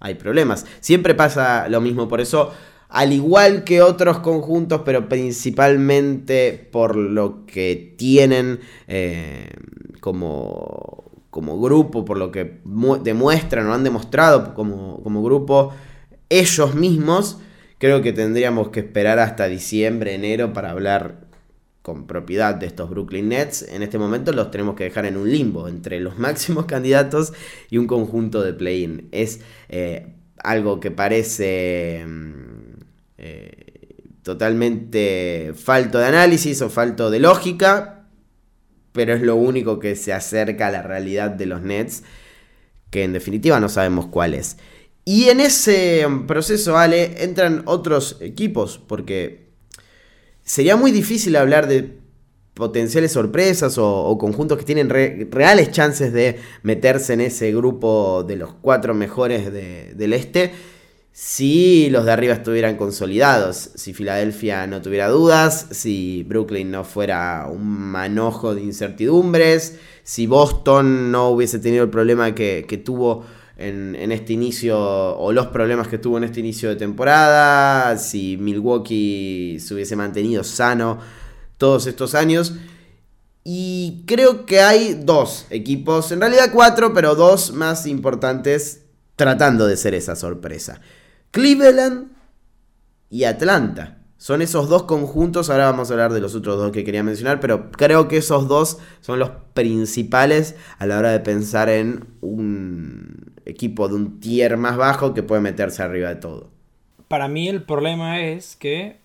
hay 0.00 0.14
problemas. 0.16 0.66
Siempre 0.80 1.14
pasa 1.14 1.68
lo 1.68 1.80
mismo, 1.80 2.08
por 2.08 2.20
eso, 2.20 2.52
al 2.88 3.12
igual 3.12 3.64
que 3.64 3.82
otros 3.82 4.18
conjuntos, 4.20 4.82
pero 4.84 5.08
principalmente 5.08 6.68
por 6.70 6.96
lo 6.96 7.44
que 7.46 7.94
tienen 7.96 8.60
eh, 8.86 9.48
como, 10.00 11.04
como 11.30 11.60
grupo, 11.60 12.04
por 12.04 12.18
lo 12.18 12.30
que 12.30 12.60
demuestran 13.02 13.66
o 13.66 13.74
han 13.74 13.84
demostrado 13.84 14.54
como, 14.54 15.02
como 15.02 15.22
grupo 15.22 15.72
ellos 16.28 16.74
mismos, 16.74 17.38
creo 17.78 18.02
que 18.02 18.12
tendríamos 18.12 18.68
que 18.68 18.80
esperar 18.80 19.18
hasta 19.18 19.46
diciembre, 19.46 20.14
enero 20.14 20.52
para 20.52 20.70
hablar 20.70 21.24
con 21.84 22.06
propiedad 22.06 22.54
de 22.54 22.64
estos 22.64 22.88
Brooklyn 22.88 23.28
Nets, 23.28 23.60
en 23.60 23.82
este 23.82 23.98
momento 23.98 24.32
los 24.32 24.50
tenemos 24.50 24.74
que 24.74 24.84
dejar 24.84 25.04
en 25.04 25.18
un 25.18 25.30
limbo 25.30 25.68
entre 25.68 26.00
los 26.00 26.18
máximos 26.18 26.64
candidatos 26.64 27.34
y 27.68 27.76
un 27.76 27.86
conjunto 27.86 28.42
de 28.42 28.54
play-in. 28.54 29.08
Es 29.12 29.40
eh, 29.68 30.14
algo 30.42 30.80
que 30.80 30.90
parece 30.90 32.04
mm, 32.06 32.53
eh, 33.26 34.04
totalmente 34.22 35.54
falto 35.54 35.98
de 35.98 36.04
análisis 36.04 36.60
o 36.60 36.68
falto 36.68 37.10
de 37.10 37.20
lógica, 37.20 38.06
pero 38.92 39.14
es 39.14 39.22
lo 39.22 39.36
único 39.36 39.78
que 39.78 39.96
se 39.96 40.12
acerca 40.12 40.66
a 40.66 40.70
la 40.70 40.82
realidad 40.82 41.30
de 41.30 41.46
los 41.46 41.62
Nets, 41.62 42.02
que 42.90 43.02
en 43.02 43.14
definitiva 43.14 43.60
no 43.60 43.70
sabemos 43.70 44.08
cuál 44.08 44.34
es. 44.34 44.58
Y 45.06 45.30
en 45.30 45.40
ese 45.40 46.06
proceso, 46.26 46.76
Ale, 46.76 47.24
entran 47.24 47.62
otros 47.64 48.18
equipos, 48.20 48.78
porque 48.78 49.48
sería 50.42 50.76
muy 50.76 50.92
difícil 50.92 51.34
hablar 51.36 51.66
de 51.66 51.96
potenciales 52.52 53.12
sorpresas 53.12 53.78
o, 53.78 54.18
conjuntos 54.18 54.58
que 54.58 54.64
tienen 54.64 54.90
reales 54.90 55.70
chances 55.70 56.12
de 56.12 56.40
meterse 56.62 57.14
en 57.14 57.22
ese 57.22 57.52
grupo 57.52 58.22
de 58.22 58.36
los 58.36 58.52
cuatro 58.52 58.92
mejores 58.92 59.50
del 59.50 60.12
este 60.12 60.52
si 61.16 61.90
los 61.90 62.04
de 62.06 62.10
arriba 62.10 62.34
estuvieran 62.34 62.76
consolidados, 62.76 63.70
si 63.76 63.94
Filadelfia 63.94 64.66
no 64.66 64.82
tuviera 64.82 65.08
dudas, 65.08 65.68
si 65.70 66.24
Brooklyn 66.24 66.72
no 66.72 66.82
fuera 66.82 67.46
un 67.48 67.64
manojo 67.64 68.56
de 68.56 68.62
incertidumbres, 68.62 69.78
si 70.02 70.26
Boston 70.26 71.12
no 71.12 71.28
hubiese 71.28 71.60
tenido 71.60 71.84
el 71.84 71.90
problema 71.90 72.34
que, 72.34 72.66
que 72.68 72.78
tuvo 72.78 73.24
en, 73.56 74.10
este 74.10 74.32
inicio 74.32 74.76
o 74.76 75.30
los 75.30 75.46
problemas 75.46 75.86
que 75.86 75.98
tuvo 75.98 76.18
en 76.18 76.24
este 76.24 76.40
inicio 76.40 76.68
de 76.68 76.74
temporada, 76.74 77.96
si 77.96 78.36
Milwaukee 78.36 79.58
se 79.60 79.72
hubiese 79.72 79.94
mantenido 79.94 80.42
sano 80.42 80.98
todos 81.58 81.86
estos 81.86 82.16
años. 82.16 82.54
Y 83.44 84.02
creo 84.08 84.46
que 84.46 84.62
hay 84.62 84.94
dos 84.94 85.46
equipos, 85.50 86.10
en 86.10 86.18
realidad 86.20 86.50
cuatro, 86.52 86.92
pero 86.92 87.14
dos 87.14 87.52
más 87.52 87.86
importantes 87.86 88.80
tratando 89.14 89.68
de 89.68 89.76
ser 89.76 89.94
esa 89.94 90.16
sorpresa. 90.16 90.80
Cleveland 91.34 92.12
y 93.10 93.24
Atlanta. 93.24 93.98
Son 94.18 94.40
esos 94.40 94.68
dos 94.68 94.84
conjuntos, 94.84 95.50
ahora 95.50 95.68
vamos 95.68 95.90
a 95.90 95.94
hablar 95.94 96.12
de 96.12 96.20
los 96.20 96.36
otros 96.36 96.58
dos 96.58 96.70
que 96.70 96.84
quería 96.84 97.02
mencionar, 97.02 97.40
pero 97.40 97.72
creo 97.72 98.06
que 98.06 98.18
esos 98.18 98.46
dos 98.46 98.78
son 99.00 99.18
los 99.18 99.30
principales 99.52 100.54
a 100.78 100.86
la 100.86 100.96
hora 100.96 101.10
de 101.10 101.18
pensar 101.18 101.68
en 101.68 102.06
un 102.20 103.34
equipo 103.46 103.88
de 103.88 103.96
un 103.96 104.20
tier 104.20 104.56
más 104.56 104.76
bajo 104.76 105.12
que 105.12 105.24
puede 105.24 105.40
meterse 105.40 105.82
arriba 105.82 106.10
de 106.10 106.16
todo. 106.16 106.50
Para 107.08 107.26
mí 107.26 107.48
el 107.48 107.64
problema 107.64 108.20
es 108.20 108.54
que 108.54 108.98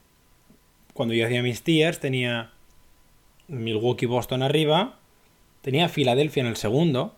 cuando 0.94 1.15
yo 1.15 1.26
hacía 1.26 1.42
mis 1.42 1.63
tiers 1.63 2.00
tenía 2.00 2.52
Milwaukee 3.48 4.06
Boston 4.06 4.44
arriba, 4.44 5.00
tenía 5.62 5.89
Filadelfia 5.89 6.42
en 6.42 6.48
el 6.48 6.58
segundo, 6.58 7.15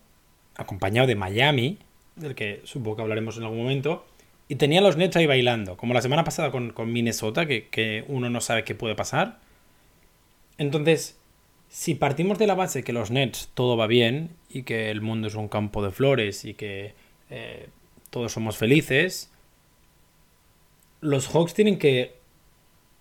acompañado 0.56 1.06
de 1.06 1.16
Miami, 1.16 1.78
del 2.16 2.34
que 2.34 2.62
supongo 2.64 2.96
que 2.96 3.02
hablaremos 3.02 3.36
en 3.36 3.42
algún 3.42 3.58
momento, 3.58 4.06
y 4.52 4.56
tenía 4.56 4.82
los 4.82 4.98
Nets 4.98 5.16
ahí 5.16 5.24
bailando, 5.24 5.78
como 5.78 5.94
la 5.94 6.02
semana 6.02 6.24
pasada 6.24 6.50
con, 6.50 6.92
Minnesota, 6.92 7.46
que, 7.46 7.68
que, 7.68 8.04
uno 8.06 8.28
no 8.28 8.42
sabe 8.42 8.64
qué 8.64 8.74
puede 8.74 8.94
pasar. 8.94 9.38
Entonces, 10.58 11.18
si 11.70 11.94
partimos 11.94 12.38
de 12.38 12.46
la 12.46 12.54
base 12.54 12.84
que 12.84 12.92
los 12.92 13.10
Nets 13.10 13.48
todo 13.54 13.78
va 13.78 13.86
bien 13.86 14.36
y 14.50 14.64
que 14.64 14.90
el 14.90 15.00
mundo 15.00 15.28
es 15.28 15.36
un 15.36 15.48
campo 15.48 15.82
de 15.82 15.90
flores 15.90 16.44
y 16.44 16.52
que 16.52 16.92
eh, 17.30 17.70
todos 18.10 18.32
somos 18.32 18.58
felices, 18.58 19.32
los 21.00 21.28
Hawks 21.28 21.54
tienen 21.54 21.78
que 21.78 22.16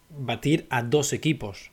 batir 0.10 0.68
a 0.70 0.84
dos 0.84 1.12
equipos 1.12 1.70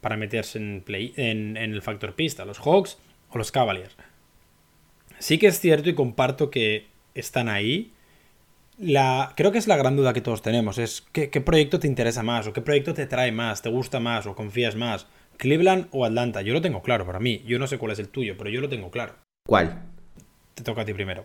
para 0.00 0.16
meterse 0.16 0.56
en, 0.56 0.80
play, 0.80 1.12
en, 1.18 1.58
el 1.58 1.82
factor 1.82 2.14
pista, 2.14 2.46
los 2.46 2.58
Hawks 2.60 2.96
o 3.28 3.36
los 3.36 3.52
Cavaliers. 3.52 3.94
Sí 5.18 5.36
que 5.36 5.48
es 5.48 5.60
cierto 5.60 5.90
y 5.90 5.94
comparto 5.94 6.50
que 6.50 6.86
están 7.14 7.50
ahí. 7.50 7.92
La, 8.78 9.32
creo 9.36 9.50
que 9.50 9.58
es 9.58 9.66
la 9.66 9.76
gran 9.76 9.96
duda 9.96 10.12
que 10.12 10.20
todos 10.20 10.40
tenemos, 10.40 10.78
es 10.78 11.04
¿qué, 11.12 11.30
qué 11.30 11.40
proyecto 11.40 11.80
te 11.80 11.88
interesa 11.88 12.22
más 12.22 12.46
o 12.46 12.52
qué 12.52 12.60
proyecto 12.60 12.94
te 12.94 13.06
trae 13.06 13.32
más, 13.32 13.60
te 13.60 13.68
gusta 13.68 13.98
más 13.98 14.26
o 14.26 14.36
confías 14.36 14.76
más, 14.76 15.06
Cleveland 15.38 15.86
o 15.92 16.04
Atlanta. 16.04 16.42
Yo 16.42 16.52
lo 16.52 16.60
tengo 16.60 16.82
claro 16.82 17.06
para 17.06 17.20
mí, 17.20 17.42
yo 17.46 17.58
no 17.58 17.66
sé 17.66 17.78
cuál 17.78 17.92
es 17.92 17.98
el 17.98 18.08
tuyo, 18.08 18.34
pero 18.36 18.50
yo 18.50 18.60
lo 18.60 18.68
tengo 18.68 18.90
claro. 18.90 19.14
¿Cuál? 19.46 19.82
Te 20.54 20.62
toca 20.62 20.82
a 20.82 20.84
ti 20.84 20.92
primero. 20.92 21.24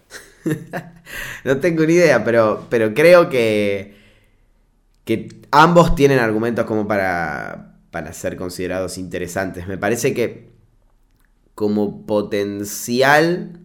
no 1.43 1.57
tengo 1.57 1.85
ni 1.85 1.93
idea, 1.93 2.23
pero, 2.23 2.67
pero 2.69 2.93
creo 2.93 3.29
que, 3.29 3.95
que 5.03 5.27
ambos 5.51 5.95
tienen 5.95 6.19
argumentos 6.19 6.65
como 6.65 6.87
para, 6.87 7.79
para 7.91 8.13
ser 8.13 8.37
considerados 8.37 8.97
interesantes. 8.97 9.67
Me 9.67 9.77
parece 9.77 10.13
que 10.13 10.53
como 11.55 12.05
potencial, 12.05 13.59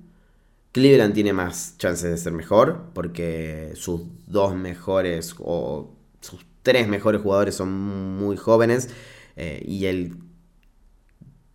Cleveland 0.72 1.14
tiene 1.14 1.32
más 1.32 1.76
chances 1.78 2.10
de 2.10 2.16
ser 2.16 2.32
mejor, 2.32 2.90
porque 2.94 3.72
sus 3.74 4.02
dos 4.26 4.54
mejores 4.54 5.34
o 5.38 5.94
sus 6.20 6.44
tres 6.62 6.88
mejores 6.88 7.22
jugadores 7.22 7.54
son 7.54 7.70
muy 7.72 8.36
jóvenes 8.36 8.90
eh, 9.36 9.62
y 9.66 9.86
el 9.86 10.16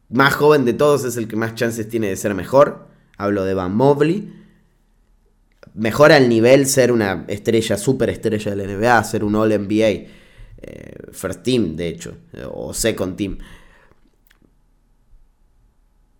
más 0.09 0.33
joven 0.33 0.65
de 0.65 0.73
todos 0.73 1.05
es 1.05 1.17
el 1.17 1.27
que 1.27 1.35
más 1.35 1.55
chances 1.55 1.87
tiene 1.89 2.07
de 2.07 2.15
ser 2.15 2.33
mejor 2.33 2.93
hablo 3.17 3.45
de 3.45 3.53
Van 3.53 3.75
Mobley, 3.75 4.33
mejora 5.73 6.17
el 6.17 6.29
nivel 6.29 6.65
ser 6.67 6.91
una 6.91 7.25
estrella, 7.27 7.77
super 7.77 8.09
estrella 8.09 8.55
de 8.55 8.67
la 8.67 8.73
NBA, 8.73 9.03
ser 9.03 9.23
un 9.23 9.35
All 9.35 9.49
NBA, 9.49 9.87
eh, 9.87 10.95
first 11.11 11.43
team 11.43 11.75
de 11.75 11.87
hecho, 11.87 12.17
o 12.51 12.73
second 12.73 13.15
team. 13.15 13.37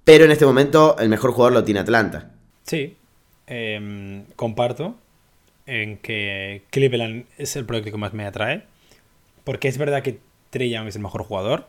Pero 0.03 0.25
en 0.25 0.31
este 0.31 0.45
momento 0.45 0.97
el 0.99 1.09
mejor 1.09 1.31
jugador 1.31 1.53
lo 1.53 1.63
tiene 1.63 1.79
Atlanta. 1.79 2.32
Sí, 2.63 2.97
em, 3.47 4.25
comparto 4.35 4.95
en 5.65 5.97
que 5.97 6.63
Cleveland 6.69 7.25
es 7.37 7.55
el 7.55 7.65
proyecto 7.65 7.91
que 7.91 7.97
más 7.97 8.13
me 8.13 8.25
atrae. 8.25 8.63
Porque 9.43 9.67
es 9.67 9.77
verdad 9.77 10.03
que 10.03 10.19
Trey 10.49 10.69
Young 10.69 10.87
es 10.87 10.95
el 10.95 11.01
mejor 11.01 11.23
jugador. 11.23 11.67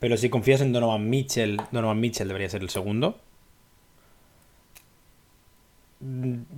Pero 0.00 0.16
si 0.16 0.30
confías 0.30 0.60
en 0.60 0.72
Donovan 0.72 1.08
Mitchell, 1.10 1.60
Donovan 1.72 2.00
Mitchell 2.00 2.28
debería 2.28 2.48
ser 2.48 2.62
el 2.62 2.70
segundo. 2.70 3.18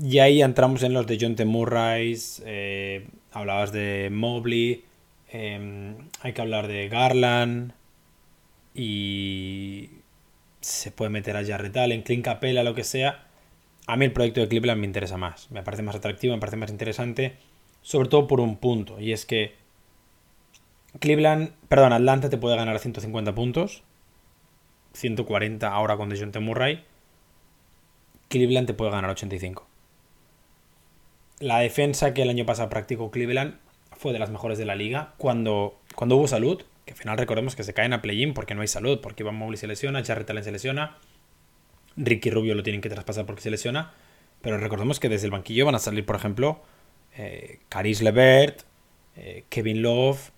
Y 0.02 0.18
ahí 0.18 0.42
entramos 0.42 0.82
en 0.82 0.92
los 0.92 1.06
de 1.06 1.16
John 1.18 1.34
T. 1.34 1.46
Murray, 1.46 2.18
eh, 2.44 3.06
hablabas 3.32 3.72
de 3.72 4.10
Mobley, 4.12 4.84
em, 5.30 5.96
hay 6.20 6.34
que 6.34 6.40
hablar 6.42 6.68
de 6.68 6.88
Garland 6.90 7.72
y 8.74 9.88
se 10.60 10.90
puede 10.90 11.10
meter 11.10 11.36
a 11.36 11.44
Jarrett 11.44 11.76
Allen, 11.76 12.02
Clint 12.02 12.24
Capella, 12.24 12.62
lo 12.62 12.74
que 12.74 12.84
sea. 12.84 13.26
A 13.86 13.96
mí 13.96 14.04
el 14.04 14.12
proyecto 14.12 14.40
de 14.40 14.48
Cleveland 14.48 14.80
me 14.80 14.86
interesa 14.86 15.16
más, 15.16 15.50
me 15.50 15.62
parece 15.62 15.82
más 15.82 15.96
atractivo, 15.96 16.34
me 16.34 16.40
parece 16.40 16.56
más 16.56 16.70
interesante, 16.70 17.36
sobre 17.82 18.08
todo 18.08 18.26
por 18.26 18.40
un 18.40 18.56
punto, 18.56 19.00
y 19.00 19.12
es 19.12 19.26
que 19.26 19.54
Cleveland, 20.98 21.52
perdón, 21.68 21.92
Atlanta 21.92 22.30
te 22.30 22.36
puede 22.36 22.56
ganar 22.56 22.76
a 22.76 22.78
150 22.78 23.34
puntos, 23.34 23.82
140 24.92 25.68
ahora 25.68 25.96
con 25.96 26.14
John 26.16 26.32
T. 26.32 26.40
Murray, 26.40 26.84
Cleveland 28.28 28.66
te 28.66 28.74
puede 28.74 28.90
ganar 28.90 29.10
85. 29.10 29.66
La 31.40 31.58
defensa 31.58 32.12
que 32.12 32.22
el 32.22 32.30
año 32.30 32.44
pasado 32.44 32.68
practicó 32.68 33.10
Cleveland 33.10 33.58
fue 33.96 34.12
de 34.12 34.18
las 34.18 34.30
mejores 34.30 34.58
de 34.58 34.66
la 34.66 34.74
liga. 34.74 35.14
Cuando, 35.16 35.78
cuando 35.94 36.16
hubo 36.16 36.28
salud, 36.28 36.62
al 36.90 36.96
final 36.96 37.18
recordemos 37.18 37.54
que 37.56 37.62
se 37.62 37.72
caen 37.72 37.92
a 37.92 38.02
play-in 38.02 38.34
porque 38.34 38.54
no 38.54 38.62
hay 38.62 38.68
salud, 38.68 39.00
porque 39.00 39.22
Van 39.22 39.34
Mobley 39.34 39.56
se 39.56 39.66
lesiona, 39.66 40.04
Jarrett 40.04 40.28
Allen 40.30 40.44
se 40.44 40.52
lesiona, 40.52 40.98
Ricky 41.96 42.30
Rubio 42.30 42.54
lo 42.54 42.62
tienen 42.62 42.80
que 42.80 42.88
traspasar 42.88 43.26
porque 43.26 43.42
se 43.42 43.50
lesiona. 43.50 43.92
Pero 44.42 44.58
recordemos 44.58 44.98
que 45.00 45.08
desde 45.08 45.26
el 45.26 45.30
banquillo 45.30 45.66
van 45.66 45.74
a 45.74 45.78
salir, 45.78 46.04
por 46.04 46.16
ejemplo, 46.16 46.62
eh, 47.16 47.60
Caris 47.68 48.00
Levert, 48.00 48.62
eh, 49.16 49.44
Kevin 49.50 49.82
Love 49.82 50.30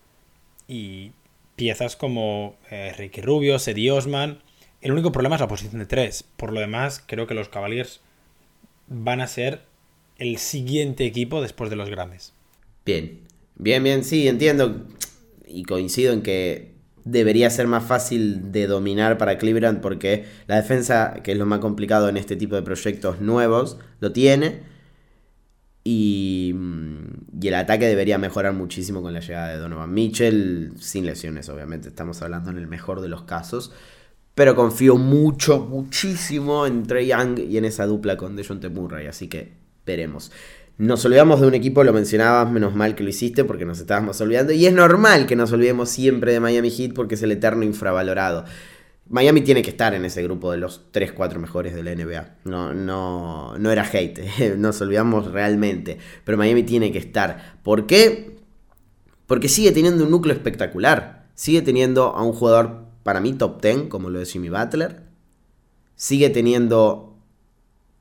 y 0.66 1.12
piezas 1.56 1.96
como 1.96 2.56
eh, 2.70 2.92
Ricky 2.96 3.20
Rubio, 3.20 3.58
Sedi 3.58 3.88
Osman. 3.90 4.42
El 4.80 4.92
único 4.92 5.12
problema 5.12 5.36
es 5.36 5.40
la 5.40 5.48
posición 5.48 5.78
de 5.78 5.86
tres. 5.86 6.24
Por 6.36 6.52
lo 6.52 6.60
demás, 6.60 7.02
creo 7.06 7.26
que 7.26 7.34
los 7.34 7.48
Cavaliers 7.48 8.00
van 8.88 9.20
a 9.20 9.28
ser 9.28 9.62
el 10.18 10.38
siguiente 10.38 11.06
equipo 11.06 11.40
después 11.40 11.70
de 11.70 11.76
los 11.76 11.88
grandes. 11.88 12.34
Bien, 12.84 13.20
bien, 13.54 13.84
bien, 13.84 14.04
sí, 14.04 14.26
entiendo 14.26 14.84
y 15.52 15.64
coincido 15.64 16.12
en 16.12 16.22
que 16.22 16.72
debería 17.04 17.50
ser 17.50 17.66
más 17.66 17.84
fácil 17.84 18.52
de 18.52 18.66
dominar 18.66 19.18
para 19.18 19.38
Cleveland 19.38 19.80
porque 19.80 20.24
la 20.46 20.56
defensa, 20.56 21.14
que 21.22 21.32
es 21.32 21.38
lo 21.38 21.46
más 21.46 21.58
complicado 21.58 22.08
en 22.08 22.16
este 22.16 22.36
tipo 22.36 22.54
de 22.54 22.62
proyectos 22.62 23.20
nuevos, 23.20 23.78
lo 24.00 24.12
tiene. 24.12 24.60
Y, 25.84 26.54
y, 27.40 27.48
el 27.48 27.54
ataque 27.54 27.86
debería 27.86 28.16
mejorar 28.16 28.52
muchísimo 28.52 29.02
con 29.02 29.12
la 29.12 29.20
llegada 29.20 29.48
de 29.48 29.58
Donovan 29.58 29.92
Mitchell, 29.92 30.72
sin 30.78 31.06
lesiones, 31.06 31.48
obviamente. 31.48 31.88
Estamos 31.88 32.22
hablando 32.22 32.50
en 32.50 32.58
el 32.58 32.68
mejor 32.68 33.00
de 33.00 33.08
los 33.08 33.22
casos. 33.24 33.72
Pero 34.34 34.54
confío 34.54 34.96
mucho, 34.96 35.60
muchísimo 35.60 36.66
en 36.66 36.84
Trey 36.84 37.08
Young 37.08 37.38
y 37.40 37.58
en 37.58 37.64
esa 37.64 37.84
dupla 37.86 38.16
con 38.16 38.36
DeJounte 38.36 38.68
Murray. 38.68 39.06
Así 39.08 39.28
que 39.28 39.52
veremos. 39.84 40.30
Nos 40.78 41.04
olvidamos 41.04 41.40
de 41.40 41.46
un 41.46 41.54
equipo, 41.54 41.84
lo 41.84 41.92
mencionabas, 41.92 42.50
menos 42.50 42.74
mal 42.74 42.94
que 42.94 43.04
lo 43.04 43.10
hiciste 43.10 43.44
porque 43.44 43.64
nos 43.64 43.78
estábamos 43.78 44.20
olvidando. 44.20 44.52
Y 44.52 44.66
es 44.66 44.72
normal 44.72 45.26
que 45.26 45.36
nos 45.36 45.52
olvidemos 45.52 45.90
siempre 45.90 46.32
de 46.32 46.40
Miami 46.40 46.70
Heat 46.70 46.94
porque 46.94 47.14
es 47.14 47.22
el 47.22 47.32
eterno 47.32 47.62
infravalorado. 47.62 48.44
Miami 49.08 49.42
tiene 49.42 49.62
que 49.62 49.70
estar 49.70 49.92
en 49.94 50.04
ese 50.04 50.22
grupo 50.22 50.50
de 50.50 50.58
los 50.58 50.90
3-4 50.92 51.38
mejores 51.38 51.74
de 51.74 51.82
la 51.82 51.94
NBA. 51.94 52.36
No, 52.44 52.72
no, 52.72 53.58
no 53.58 53.70
era 53.70 53.84
hate, 53.84 54.20
nos 54.56 54.80
olvidamos 54.80 55.30
realmente. 55.30 55.98
Pero 56.24 56.38
Miami 56.38 56.62
tiene 56.62 56.90
que 56.90 56.98
estar. 56.98 57.58
¿Por 57.62 57.86
qué? 57.86 58.38
Porque 59.26 59.48
sigue 59.48 59.72
teniendo 59.72 60.04
un 60.04 60.10
núcleo 60.10 60.34
espectacular. 60.34 61.26
Sigue 61.34 61.62
teniendo 61.62 62.14
a 62.14 62.22
un 62.22 62.32
jugador, 62.32 62.86
para 63.02 63.20
mí, 63.20 63.34
top 63.34 63.60
10, 63.60 63.82
como 63.88 64.08
lo 64.08 64.18
de 64.18 64.26
Jimmy 64.26 64.48
Butler. 64.48 65.02
Sigue 65.96 66.30
teniendo 66.30 67.11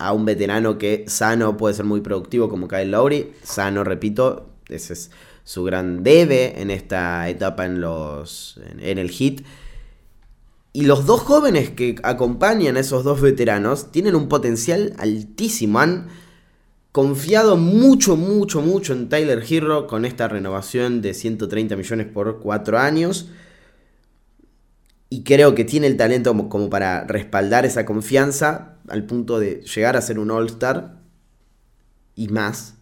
a 0.08 0.14
un 0.14 0.26
veterano 0.26 0.78
que 0.78 1.06
sano 1.08 1.58
puede 1.58 1.76
ser 1.76 1.86
muy 1.86 2.02
productivo 2.02 2.50
como 2.50 2.68
Kyle 2.68 2.90
Lowry. 2.90 3.32
Sano, 3.44 3.84
repito, 3.84 4.50
ese 4.68 4.94
es 4.94 5.12
su 5.44 5.64
gran 5.64 6.04
debe 6.04 6.62
en 6.62 6.72
esta 6.72 7.28
etapa 7.30 7.66
en, 7.66 7.82
los, 7.82 8.60
en 8.80 8.98
el 8.98 9.10
hit. 9.10 9.46
Y 10.74 10.84
los 10.84 11.06
dos 11.06 11.22
jóvenes 11.22 11.70
que 11.70 11.96
acompañan 12.04 12.78
a 12.78 12.80
esos 12.80 13.04
dos 13.04 13.20
veteranos 13.20 13.92
tienen 13.92 14.16
un 14.16 14.30
potencial 14.30 14.94
altísimo. 14.98 15.80
Han 15.80 16.08
confiado 16.92 17.58
mucho, 17.58 18.16
mucho, 18.16 18.62
mucho 18.62 18.94
en 18.94 19.10
Tyler 19.10 19.44
Hero 19.48 19.88
con 19.88 20.06
esta 20.06 20.28
renovación 20.28 21.02
de 21.02 21.14
130 21.14 21.76
millones 21.76 22.08
por 22.08 22.40
4 22.40 22.80
años. 22.80 23.30
Y 25.14 25.24
creo 25.24 25.56
que 25.56 25.66
tiene 25.66 25.88
el 25.88 25.98
talento 25.98 26.34
como, 26.48 26.70
para 26.70 27.04
respaldar 27.04 27.66
esa 27.66 27.86
confianza 27.86 28.78
al 28.88 29.06
punto 29.06 29.40
de 29.40 29.62
llegar 29.64 29.98
a 29.98 30.02
ser 30.02 30.18
un 30.18 30.32
All-Star 30.32 31.02
y 32.16 32.30
más. 32.30 32.76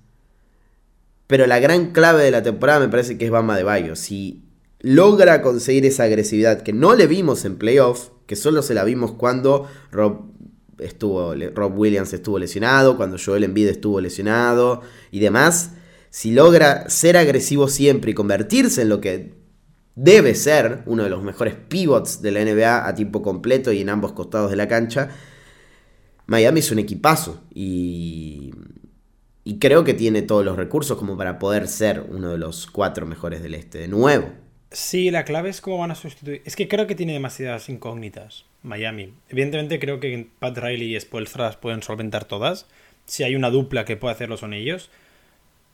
Pero 1.25 1.47
la 1.47 1.59
gran 1.59 1.91
clave 1.91 2.23
de 2.23 2.29
la 2.29 2.43
temporada 2.43 2.81
me 2.81 2.87
parece 2.87 3.17
que 3.17 3.25
es 3.25 3.31
Bama 3.31 3.57
de 3.57 3.63
Bayo. 3.63 3.95
Si 3.95 4.43
logra 4.79 5.41
conseguir 5.41 5.87
esa 5.87 6.03
agresividad 6.03 6.61
que 6.61 6.71
no 6.71 6.93
le 6.93 7.07
vimos 7.07 7.45
en 7.45 7.57
playoff, 7.57 8.09
que 8.27 8.35
solo 8.35 8.61
se 8.61 8.75
la 8.75 8.83
vimos 8.83 9.13
cuando 9.13 9.67
Rob, 9.91 10.31
estuvo, 10.77 11.33
Rob 11.33 11.79
Williams 11.79 12.13
estuvo 12.13 12.37
lesionado, 12.37 12.95
cuando 12.95 13.17
Joel 13.17 13.43
Embiid 13.43 13.69
estuvo 13.69 13.99
lesionado 13.99 14.83
y 15.09 15.19
demás. 15.19 15.71
Si 16.11 16.29
logra 16.31 16.87
ser 16.91 17.17
agresivo 17.17 17.67
siempre 17.69 18.11
y 18.11 18.13
convertirse 18.13 18.83
en 18.83 18.89
lo 18.89 19.01
que 19.01 19.38
debe 20.01 20.33
ser 20.33 20.83
uno 20.85 21.03
de 21.03 21.09
los 21.09 21.21
mejores 21.23 21.55
pivots 21.55 22.21
de 22.21 22.31
la 22.31 22.45
NBA 22.45 22.87
a 22.87 22.95
tiempo 22.95 23.21
completo 23.21 23.73
y 23.73 23.81
en 23.81 23.89
ambos 23.89 24.13
costados 24.13 24.49
de 24.49 24.55
la 24.55 24.69
cancha. 24.69 25.09
Miami 26.25 26.61
es 26.61 26.71
un 26.71 26.79
equipazo 26.79 27.43
y, 27.53 28.51
y 29.43 29.59
creo 29.59 29.83
que 29.83 29.93
tiene 29.93 30.21
todos 30.21 30.45
los 30.45 30.55
recursos 30.55 30.97
como 30.97 31.17
para 31.17 31.37
poder 31.37 31.67
ser 31.67 32.05
uno 32.09 32.31
de 32.31 32.37
los 32.37 32.65
cuatro 32.67 33.05
mejores 33.05 33.43
del 33.43 33.55
este 33.55 33.77
de 33.77 33.87
nuevo. 33.89 34.29
Sí, 34.71 35.11
la 35.11 35.25
clave 35.25 35.49
es 35.49 35.59
cómo 35.59 35.79
van 35.79 35.91
a 35.91 35.95
sustituir. 35.95 36.43
Es 36.45 36.55
que 36.55 36.69
creo 36.69 36.87
que 36.87 36.95
tiene 36.95 37.13
demasiadas 37.13 37.67
incógnitas 37.67 38.45
Miami. 38.63 39.13
Evidentemente 39.27 39.79
creo 39.79 39.99
que 39.99 40.27
Pat 40.39 40.57
Riley 40.57 40.95
y 40.95 40.99
Spoelstra 40.99 41.51
pueden 41.59 41.83
solventar 41.83 42.23
todas. 42.23 42.67
Si 43.05 43.23
hay 43.23 43.35
una 43.35 43.49
dupla 43.49 43.83
que 43.83 43.97
puede 43.97 44.13
hacerlo 44.13 44.37
son 44.37 44.53
ellos. 44.53 44.89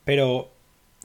Pero, 0.04 0.50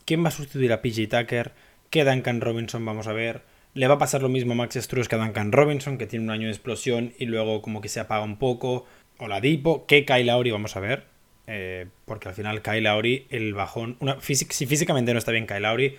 ¿quién 0.06 0.24
va 0.24 0.30
a 0.30 0.32
sustituir 0.32 0.74
a 0.74 0.82
PJ 0.82 1.08
Tucker? 1.08 1.52
¿Qué 1.92 2.06
Duncan 2.06 2.40
Robinson 2.40 2.86
vamos 2.86 3.08
a 3.08 3.12
ver? 3.12 3.42
Le 3.74 3.86
va 3.86 3.96
a 3.96 3.98
pasar 3.98 4.22
lo 4.22 4.30
mismo 4.30 4.54
a 4.54 4.56
Max 4.56 4.76
Struz 4.76 5.10
que 5.10 5.16
a 5.16 5.18
Duncan 5.18 5.52
Robinson, 5.52 5.98
que 5.98 6.08
tiene 6.08 6.24
un 6.24 6.32
año 6.32 6.46
de 6.46 6.54
explosión 6.54 7.12
y 7.20 7.26
luego 7.26 7.62
como 7.62 7.82
que 7.82 7.90
se 7.90 8.00
apaga 8.00 8.24
un 8.24 8.38
poco. 8.38 8.86
O 9.18 9.28
la 9.28 9.42
Dipo, 9.42 9.86
¿qué 9.88 10.06
Kyle 10.06 10.26
Lowry 10.26 10.52
vamos 10.52 10.78
a 10.78 10.80
ver? 10.80 11.04
Eh, 11.48 11.88
porque 12.06 12.30
al 12.30 12.34
final 12.34 12.62
Kyle 12.62 12.82
Lowry, 12.82 13.28
el 13.30 13.54
bajón... 13.54 13.98
Si 14.22 14.66
físicamente 14.66 15.12
no 15.12 15.20
está 15.20 15.34
bien 15.34 15.46
Kyle 15.46 15.64
Lowry, 15.64 15.98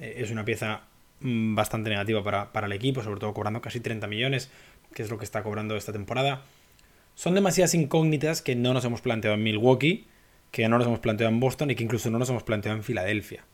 eh, 0.00 0.14
es 0.16 0.30
una 0.30 0.46
pieza 0.46 0.84
mm, 1.20 1.54
bastante 1.54 1.90
negativa 1.90 2.24
para, 2.24 2.50
para 2.50 2.66
el 2.66 2.72
equipo, 2.72 3.02
sobre 3.02 3.20
todo 3.20 3.34
cobrando 3.34 3.60
casi 3.60 3.80
30 3.80 4.06
millones, 4.06 4.50
que 4.94 5.02
es 5.02 5.10
lo 5.10 5.18
que 5.18 5.26
está 5.26 5.42
cobrando 5.42 5.76
esta 5.76 5.92
temporada. 5.92 6.40
Son 7.16 7.34
demasiadas 7.34 7.74
incógnitas 7.74 8.40
que 8.40 8.56
no 8.56 8.72
nos 8.72 8.86
hemos 8.86 9.02
planteado 9.02 9.36
en 9.36 9.42
Milwaukee, 9.42 10.06
que 10.50 10.66
no 10.70 10.78
nos 10.78 10.86
hemos 10.86 11.00
planteado 11.00 11.30
en 11.30 11.38
Boston 11.38 11.70
y 11.70 11.74
que 11.74 11.84
incluso 11.84 12.10
no 12.10 12.18
nos 12.18 12.30
hemos 12.30 12.44
planteado 12.44 12.78
en 12.78 12.82
Filadelfia 12.82 13.44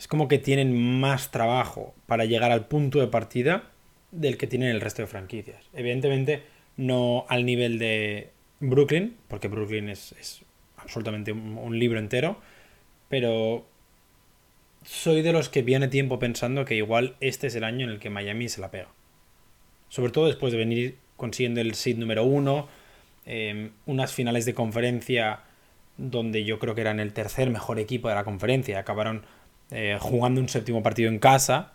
es 0.00 0.08
como 0.08 0.28
que 0.28 0.38
tienen 0.38 0.98
más 0.98 1.30
trabajo 1.30 1.94
para 2.06 2.24
llegar 2.24 2.50
al 2.52 2.68
punto 2.68 3.00
de 3.00 3.08
partida 3.08 3.64
del 4.12 4.38
que 4.38 4.46
tienen 4.46 4.70
el 4.70 4.80
resto 4.80 5.02
de 5.02 5.08
franquicias. 5.08 5.62
Evidentemente, 5.74 6.42
no 6.78 7.26
al 7.28 7.44
nivel 7.44 7.78
de 7.78 8.30
Brooklyn, 8.60 9.18
porque 9.28 9.48
Brooklyn 9.48 9.90
es, 9.90 10.40
absolutamente 10.78 11.32
un, 11.32 11.78
libro 11.78 11.98
entero, 11.98 12.40
pero 13.10 13.66
soy 14.86 15.20
de 15.20 15.34
los 15.34 15.50
que 15.50 15.60
viene 15.60 15.88
tiempo 15.88 16.18
pensando 16.18 16.64
que 16.64 16.76
igual 16.76 17.16
este 17.20 17.48
es 17.48 17.54
el 17.54 17.64
año 17.64 17.84
en 17.84 17.90
el 17.92 17.98
que 17.98 18.08
Miami 18.08 18.48
se 18.48 18.62
la 18.62 18.70
pega. 18.70 18.88
Sobre 19.90 20.12
todo 20.12 20.28
después 20.28 20.50
de 20.50 20.58
venir 20.58 20.96
consiguiendo 21.18 21.60
el 21.60 21.74
seed 21.74 21.98
número 21.98 22.24
uno, 22.24 22.68
em, 23.26 23.72
unas 23.84 24.14
finales 24.14 24.46
de 24.46 24.54
conferencia 24.54 25.40
donde 25.98 26.44
yo 26.44 26.58
creo 26.58 26.74
que 26.74 26.80
eran 26.80 27.00
el 27.00 27.12
tercer 27.12 27.50
mejor 27.50 27.78
equipo 27.78 28.08
de 28.08 28.14
la 28.14 28.24
conferencia, 28.24 28.78
acabaron 28.78 29.26
eh, 29.70 29.98
jugando 30.00 30.40
un 30.40 30.48
séptimo 30.48 30.82
partido 30.82 31.08
en 31.08 31.18
casa. 31.18 31.72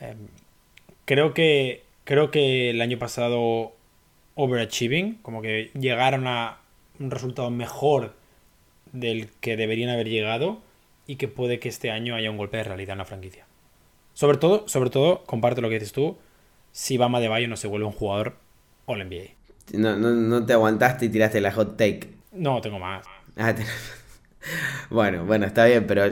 Eh, 0.00 0.14
creo, 1.04 1.34
que, 1.34 1.84
creo 2.04 2.30
que 2.30 2.70
el 2.70 2.80
año 2.80 2.98
pasado 2.98 3.74
overachieving, 4.34 5.18
como 5.22 5.42
que 5.42 5.70
llegaron 5.78 6.26
a 6.26 6.58
un 6.98 7.10
resultado 7.10 7.50
mejor 7.50 8.14
del 8.92 9.30
que 9.40 9.56
deberían 9.56 9.90
haber 9.90 10.08
llegado 10.08 10.60
y 11.06 11.16
que 11.16 11.28
puede 11.28 11.58
que 11.58 11.68
este 11.68 11.90
año 11.90 12.14
haya 12.14 12.30
un 12.30 12.36
golpe 12.36 12.56
de 12.58 12.64
realidad 12.64 12.92
en 12.92 12.98
la 12.98 13.04
franquicia. 13.04 13.46
Sobre 14.14 14.38
todo, 14.38 14.66
sobre 14.68 14.90
todo, 14.90 15.24
comparte 15.24 15.60
lo 15.60 15.68
que 15.68 15.74
dices 15.74 15.92
tú, 15.92 16.16
si 16.72 16.96
Bama 16.96 17.20
de 17.20 17.28
Bayo 17.28 17.48
no 17.48 17.56
se 17.56 17.68
vuelve 17.68 17.86
un 17.86 17.92
jugador 17.92 18.36
All 18.86 19.06
NBA. 19.06 19.34
No, 19.72 19.96
no, 19.96 20.46
te 20.46 20.52
aguantaste 20.52 21.06
y 21.06 21.08
tiraste 21.08 21.40
la 21.40 21.52
hot 21.52 21.76
take. 21.76 22.10
No, 22.32 22.60
tengo 22.60 22.78
más. 22.78 23.04
Ah, 23.36 23.54
bueno, 24.90 25.24
bueno, 25.24 25.46
está 25.46 25.64
bien, 25.66 25.86
pero 25.86 26.04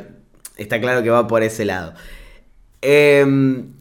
Está 0.56 0.80
claro 0.80 1.02
que 1.02 1.10
va 1.10 1.26
por 1.26 1.42
ese 1.42 1.64
lado. 1.64 1.94
Em, 2.80 3.72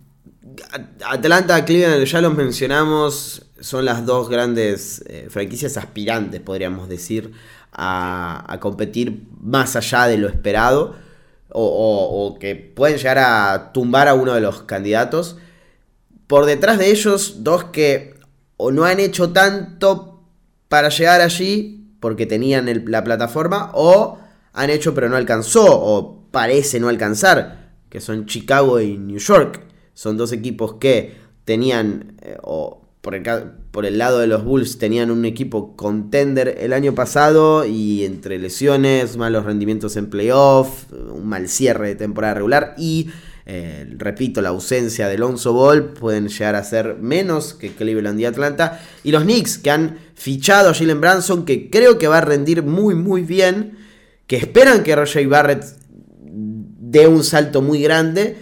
Atlanta, 1.06 1.64
Cleveland, 1.66 2.06
ya 2.06 2.22
los 2.22 2.36
mencionamos, 2.36 3.46
son 3.60 3.86
las 3.86 4.06
dos 4.06 4.30
grandes 4.30 5.04
eh, 5.08 5.28
franquicias 5.30 5.78
aspirantes, 5.78 6.42
podríamos 6.42 6.90
decir, 6.90 7.32
a, 7.72 8.58
competir 8.60 9.24
más 9.42 9.76
allá 9.76 10.06
de 10.06 10.18
lo 10.18 10.28
esperado, 10.28 10.96
o, 11.50 12.38
que 12.40 12.56
pueden 12.56 12.98
llegar 12.98 13.20
a 13.20 13.72
tumbar 13.74 14.08
a 14.08 14.16
uno 14.16 14.34
de 14.34 14.42
los 14.42 14.64
candidatos. 14.64 15.38
Por 16.26 16.46
detrás 16.46 16.80
de 16.80 16.90
ellos, 16.90 17.44
dos 17.44 17.66
que 17.66 18.16
o 18.58 18.72
no 18.72 18.86
han 18.86 19.00
hecho 19.00 19.32
tanto 19.32 20.24
para 20.68 20.90
llegar 20.90 21.22
allí, 21.22 21.86
porque 22.00 22.26
tenían 22.26 22.84
la 22.88 23.04
plataforma, 23.04 23.72
o 23.74 24.18
han 24.54 24.70
hecho 24.70 24.94
pero 24.94 25.10
no 25.10 25.16
alcanzó, 25.16 25.66
o 25.66 26.24
parece 26.32 26.80
no 26.80 26.90
alcanzar, 26.90 27.74
que 27.90 28.00
son 28.00 28.26
Chicago 28.26 28.80
y 28.80 28.98
New 28.98 29.20
York. 29.20 29.62
Son 29.94 30.18
dos 30.18 30.32
equipos 30.32 30.76
que 30.76 31.16
tenían, 31.46 32.16
eh, 32.22 32.38
o 32.42 32.82
por 33.02 33.16
el, 33.16 33.24
por 33.72 33.86
el 33.86 33.98
lado 33.98 34.20
de 34.20 34.28
los 34.28 34.46
Bulls, 34.46 34.78
tenían 34.78 35.12
un 35.12 35.26
equipo 35.26 35.76
contender 35.76 36.58
el 36.62 36.72
año 36.72 36.96
pasado 36.96 37.66
y 37.66 38.06
entre 38.06 38.40
lesiones, 38.40 39.18
malos 39.18 39.44
rendimientos 39.44 39.98
en 39.98 40.10
playoff, 40.10 40.86
un 40.92 41.28
mal 41.28 41.50
cierre 41.50 41.90
de 41.90 41.96
temporada 41.96 42.36
regular 42.36 42.76
y, 42.78 43.10
eh, 43.46 43.94
repito, 43.98 44.42
la 44.42 44.50
ausencia 44.50 45.10
de 45.10 45.16
Alonso 45.16 45.52
Ball 45.52 45.90
pueden 45.90 46.30
llegar 46.30 46.56
a 46.56 46.64
ser 46.64 46.98
menos 47.02 47.54
que 47.54 47.74
Cleveland 47.74 48.20
y 48.22 48.26
Atlanta. 48.26 48.80
Y 49.04 49.12
los 49.12 49.24
Knicks, 49.24 49.58
que 49.58 49.72
han 49.72 49.98
fichado 50.16 50.70
a 50.70 50.74
Jalen 50.74 51.02
Branson, 51.02 51.44
que 51.44 51.70
creo 51.70 51.98
que 51.98 52.08
va 52.08 52.20
a 52.20 52.22
rendir 52.22 52.64
muy, 52.64 52.96
muy 52.96 53.24
bien, 53.24 53.78
que 54.28 54.38
esperan 54.38 54.84
que 54.84 54.96
Roger 54.96 55.28
Barrett 55.28 55.64
de 56.24 57.08
un 57.08 57.24
salto 57.24 57.62
muy 57.62 57.82
grande, 57.82 58.38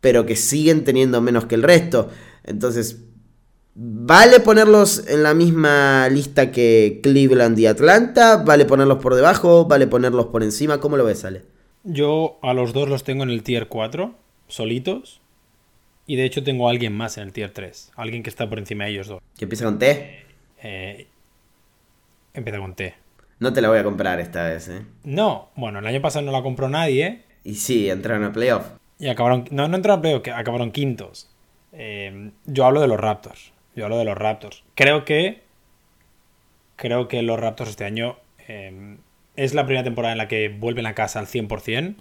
pero 0.00 0.26
que 0.26 0.36
siguen 0.36 0.84
teniendo 0.84 1.20
menos 1.20 1.46
que 1.46 1.54
el 1.54 1.62
resto. 1.62 2.10
Entonces, 2.44 3.04
¿vale 3.74 4.40
ponerlos 4.40 5.06
en 5.08 5.22
la 5.22 5.34
misma 5.34 6.08
lista 6.08 6.52
que 6.52 7.00
Cleveland 7.02 7.58
y 7.58 7.66
Atlanta? 7.66 8.36
¿Vale 8.44 8.64
ponerlos 8.64 8.98
por 8.98 9.14
debajo? 9.14 9.64
¿Vale 9.64 9.86
ponerlos 9.86 10.26
por 10.26 10.42
encima? 10.42 10.78
¿Cómo 10.78 10.96
lo 10.96 11.04
ves, 11.04 11.24
Ale? 11.24 11.42
Yo 11.84 12.38
a 12.42 12.54
los 12.54 12.72
dos 12.72 12.88
los 12.88 13.04
tengo 13.04 13.24
en 13.24 13.30
el 13.30 13.42
tier 13.42 13.68
4, 13.68 14.14
solitos. 14.46 15.20
Y 16.06 16.16
de 16.16 16.24
hecho 16.24 16.44
tengo 16.44 16.68
a 16.68 16.70
alguien 16.70 16.94
más 16.94 17.16
en 17.16 17.24
el 17.24 17.32
tier 17.32 17.50
3. 17.50 17.92
Alguien 17.96 18.22
que 18.22 18.30
está 18.30 18.48
por 18.48 18.58
encima 18.58 18.84
de 18.84 18.90
ellos 18.90 19.08
dos. 19.08 19.22
¿Que 19.38 19.46
empieza 19.46 19.64
con 19.64 19.78
T? 19.78 20.24
Eh, 20.62 21.06
empieza 22.34 22.58
con 22.58 22.74
T. 22.74 22.94
No 23.44 23.52
te 23.52 23.60
la 23.60 23.68
voy 23.68 23.76
a 23.76 23.84
comprar 23.84 24.20
esta 24.20 24.48
vez, 24.48 24.68
¿eh? 24.70 24.86
No, 25.02 25.50
bueno, 25.54 25.80
el 25.80 25.86
año 25.86 26.00
pasado 26.00 26.24
no 26.24 26.32
la 26.32 26.40
compró 26.40 26.70
nadie. 26.70 27.24
Y 27.44 27.56
sí, 27.56 27.90
entraron 27.90 28.24
a 28.24 28.32
playoff. 28.32 28.66
Y 28.98 29.08
acabaron. 29.08 29.44
No, 29.50 29.68
no 29.68 29.76
entraron 29.76 29.98
a 29.98 30.00
playoff, 30.00 30.26
acabaron 30.34 30.70
quintos. 30.72 31.28
Eh, 31.72 32.30
yo 32.46 32.64
hablo 32.64 32.80
de 32.80 32.88
los 32.88 32.98
Raptors. 32.98 33.52
Yo 33.76 33.84
hablo 33.84 33.98
de 33.98 34.06
los 34.06 34.16
Raptors. 34.16 34.64
Creo 34.74 35.04
que. 35.04 35.42
Creo 36.76 37.06
que 37.06 37.20
los 37.20 37.38
Raptors 37.38 37.68
este 37.68 37.84
año. 37.84 38.16
eh, 38.48 38.96
es 39.36 39.52
la 39.52 39.66
primera 39.66 39.84
temporada 39.84 40.12
en 40.12 40.18
la 40.18 40.26
que 40.28 40.48
vuelven 40.48 40.86
a 40.86 40.94
casa 40.94 41.18
al 41.18 41.26
100%. 41.26 41.96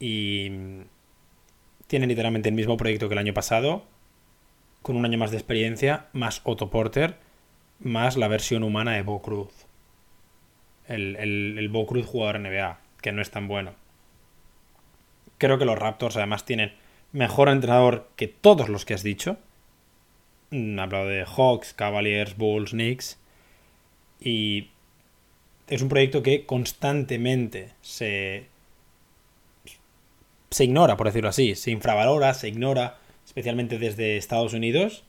Y. 0.00 0.50
Tienen 1.86 2.08
literalmente 2.08 2.48
el 2.48 2.54
mismo 2.54 2.78
proyecto 2.78 3.08
que 3.08 3.14
el 3.14 3.18
año 3.18 3.34
pasado. 3.34 3.82
Con 4.80 4.96
un 4.96 5.04
año 5.04 5.18
más 5.18 5.32
de 5.32 5.36
experiencia. 5.36 6.06
Más 6.14 6.40
Otto 6.44 6.70
Porter. 6.70 7.16
Más 7.78 8.16
la 8.16 8.28
versión 8.28 8.62
humana 8.62 8.92
de 8.92 9.02
Bo 9.02 9.20
Cruz. 9.20 9.61
El, 10.88 11.16
el, 11.16 11.56
el 11.58 11.68
Bo 11.68 11.86
Cruz 11.86 12.06
jugador 12.06 12.40
NBA. 12.40 12.78
Que 13.00 13.12
no 13.12 13.22
es 13.22 13.30
tan 13.30 13.48
bueno. 13.48 13.74
Creo 15.38 15.58
que 15.58 15.64
los 15.64 15.78
Raptors 15.78 16.16
además 16.16 16.44
tienen 16.44 16.72
mejor 17.12 17.48
entrenador 17.48 18.08
que 18.16 18.28
todos 18.28 18.68
los 18.68 18.84
que 18.84 18.94
has 18.94 19.02
dicho. 19.02 19.36
Mm, 20.50 20.78
hablado 20.78 21.06
de 21.08 21.24
Hawks, 21.24 21.72
Cavaliers, 21.74 22.36
Bulls, 22.36 22.70
Knicks. 22.70 23.18
Y 24.20 24.68
es 25.68 25.82
un 25.82 25.88
proyecto 25.88 26.22
que 26.22 26.46
constantemente 26.46 27.70
se, 27.80 28.46
se 30.50 30.64
ignora, 30.64 30.96
por 30.96 31.06
decirlo 31.06 31.30
así. 31.30 31.54
Se 31.54 31.70
infravalora, 31.70 32.34
se 32.34 32.48
ignora, 32.48 32.98
especialmente 33.26 33.78
desde 33.78 34.16
Estados 34.16 34.52
Unidos. 34.52 35.04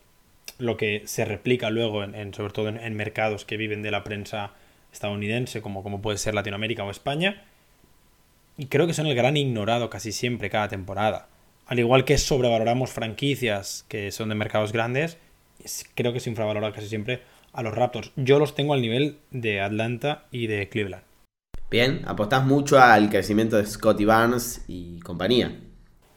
Lo 0.58 0.78
que 0.78 1.04
se 1.06 1.26
replica 1.26 1.70
luego, 1.70 2.04
en, 2.04 2.34
sobre 2.34 2.54
todo 2.54 2.70
en 2.70 2.96
mercados 2.96 3.46
que 3.46 3.58
viven 3.58 3.82
de 3.82 3.92
la 3.92 4.04
prensa 4.04 4.54
estadounidense, 4.94 5.62
como, 5.62 5.84
como 5.84 6.02
puede 6.02 6.18
ser 6.18 6.34
Latinoamérica 6.36 6.84
o 6.86 6.91
España. 6.91 7.44
Y 8.58 8.68
creo 8.68 8.88
que 8.88 8.94
son 8.94 9.08
el 9.08 9.16
gran 9.16 9.36
ignorado 9.36 9.89
casi 9.89 10.12
siempre 10.14 10.50
cada 10.50 10.70
temporada. 10.70 11.28
Al 11.66 11.80
igual 11.80 12.06
que 12.06 12.18
sobrevaloramos 12.18 12.91
franquicias 12.91 13.84
que 13.89 14.12
son 14.12 14.30
de 14.30 14.36
mercados 14.36 14.72
grandes, 14.72 15.18
es- 15.64 15.86
creo 15.96 16.14
que 16.14 16.20
se 16.20 16.30
infravalora 16.30 16.72
casi 16.72 16.88
siempre 16.88 17.22
a 17.52 17.64
los 17.64 17.74
Raptors. 17.74 18.12
Yo 18.16 18.39
los 18.39 18.56
tengo 18.56 18.74
al 18.74 18.82
nivel 18.82 19.18
de 19.32 19.60
Atlanta 19.62 20.26
y 20.32 20.48
de 20.48 20.70
Cleveland. 20.70 21.04
Bien, 21.70 22.02
apostás 22.06 22.46
mucho 22.46 22.80
al 22.80 23.10
crecimiento 23.10 23.58
de 23.58 23.66
Scotty 23.66 24.06
Barnes 24.06 24.64
y 24.68 25.00
compañía. 25.00 25.60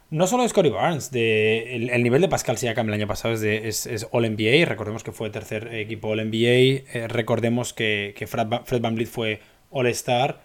No 0.09 0.27
solo 0.29 0.45
de 0.45 0.49
Scotty 0.49 0.69
Barnes, 0.69 1.11
el, 1.13 1.91
el 1.91 2.03
nivel 2.03 2.23
de 2.23 2.29
Pascal 2.29 2.57
Siakam 2.57 2.87
el 2.89 2.95
año 2.95 3.09
pasado 3.09 3.35
es, 3.35 3.41
de, 3.41 3.67
es, 3.67 4.07
All 4.13 4.23
NBA, 4.31 4.65
recordemos 4.65 5.03
que 5.03 5.11
fue 5.11 5.31
tercer 5.31 5.75
equipo 5.75 6.09
All 6.09 6.25
NBA, 6.31 6.37
eh, 6.93 7.09
recordemos 7.09 7.73
que, 7.73 8.15
que 8.17 8.29
Fred, 8.29 8.47
Van- 8.47 8.65
Fred 8.65 8.81
VanVleet 8.81 9.09
fue 9.09 9.41
All 9.71 9.89
Star. 9.89 10.43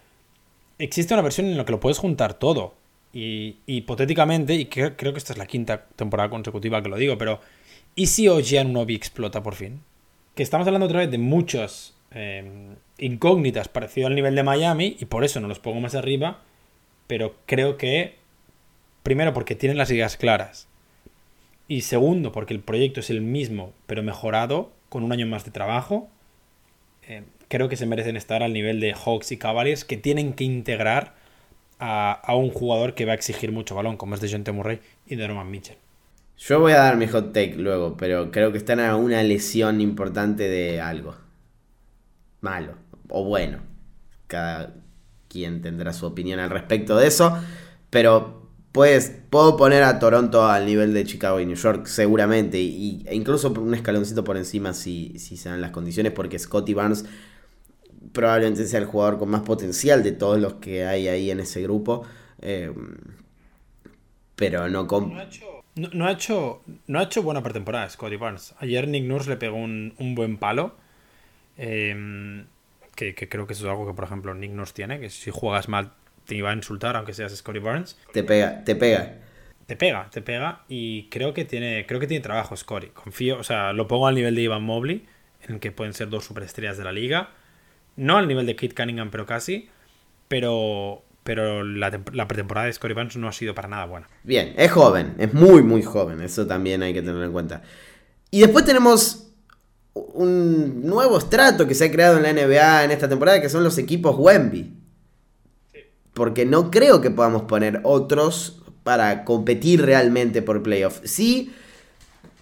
Existe 0.80 1.14
una 1.14 1.22
versión 1.22 1.46
en 1.46 1.58
la 1.58 1.66
que 1.66 1.74
lo 1.74 1.80
puedes 1.80 2.00
juntar 2.00 2.34
todo. 2.34 2.74
Y 3.14 3.58
hipotéticamente, 3.68 4.56
y 4.56 4.66
creo, 4.66 4.96
que 4.96 5.10
esta 5.18 5.34
es 5.34 5.38
la 5.38 5.46
quinta 5.46 5.86
temporada 5.96 6.30
consecutiva 6.30 6.82
que 6.82 6.90
lo 6.90 6.98
digo, 6.98 7.18
pero 7.20 7.40
¿y 7.94 8.08
si 8.08 8.28
OG 8.28 8.58
Anunoby 8.62 8.96
explota 8.96 9.44
por 9.44 9.54
fin? 9.54 9.82
Que 10.34 10.42
estamos 10.44 10.66
hablando 10.66 10.86
otra 10.88 11.00
vez 11.02 11.12
de 11.12 11.18
muchas 11.20 11.94
eh, 12.12 12.74
incógnitas 12.98 13.68
parecido 13.68 14.08
al 14.08 14.16
nivel 14.16 14.34
de 14.34 14.44
Miami, 14.44 14.96
y 15.00 15.06
por 15.06 15.24
eso 15.24 15.40
no 15.40 15.48
los 15.48 15.60
pongo 15.60 15.82
más 15.82 15.94
arriba, 15.94 16.40
pero 17.06 17.36
creo 17.46 17.78
que 17.78 18.16
Primero 19.04 19.34
porque 19.34 19.56
tienen 19.56 19.78
las 19.78 19.92
ideas 19.92 20.18
claras. 20.18 20.68
Y 21.68 21.82
segundo 21.82 22.32
porque 22.32 22.54
el 22.54 22.60
proyecto 22.60 23.00
es 23.00 23.10
el 23.10 23.22
mismo, 23.22 23.74
pero 23.88 24.04
mejorado, 24.04 24.72
con 24.90 25.04
un 25.04 25.12
año 25.12 25.26
más 25.26 25.46
de 25.46 25.52
trabajo. 25.52 26.10
Eh, 27.04 27.24
creo 27.48 27.70
que 27.70 27.78
se 27.78 27.86
merecen 27.86 28.18
estar 28.18 28.44
al 28.44 28.54
nivel 28.54 28.80
de 28.80 28.94
Hawks 28.94 29.32
y 29.32 29.38
Cavaliers, 29.38 29.86
que 29.86 29.98
tienen 29.98 30.34
que 30.34 30.44
integrar 30.44 31.16
a, 31.80 32.36
un 32.36 32.52
jugador 32.52 32.94
que 32.94 33.06
va 33.06 33.14
a 33.14 33.16
exigir 33.16 33.52
mucho 33.52 33.74
balón, 33.74 33.98
como 33.98 34.16
es 34.16 34.22
de 34.22 34.30
John 34.32 34.56
Murray 34.56 34.80
y 35.08 35.16
de 35.16 35.28
Roman 35.28 35.50
Mitchell. 35.50 35.78
Yo 36.38 36.60
voy 36.60 36.74
a 36.74 36.78
dar 36.78 36.98
mi 36.98 37.08
hot 37.08 37.34
take 37.34 37.56
luego, 37.56 37.98
pero 37.98 38.32
creo 38.32 38.52
que 38.52 38.58
están 38.58 38.80
a 38.80 38.96
una 38.96 39.24
lesión 39.24 39.82
importante 39.82 40.48
de 40.48 40.82
algo. 40.82 41.16
Malo 42.42 42.76
o 43.12 43.24
bueno. 43.24 43.60
Cada 44.28 44.74
quien 45.28 45.62
tendrá 45.62 45.94
su 45.94 46.06
opinión 46.06 46.40
al 46.40 46.50
respecto 46.50 46.98
de 46.98 47.08
eso. 47.08 47.38
Pero 47.90 48.41
pues 48.72 49.12
puedo 49.30 49.58
poner 49.58 49.84
a 49.84 50.00
Toronto 50.00 50.46
al 50.46 50.66
nivel 50.66 50.94
de 50.94 51.06
Chicago 51.06 51.40
y 51.40 51.46
New 51.46 51.56
York 51.56 51.88
seguramente. 51.88 52.60
Y, 52.60 53.04
e 53.08 53.16
incluso 53.16 53.52
un 53.52 53.74
escaloncito 53.76 54.24
por 54.24 54.38
encima 54.38 54.74
si, 54.74 55.18
si 55.20 55.38
se 55.38 55.50
dan 55.50 55.62
las 55.62 55.72
condiciones. 55.72 56.14
Porque 56.14 56.40
Scotty 56.40 56.74
Barnes 56.74 57.06
probablemente 58.14 58.66
sea 58.68 58.80
el 58.80 58.86
jugador 58.86 59.20
con 59.20 59.30
más 59.30 59.42
potencial 59.42 60.04
de 60.04 60.12
todos 60.12 60.40
los 60.40 60.56
que 60.56 60.86
hay 60.86 61.08
ahí 61.08 61.32
en 61.32 61.40
ese 61.42 61.62
grupo. 61.62 62.04
Eh, 62.42 62.72
pero 64.36 64.70
no 64.70 64.88
con... 64.88 65.14
No, 65.76 66.06
ha 66.06 66.12
hecho, 66.12 66.62
no 66.88 67.00
ha 67.00 67.04
hecho 67.04 67.24
buena 67.24 67.42
pretemporada 67.42 67.90
Scotty 67.90 68.18
Barnes. 68.18 68.54
Ayer 68.60 68.88
Nick 68.88 69.06
Nurse 69.06 69.30
le 69.30 69.38
pegó 69.38 69.56
un, 69.58 69.94
un 70.00 70.16
buen 70.16 70.38
palo. 70.38 70.76
eh, 71.58 72.46
que, 72.96 73.16
que 73.16 73.30
creo 73.30 73.48
que 73.48 73.54
eso 73.54 73.66
es 73.66 73.70
algo 73.72 73.88
que, 73.88 73.94
por 73.94 74.04
ejemplo, 74.06 74.34
Nick 74.34 74.52
Nurse 74.52 74.74
tiene. 74.74 75.00
Que 75.00 75.10
si 75.10 75.32
juegas 75.32 75.70
mal 75.70 75.94
te 76.32 76.38
iba 76.38 76.50
a 76.50 76.54
insultar, 76.54 76.96
aunque 76.96 77.14
seas 77.14 77.36
Scotty 77.36 77.60
Barnes. 77.60 77.98
Te 78.14 78.24
pega, 78.24 78.64
te 78.64 78.74
pega. 78.74 79.18
Te 79.66 79.76
pega, 79.76 80.10
te 80.10 80.22
pega. 80.22 80.64
Y 80.70 81.10
creo 81.10 81.34
que 81.34 81.44
tiene, 81.44 81.86
creo 81.86 82.00
que 82.00 82.08
tiene 82.08 82.24
trabajo 82.24 82.56
Scotty. 82.56 82.88
Confío, 82.88 83.38
o 83.38 83.44
sea, 83.44 83.74
lo 83.74 83.86
pongo 83.90 84.08
al 84.08 84.16
nivel 84.16 84.34
de 84.36 84.44
Ivan 84.44 84.64
Mobley, 84.64 85.06
en 85.46 85.56
el 85.56 85.60
que 85.60 85.74
pueden 85.74 85.94
ser 85.94 86.08
dos 86.08 86.24
superestrellas 86.24 86.78
de 86.78 86.86
la 86.86 86.94
liga. 86.94 87.32
No 87.98 88.18
al 88.18 88.30
nivel 88.30 88.46
de 88.46 88.56
Kate 88.56 88.74
Cunningham, 88.74 89.12
pero 89.12 89.26
casi. 89.26 89.68
Pero, 90.30 91.04
pero 91.26 91.66
la, 91.66 92.00
la 92.14 92.28
pretemporada 92.30 92.68
de 92.68 92.72
Scotty 92.72 92.94
Barnes 92.94 93.18
no 93.18 93.28
ha 93.28 93.34
sido 93.34 93.54
para 93.54 93.68
nada 93.68 93.84
buena. 93.84 94.08
Bien, 94.24 94.54
es 94.56 94.72
joven, 94.72 95.16
es 95.18 95.34
muy, 95.34 95.62
muy 95.64 95.84
joven, 95.84 96.22
eso 96.22 96.48
también 96.48 96.82
hay 96.82 96.94
que 96.94 97.02
tenerlo 97.02 97.26
en 97.26 97.34
cuenta. 97.34 97.62
Y 98.30 98.40
después 98.40 98.64
tenemos 98.64 99.34
un 99.94 100.86
nuevo 100.86 101.18
estrato 101.18 101.68
que 101.68 101.76
se 101.76 101.84
ha 101.84 101.92
creado 101.92 102.16
en 102.16 102.24
la 102.24 102.32
NBA 102.32 102.86
en 102.86 102.92
esta 102.92 103.10
temporada, 103.10 103.42
que 103.42 103.50
son 103.50 103.66
los 103.66 103.78
equipos 103.78 104.16
Wemby. 104.18 104.81
Porque 106.14 106.46
no 106.46 106.72
creo 106.72 107.02
que 107.02 107.10
podamos 107.12 107.44
poner 107.44 107.82
otros 107.84 108.62
para 108.84 109.24
competir 109.26 109.82
realmente 109.82 110.42
por 110.42 110.64
playoff. 110.64 111.00
Sí, 111.04 111.54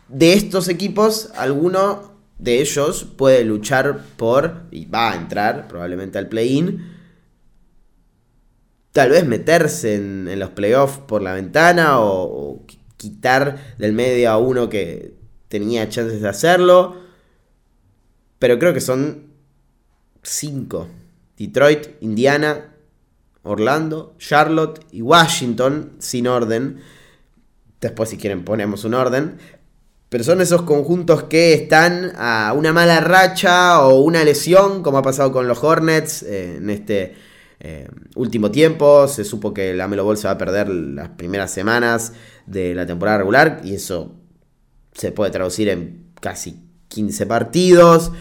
de 0.07 0.33
estos 0.33 0.69
equipos, 0.69 1.29
alguno 1.35 2.13
de 2.39 2.61
ellos 2.61 3.05
puede 3.17 3.43
luchar 3.43 4.03
por, 4.17 4.63
y 4.71 4.85
va 4.85 5.11
a 5.11 5.15
entrar 5.15 5.67
probablemente 5.67 6.17
al 6.17 6.29
play-in, 6.29 6.97
tal 8.91 9.11
vez 9.11 9.25
meterse 9.25 9.95
en, 9.95 10.39
los 10.39 10.49
playoffs 10.51 10.97
por 10.99 11.21
la 11.21 11.33
ventana 11.33 11.99
o, 11.99 12.23
o 12.23 12.65
qui- 12.65 12.79
quitar 12.97 13.75
del 13.77 13.93
medio 13.93 14.31
a 14.31 14.37
uno 14.37 14.67
que 14.69 15.13
tenía 15.47 15.87
chances 15.89 16.21
de 16.21 16.29
hacerlo. 16.29 16.95
Pero 18.39 18.57
creo 18.57 18.73
que 18.73 18.81
son 18.81 19.33
cinco. 20.23 20.87
Detroit, 21.37 21.87
Indiana, 22.01 22.68
Orlando, 23.43 24.15
Charlotte 24.17 24.85
y 24.91 25.01
Washington 25.01 25.93
sin 25.99 26.27
orden. 26.27 26.81
Después 27.79 28.09
si 28.09 28.17
quieren 28.17 28.43
ponemos 28.43 28.83
un 28.83 28.93
orden. 28.93 29.37
Pero 30.09 30.23
son 30.23 30.41
esos 30.41 30.63
conjuntos 30.63 31.23
que 31.23 31.53
están 31.53 32.13
a 32.17 32.53
una 32.55 32.73
mala 32.73 32.99
racha 32.99 33.85
o 33.85 34.01
una 34.01 34.23
lesión, 34.23 34.81
como 34.81 34.97
ha 34.97 35.03
pasado 35.03 35.31
con 35.31 35.47
los 35.47 35.63
Hornets 35.63 36.23
eh, 36.23 36.55
en 36.57 36.69
este 36.71 37.13
eh, 37.59 37.87
último 38.15 38.49
tiempo. 38.49 39.07
Se 39.07 39.23
supo 39.23 39.53
que 39.53 39.75
la 39.75 39.87
Melo 39.87 40.03
Ball 40.03 40.17
se 40.17 40.27
va 40.27 40.33
a 40.33 40.37
perder 40.37 40.67
las 40.67 41.09
primeras 41.09 41.51
semanas 41.51 42.13
de 42.47 42.73
la 42.73 42.87
temporada 42.87 43.19
regular 43.19 43.61
y 43.63 43.75
eso 43.75 44.15
se 44.93 45.11
puede 45.11 45.29
traducir 45.29 45.69
en 45.69 46.07
casi 46.19 46.59
15 46.87 47.27
partidos 47.27 48.11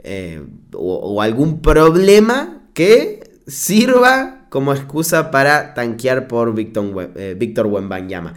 eh, 0.00 0.42
o, 0.74 0.96
o 0.96 1.22
algún 1.22 1.62
problema 1.62 2.68
que 2.74 3.40
sirva 3.46 4.37
como 4.48 4.72
excusa 4.72 5.30
para 5.30 5.74
tanquear 5.74 6.28
por 6.28 6.54
Víctor, 6.54 7.12
eh, 7.16 7.62
Wembanyama. 7.64 8.34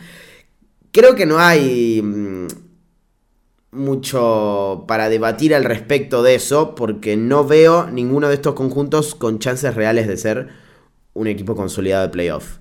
Creo 0.92 1.16
que 1.16 1.26
no 1.26 1.40
hay 1.40 2.02
mm, 2.02 2.48
mucho 3.72 4.86
para 4.88 5.10
debatir 5.10 5.56
al 5.56 5.64
respecto 5.64 6.24
de 6.24 6.36
eso, 6.36 6.76
porque 6.76 7.16
no 7.18 7.46
veo 7.46 7.88
ninguno 7.90 8.28
de 8.28 8.36
estos 8.36 8.54
conjuntos 8.54 9.16
con 9.16 9.40
chances 9.40 9.76
reales 9.76 10.08
de 10.08 10.18
ser 10.18 10.50
un 11.14 11.28
equipo 11.28 11.56
consolidado 11.56 12.04
de 12.04 12.10
playoff. 12.10 12.58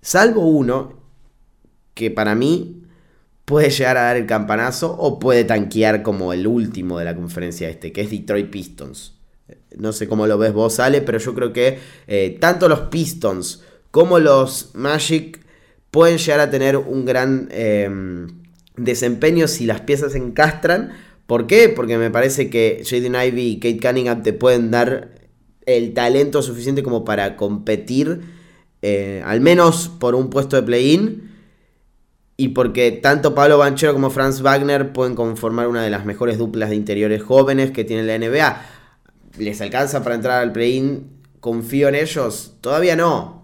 Salvo 0.00 0.46
uno, 0.46 1.00
que 1.94 2.10
para 2.10 2.34
mí 2.34 2.82
puede 3.44 3.70
llegar 3.70 3.96
a 3.96 4.02
dar 4.02 4.16
el 4.16 4.26
campanazo 4.26 4.96
o 4.98 5.18
puede 5.18 5.44
tanquear 5.44 6.02
como 6.02 6.32
el 6.32 6.46
último 6.46 6.98
de 6.98 7.04
la 7.04 7.16
conferencia 7.16 7.68
este, 7.68 7.92
que 7.92 8.02
es 8.02 8.10
Detroit 8.10 8.50
Pistons. 8.50 9.21
No 9.78 9.92
sé 9.92 10.08
cómo 10.08 10.26
lo 10.26 10.38
ves 10.38 10.52
vos, 10.52 10.80
Ale, 10.80 11.00
pero 11.02 11.18
yo 11.18 11.34
creo 11.34 11.52
que 11.52 11.78
eh, 12.06 12.36
tanto 12.40 12.68
los 12.68 12.80
Pistons 12.80 13.62
como 13.90 14.18
los 14.18 14.70
Magic 14.74 15.40
pueden 15.90 16.18
llegar 16.18 16.40
a 16.40 16.50
tener 16.50 16.76
un 16.76 17.04
gran 17.04 17.48
em, 17.52 18.26
desempeño 18.76 19.46
si 19.46 19.66
las 19.66 19.82
piezas 19.82 20.12
se 20.12 20.18
encastran. 20.18 20.92
¿Por 21.26 21.46
qué? 21.46 21.68
Porque 21.68 21.98
me 21.98 22.10
parece 22.10 22.50
que 22.50 22.82
Jaden 22.84 23.14
Ivy 23.14 23.42
y 23.42 23.60
Kate 23.60 23.78
Cunningham 23.80 24.22
te 24.22 24.32
pueden 24.32 24.70
dar 24.70 25.10
el 25.66 25.94
talento 25.94 26.42
suficiente 26.42 26.82
como 26.82 27.04
para 27.04 27.36
competir, 27.36 28.22
eh, 28.80 29.22
al 29.24 29.40
menos 29.40 29.88
por 29.88 30.14
un 30.14 30.30
puesto 30.30 30.56
de 30.56 30.62
play-in. 30.62 31.30
Y 32.38 32.48
porque 32.48 32.90
tanto 32.90 33.34
Pablo 33.34 33.58
Banchero 33.58 33.92
como 33.92 34.10
Franz 34.10 34.40
Wagner 34.40 34.92
pueden 34.92 35.14
conformar 35.14 35.68
una 35.68 35.82
de 35.82 35.90
las 35.90 36.06
mejores 36.06 36.38
duplas 36.38 36.70
de 36.70 36.76
interiores 36.76 37.22
jóvenes 37.22 37.70
que 37.70 37.84
tiene 37.84 38.02
la 38.02 38.18
NBA. 38.18 38.62
¿Les 39.38 39.60
alcanza 39.60 40.02
para 40.02 40.14
entrar 40.14 40.42
al 40.42 40.52
play-in? 40.52 41.06
¿Confío 41.40 41.88
en 41.88 41.94
ellos? 41.94 42.56
Todavía 42.60 42.96
no. 42.96 43.42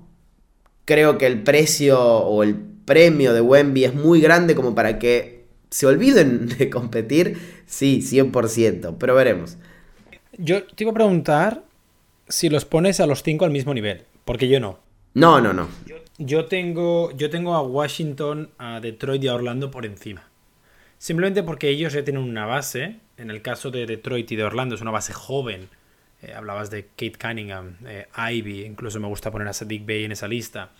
Creo 0.85 1.19
que 1.19 1.27
el 1.27 1.43
precio 1.43 2.01
o 2.01 2.43
el 2.43 2.55
premio 2.55 3.35
de 3.35 3.41
Wemby 3.41 3.85
es 3.85 3.95
muy 3.95 4.21
grande 4.21 4.55
como 4.55 4.75
para 4.75 4.99
que 4.99 5.45
se 5.71 5.87
olviden 5.87 6.49
de 6.59 6.71
competir. 6.71 7.63
Sí, 7.67 8.01
100%, 8.03 8.97
pero 8.99 9.15
veremos. 9.15 9.57
Yo 10.37 10.65
te 10.65 10.85
iba 10.85 10.93
a 10.93 10.95
preguntar 10.95 11.65
si 12.29 12.49
los 12.49 12.65
pones 12.65 13.01
a 13.01 13.07
los 13.07 13.23
cinco 13.23 13.45
al 13.45 13.51
mismo 13.51 13.75
nivel, 13.75 14.05
porque 14.25 14.49
yo 14.49 14.61
no. 14.61 14.79
No, 15.15 15.41
no, 15.41 15.53
no. 15.53 15.69
Yo 16.19 16.47
tengo, 16.47 17.11
yo 17.13 17.31
tengo 17.31 17.55
a 17.55 17.63
Washington, 17.63 18.51
a 18.59 18.81
Detroit 18.81 19.25
y 19.25 19.29
a 19.29 19.35
Orlando 19.35 19.71
por 19.71 19.87
encima. 19.87 20.29
Simplemente 20.99 21.43
porque 21.43 21.69
ellos 21.69 21.93
ya 21.93 22.05
tienen 22.05 22.23
una 22.23 22.47
base. 22.47 22.97
En 23.17 23.31
el 23.31 23.43
caso 23.43 23.71
de 23.71 23.87
Detroit 23.87 24.31
y 24.31 24.37
de 24.37 24.45
Orlando 24.45 24.75
es 24.75 24.81
una 24.81 24.91
base 24.91 25.13
joven. 25.13 25.69
Eh, 26.23 26.33
hablabas 26.35 26.71
de 26.71 26.87
Kate 26.87 27.15
Cunningham, 27.21 27.77
eh, 27.87 28.09
Ivy, 28.33 28.65
incluso 28.65 28.99
me 28.99 29.07
gusta 29.07 29.31
poner 29.31 29.47
a 29.47 29.53
Sadiq 29.53 29.87
Bay 29.87 30.05
en 30.05 30.13
esa 30.13 30.27
lista. 30.27 30.71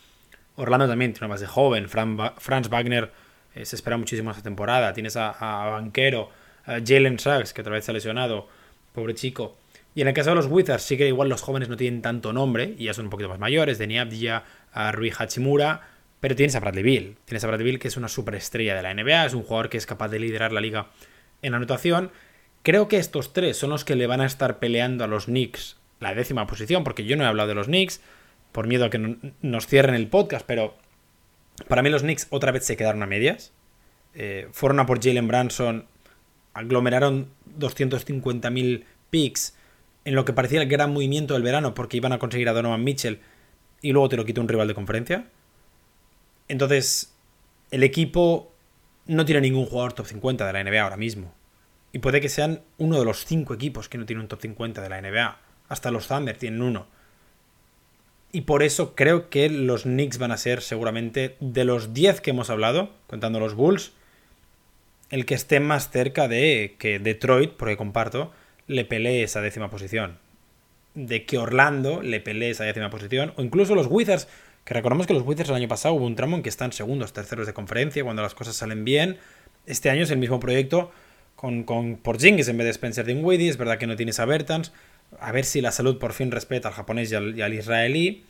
Orlando 0.57 0.89
también 0.89 1.13
tiene 1.13 1.27
una 1.27 1.35
base 1.35 1.47
joven. 1.47 1.89
Franz 1.89 2.69
Wagner 2.69 3.13
eh, 3.55 3.65
se 3.65 3.77
espera 3.77 3.97
muchísimo 3.97 4.31
esta 4.31 4.43
temporada. 4.43 4.93
Tienes 4.93 5.17
a, 5.17 5.33
Banquero, 5.71 6.31
a 6.67 6.81
Jalen 6.85 7.19
Sachs, 7.21 7.53
que 7.53 7.61
otra 7.61 7.75
vez 7.75 7.85
se 7.85 7.93
ha 7.93 7.95
lesionado. 7.95 8.49
Pobre 8.93 9.15
chico. 9.15 9.57
Y 9.95 10.03
en 10.03 10.09
el 10.09 10.15
caso 10.15 10.31
de 10.31 10.37
los 10.37 10.47
Wizards, 10.47 10.83
sí 10.83 10.97
que 10.97 11.07
igual 11.07 11.29
los 11.29 11.43
jóvenes 11.43 11.69
no 11.69 11.77
tienen 11.77 12.03
tanto 12.03 12.33
nombre 12.33 12.75
y 12.77 12.85
ya 12.85 12.95
son 12.95 13.07
un 13.07 13.11
poquito 13.11 13.29
más 13.29 13.39
mayores, 13.39 13.79
de 13.79 14.43
a 14.73 14.93
Rui 14.93 15.13
Hachimura, 15.17 15.89
pero 16.21 16.35
tienes 16.35 16.57
a 16.57 16.61
Bradley 16.61 16.83
Bill. 16.83 17.17
Tienes 17.25 17.45
a 17.45 17.47
Bradley 17.47 17.65
Bill 17.65 17.79
que 17.79 17.89
es 17.89 17.97
una 17.97 18.09
superestrella 18.09 18.75
de 18.75 18.83
la 18.83 18.93
NBA, 18.93 19.27
es 19.27 19.35
un 19.35 19.43
jugador 19.43 19.69
que 19.69 19.77
es 19.77 19.87
capaz 19.87 20.09
de 20.09 20.19
liderar 20.19 20.53
la 20.53 20.61
liga 20.61 20.89
en 21.43 21.55
anotación. 21.55 22.11
Creo 22.69 22.87
que 22.87 22.99
estos 22.99 23.33
tres 23.33 23.57
son 23.57 23.71
los 23.71 23.87
que 23.87 23.97
le 23.97 24.07
van 24.07 24.21
a 24.21 24.27
estar 24.27 24.59
peleando 24.59 25.03
a 25.03 25.07
los 25.07 25.25
Knicks 25.25 25.79
la 26.01 26.15
décima 26.15 26.47
posición, 26.47 26.85
porque 26.85 27.07
yo 27.07 27.17
no 27.17 27.25
he 27.25 27.27
hablado 27.27 27.49
de 27.49 27.55
los 27.55 27.67
Knicks, 27.67 28.03
por 28.53 28.67
miedo 28.67 28.85
a 28.85 28.91
que 28.91 29.17
nos 29.41 29.67
cierren 29.67 29.95
el 29.95 30.09
podcast, 30.09 30.45
pero 30.47 30.77
para 31.67 31.83
mí 31.83 31.89
los 31.89 32.03
Knicks 32.03 32.27
otra 32.29 32.53
vez 32.53 32.67
se 32.67 32.77
quedaron 32.77 33.03
a 33.03 33.07
medias. 33.07 33.55
Eh, 34.13 34.49
fueron 34.53 34.81
a 34.81 34.85
por 34.85 35.03
Jalen 35.03 35.27
Branson, 35.27 35.87
aglomeraron 36.53 37.31
250.000 37.59 38.85
picks 39.09 39.57
en 40.05 40.15
lo 40.15 40.27
que 40.27 40.35
parecía 40.35 40.61
el 40.61 40.69
gran 40.69 40.93
movimiento 40.93 41.33
del 41.33 41.45
verano 41.45 41.73
porque 41.73 41.97
iban 41.97 42.13
a 42.13 42.19
conseguir 42.19 42.51
a 42.51 42.53
Donovan 42.53 42.85
Mitchell 42.85 43.21
y 43.81 43.93
luego 43.93 44.11
te 44.11 44.19
lo 44.19 44.27
quitó 44.27 44.43
un 44.43 44.49
rival 44.49 44.69
de 44.69 44.75
conferencia. 44.75 45.25
Entonces, 46.49 47.15
el 47.71 47.83
equipo 47.83 48.53
no 49.07 49.25
tiene 49.25 49.41
ningún 49.41 49.65
jugador 49.65 49.95
top 49.95 50.05
50 50.05 50.47
de 50.47 50.53
la 50.53 50.63
NBA 50.63 50.83
ahora 50.83 50.99
mismo. 50.99 51.38
Y 51.93 52.01
puede 52.01 52.21
que 52.21 52.29
sean 52.29 52.61
uno 52.77 52.99
de 52.99 53.05
los 53.05 53.25
cinco 53.25 53.55
equipos 53.55 53.89
que 53.89 53.99
no 53.99 54.07
tienen 54.07 54.23
un 54.23 54.29
top 54.29 54.43
50 54.43 54.83
de 54.83 54.89
la 54.89 55.01
NBA. 55.01 55.39
Hasta 55.69 55.91
los 55.91 56.09
Thunder 56.09 56.37
tienen 56.37 56.63
uno. 56.63 56.87
Y 58.31 58.43
por 58.43 58.63
eso 58.63 58.95
creo 58.95 59.31
que 59.31 59.49
los 59.49 59.85
Knicks 59.85 60.19
van 60.19 60.33
a 60.33 60.37
ser 60.37 60.61
seguramente 60.61 61.37
de 61.41 61.65
los 61.65 61.95
10 61.95 62.21
que 62.21 62.31
hemos 62.31 62.51
hablado, 62.51 62.91
contando 63.07 63.41
los 63.41 63.55
Bulls, 63.55 63.93
el 65.09 65.25
que 65.25 65.35
esté 65.35 65.61
más 65.61 65.91
cerca 65.91 66.29
de 66.29 66.77
que 66.79 66.99
Detroit, 66.99 67.53
porque 67.53 67.79
comparto, 67.79 68.33
le 68.67 68.85
pelee 68.85 69.23
esa 69.23 69.41
décima 69.41 69.71
posición. 69.71 70.19
De 70.95 71.25
que 71.25 71.39
Orlando 71.39 72.03
le 72.03 72.21
pelee 72.21 72.51
esa 72.51 72.65
décima 72.65 72.91
posición. 72.91 73.33
O 73.37 73.43
incluso 73.43 73.75
los 73.75 73.87
Wizards, 73.89 74.29
que 74.65 74.75
recordamos 74.75 75.07
que 75.07 75.15
los 75.15 75.23
Wizards 75.23 75.49
el 75.49 75.57
año 75.57 75.69
pasado 75.69 75.95
hubo 75.95 76.05
un 76.05 76.17
tramo 76.17 76.37
en 76.37 76.43
que 76.43 76.51
están 76.51 76.73
segundos, 76.73 77.15
terceros 77.15 77.47
de 77.47 77.55
conferencia, 77.55 78.05
cuando 78.05 78.21
las 78.21 78.35
cosas 78.35 78.57
salen 78.57 78.85
bien. 78.85 79.19
Este 79.65 79.89
año 79.89 80.03
es 80.03 80.11
el 80.11 80.19
mismo 80.19 80.39
proyecto 80.39 80.93
con, 81.39 81.63
con 81.63 81.99
Porzingis 81.99 82.49
en 82.49 82.59
vez 82.59 82.65
de 82.65 82.71
Spencer 82.73 83.07
Dinwiddie. 83.07 83.49
Es 83.49 83.59
verdad 83.59 83.79
que 83.79 83.87
no 83.87 83.95
tienes 83.95 84.19
a 84.19 84.25
Bertans. 84.25 84.73
A 85.21 85.31
ver 85.31 85.45
si 85.45 85.61
la 85.61 85.71
salud 85.71 86.01
por 86.01 86.13
fin 86.13 86.33
respeta 86.33 86.67
al 86.67 86.75
japonés 86.75 87.13
y 87.13 87.15
al, 87.15 87.55
israelí. 87.55 88.25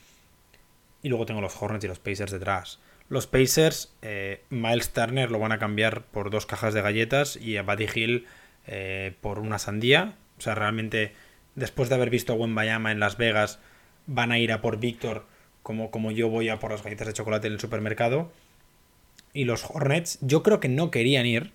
Y 1.02 1.08
luego 1.08 1.24
tengo 1.24 1.40
los 1.40 1.56
Hornets 1.60 1.86
y 1.86 1.88
los 1.88 2.00
Pacers 2.00 2.30
detrás. 2.30 2.80
Los 3.08 3.26
Pacers, 3.26 3.94
eh, 4.02 4.42
Miles 4.50 4.90
Turner 4.90 5.30
lo 5.30 5.38
van 5.38 5.52
a 5.52 5.58
cambiar 5.58 6.02
por 6.02 6.28
dos 6.28 6.44
cajas 6.44 6.74
de 6.74 6.82
galletas 6.82 7.36
y 7.36 7.56
a 7.56 7.62
Buddy 7.62 7.86
Hill 7.94 8.26
eh, 8.66 9.14
por 9.22 9.38
una 9.38 9.58
sandía. 9.58 10.12
O 10.36 10.42
sea, 10.42 10.54
realmente, 10.54 11.14
después 11.54 11.88
de 11.88 11.94
haber 11.94 12.10
visto 12.10 12.34
a 12.34 12.36
Bayama 12.36 12.92
en 12.92 13.00
Las 13.00 13.16
Vegas, 13.16 13.58
van 14.06 14.32
a 14.32 14.38
ir 14.38 14.52
a 14.52 14.60
por 14.60 14.80
Víctor 14.80 15.24
como, 15.62 15.90
como 15.90 16.10
yo 16.10 16.28
voy 16.28 16.50
a 16.50 16.58
por 16.58 16.72
las 16.72 16.82
galletas 16.82 17.06
de 17.06 17.14
chocolate 17.14 17.46
en 17.46 17.54
el 17.54 17.60
supermercado. 17.60 18.30
Y 19.32 19.44
los 19.44 19.64
Hornets, 19.64 20.18
yo 20.20 20.42
creo 20.42 20.60
que 20.60 20.68
no 20.68 20.90
querían 20.90 21.24
ir, 21.24 21.52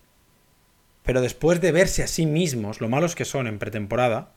pero 1.03 1.21
después 1.21 1.61
de 1.61 1.71
verse 1.71 2.03
a 2.03 2.07
sí 2.07 2.25
mismos, 2.25 2.81
lo 2.81 2.89
malos 2.89 3.15
que 3.15 3.25
son 3.25 3.47
en 3.47 3.59
pretemporada, 3.59 4.31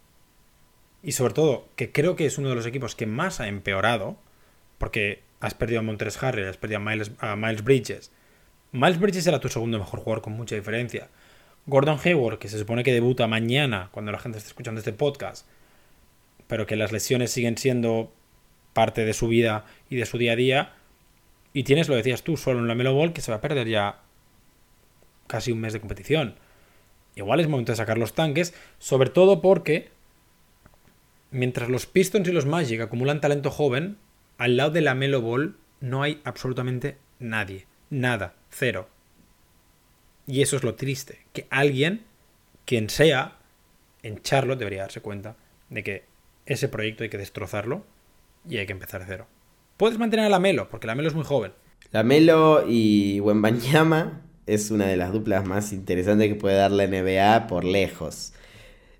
y 1.03 1.13
sobre 1.13 1.35
todo 1.35 1.69
que 1.77 1.93
creo 1.93 2.17
que 2.17 2.27
es 2.27 2.39
uno 2.39 2.49
de 2.49 2.57
los 2.57 2.67
equipos 2.67 2.97
que 2.97 3.07
más 3.07 3.41
ha 3.41 3.49
empeorado, 3.49 4.17
porque 4.79 5.23
has 5.41 5.55
perdido 5.55 5.81
a 5.81 5.83
Montres 5.83 6.23
Harry, 6.23 6.43
has 6.43 6.57
perdido 6.57 6.81
a 6.81 6.85
Miles, 6.85 7.13
a 7.21 7.37
Miles 7.37 7.63
Bridges. 7.63 8.11
Miles 8.73 8.99
Bridges 8.99 9.27
era 9.27 9.41
tu 9.41 9.49
segundo 9.49 9.79
mejor 9.79 10.01
jugador 10.01 10.23
con 10.23 10.33
mucha 10.33 10.57
diferencia. 10.57 11.09
Gordon 11.67 11.99
Hayward, 12.03 12.39
que 12.39 12.49
se 12.49 12.59
supone 12.59 12.83
que 12.85 12.93
debuta 12.93 13.27
mañana, 13.27 13.89
cuando 13.93 14.13
la 14.13 14.19
gente 14.19 14.39
esté 14.39 14.49
escuchando 14.49 14.81
este 14.81 14.93
podcast, 14.93 15.47
pero 16.47 16.67
que 16.67 16.77
las 16.77 16.93
lesiones 16.93 17.31
siguen 17.31 17.57
siendo 17.57 18.13
parte 18.73 19.05
de 19.05 19.15
su 19.15 19.29
vida 19.29 19.65
y 19.89 19.97
de 19.97 20.07
su 20.07 20.19
día 20.19 20.33
a 20.33 20.37
día. 20.37 20.73
Y 21.53 21.65
tienes, 21.65 21.89
lo 21.89 21.97
decías 21.97 22.23
tú, 22.23 22.37
solo 22.37 22.61
en 22.61 22.69
la 22.69 22.75
Melo 22.75 22.95
Ball, 22.95 23.13
que 23.13 23.21
se 23.21 23.31
va 23.31 23.39
a 23.39 23.41
perder 23.41 23.69
ya 23.69 24.01
casi 25.27 25.53
un 25.53 25.61
mes 25.61 25.73
de 25.73 25.81
competición. 25.81 26.37
Igual 27.17 27.41
es 27.41 27.49
momento 27.49 27.73
de 27.73 27.77
sacar 27.77 27.99
los 27.99 28.13
tanques, 28.13 28.55
sobre 28.79 29.11
todo 29.11 29.41
porque 29.41 29.89
mientras 31.31 31.69
los 31.69 31.87
Pistons 31.87 32.29
y 32.29 32.33
los 32.33 32.47
Magic 32.47 32.81
acumulan 32.81 33.21
talento 33.21 33.51
joven, 33.51 33.97
al 34.39 34.57
lado 34.57 34.71
de 34.71 34.83
la 34.83 34.95
Melo 34.95 35.23
Ball 35.23 35.57
no 35.81 36.03
hay 36.03 36.21
absolutamente 36.25 36.99
nadie. 37.19 37.67
Nada. 37.89 38.35
Cero. 38.51 38.89
Y 40.27 40.43
eso 40.43 40.57
es 40.57 40.63
lo 40.63 40.75
triste, 40.75 41.21
que 41.33 41.47
alguien, 41.51 42.05
quien 42.65 42.91
sea, 42.91 43.39
en 44.03 44.21
Charlotte 44.23 44.59
debería 44.59 44.83
darse 44.83 45.01
cuenta 45.01 45.37
de 45.71 45.83
que 45.83 46.05
ese 46.45 46.69
proyecto 46.69 47.03
hay 47.03 47.11
que 47.11 47.19
destrozarlo 47.19 47.85
y 48.49 48.59
hay 48.59 48.67
que 48.67 48.73
empezar 48.73 49.01
de 49.01 49.07
cero. 49.07 49.27
Puedes 49.77 49.99
mantener 49.99 50.27
a 50.27 50.31
la 50.31 50.41
Melo, 50.41 50.69
porque 50.69 50.87
la 50.87 50.95
Melo 50.95 51.09
es 51.09 51.15
muy 51.15 51.25
joven. 51.25 51.53
La 51.93 52.03
Melo 52.03 52.65
y 52.69 53.21
Wembanyama 53.21 54.23
es 54.47 54.71
una 54.71 54.87
de 54.87 54.97
las 54.97 55.13
duplas 55.13 55.45
más 55.47 55.73
interesantes 55.73 56.29
que 56.29 56.35
puede 56.35 56.57
dar 56.57 56.71
la 56.71 56.87
NBA 56.87 57.47
por 57.47 57.65
lejos. 57.65 58.33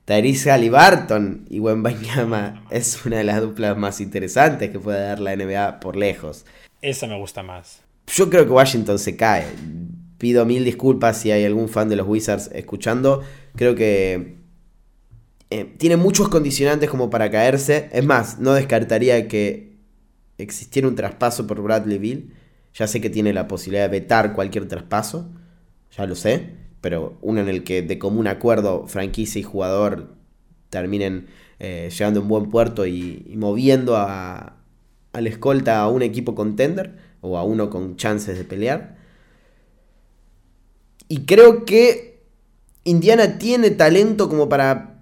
Tyrese 0.05 0.51
Halliburton 0.51 1.47
y 1.51 1.61
Wembanyama 1.61 2.65
es 2.71 3.05
una 3.05 3.19
de 3.19 3.25
las 3.25 3.41
duplas 3.41 3.77
más 3.77 4.01
interesantes 4.01 4.71
que 4.71 4.79
puede 4.79 5.01
dar 5.01 5.21
la 5.21 5.35
NBA 5.35 5.81
por 5.81 5.97
lejos. 5.97 6.47
Esa 6.83 7.07
me 7.07 7.19
gusta 7.19 7.43
más. 7.43 7.81
Yo 8.07 8.31
creo 8.31 8.45
que 8.45 8.53
Washington 8.53 8.99
se 8.99 9.17
cae 9.17 9.47
pido 10.19 10.45
mil 10.47 10.65
disculpas 10.65 11.19
si 11.19 11.31
hay 11.31 11.45
algún 11.45 11.69
fan 11.69 11.89
de 11.89 11.97
los 11.97 12.07
Wizards 12.07 12.51
escuchando. 12.53 13.23
Creo 13.55 13.75
que 13.75 14.37
eh, 15.51 15.65
tiene 15.79 15.97
muchos 15.97 16.29
condicionantes 16.29 16.91
como 16.91 17.11
para 17.11 17.31
caerse. 17.31 17.89
Es 17.93 18.05
más, 18.05 18.39
no 18.39 18.55
descartaría 18.55 19.29
que 19.29 19.77
existiera 20.39 20.89
un 20.89 20.97
traspaso 20.97 21.47
por 21.47 21.63
Bradley 21.63 21.99
Bill. 21.99 22.35
Ya 22.77 22.87
sé 22.87 23.01
que 23.01 23.09
tiene 23.09 23.33
la 23.33 23.49
posibilidad 23.49 23.85
de 23.85 24.01
vetar 24.01 24.35
cualquier 24.35 24.69
traspaso. 24.69 25.31
Ya 25.97 26.07
lo 26.07 26.15
sé. 26.15 26.51
Pero 26.83 27.17
uno 27.23 27.41
en 27.41 27.49
el 27.49 27.65
que 27.65 27.83
de 27.83 27.99
común 27.99 28.27
acuerdo 28.27 28.87
franquicia 28.87 29.41
y 29.41 29.43
jugador 29.43 30.15
terminen 30.69 31.27
eh, 31.59 31.89
llegando 31.91 32.21
a 32.21 32.23
un 32.23 32.29
buen 32.29 32.51
puerto 32.51 32.87
y, 32.87 33.33
moviendo 33.37 33.97
a, 33.97 34.57
al 35.13 35.27
escolta 35.27 35.81
a 35.81 35.89
un 35.89 36.03
equipo 36.03 36.35
contender 36.35 36.99
o 37.23 37.39
a 37.39 37.45
uno 37.45 37.71
con 37.71 37.97
chances 37.97 38.37
de 38.37 38.45
pelear. 38.45 38.97
Y 41.09 41.25
creo 41.25 41.65
que 41.65 42.21
Indiana 42.85 43.39
tiene 43.39 43.71
talento 43.71 44.29
como 44.29 44.49
para 44.49 44.96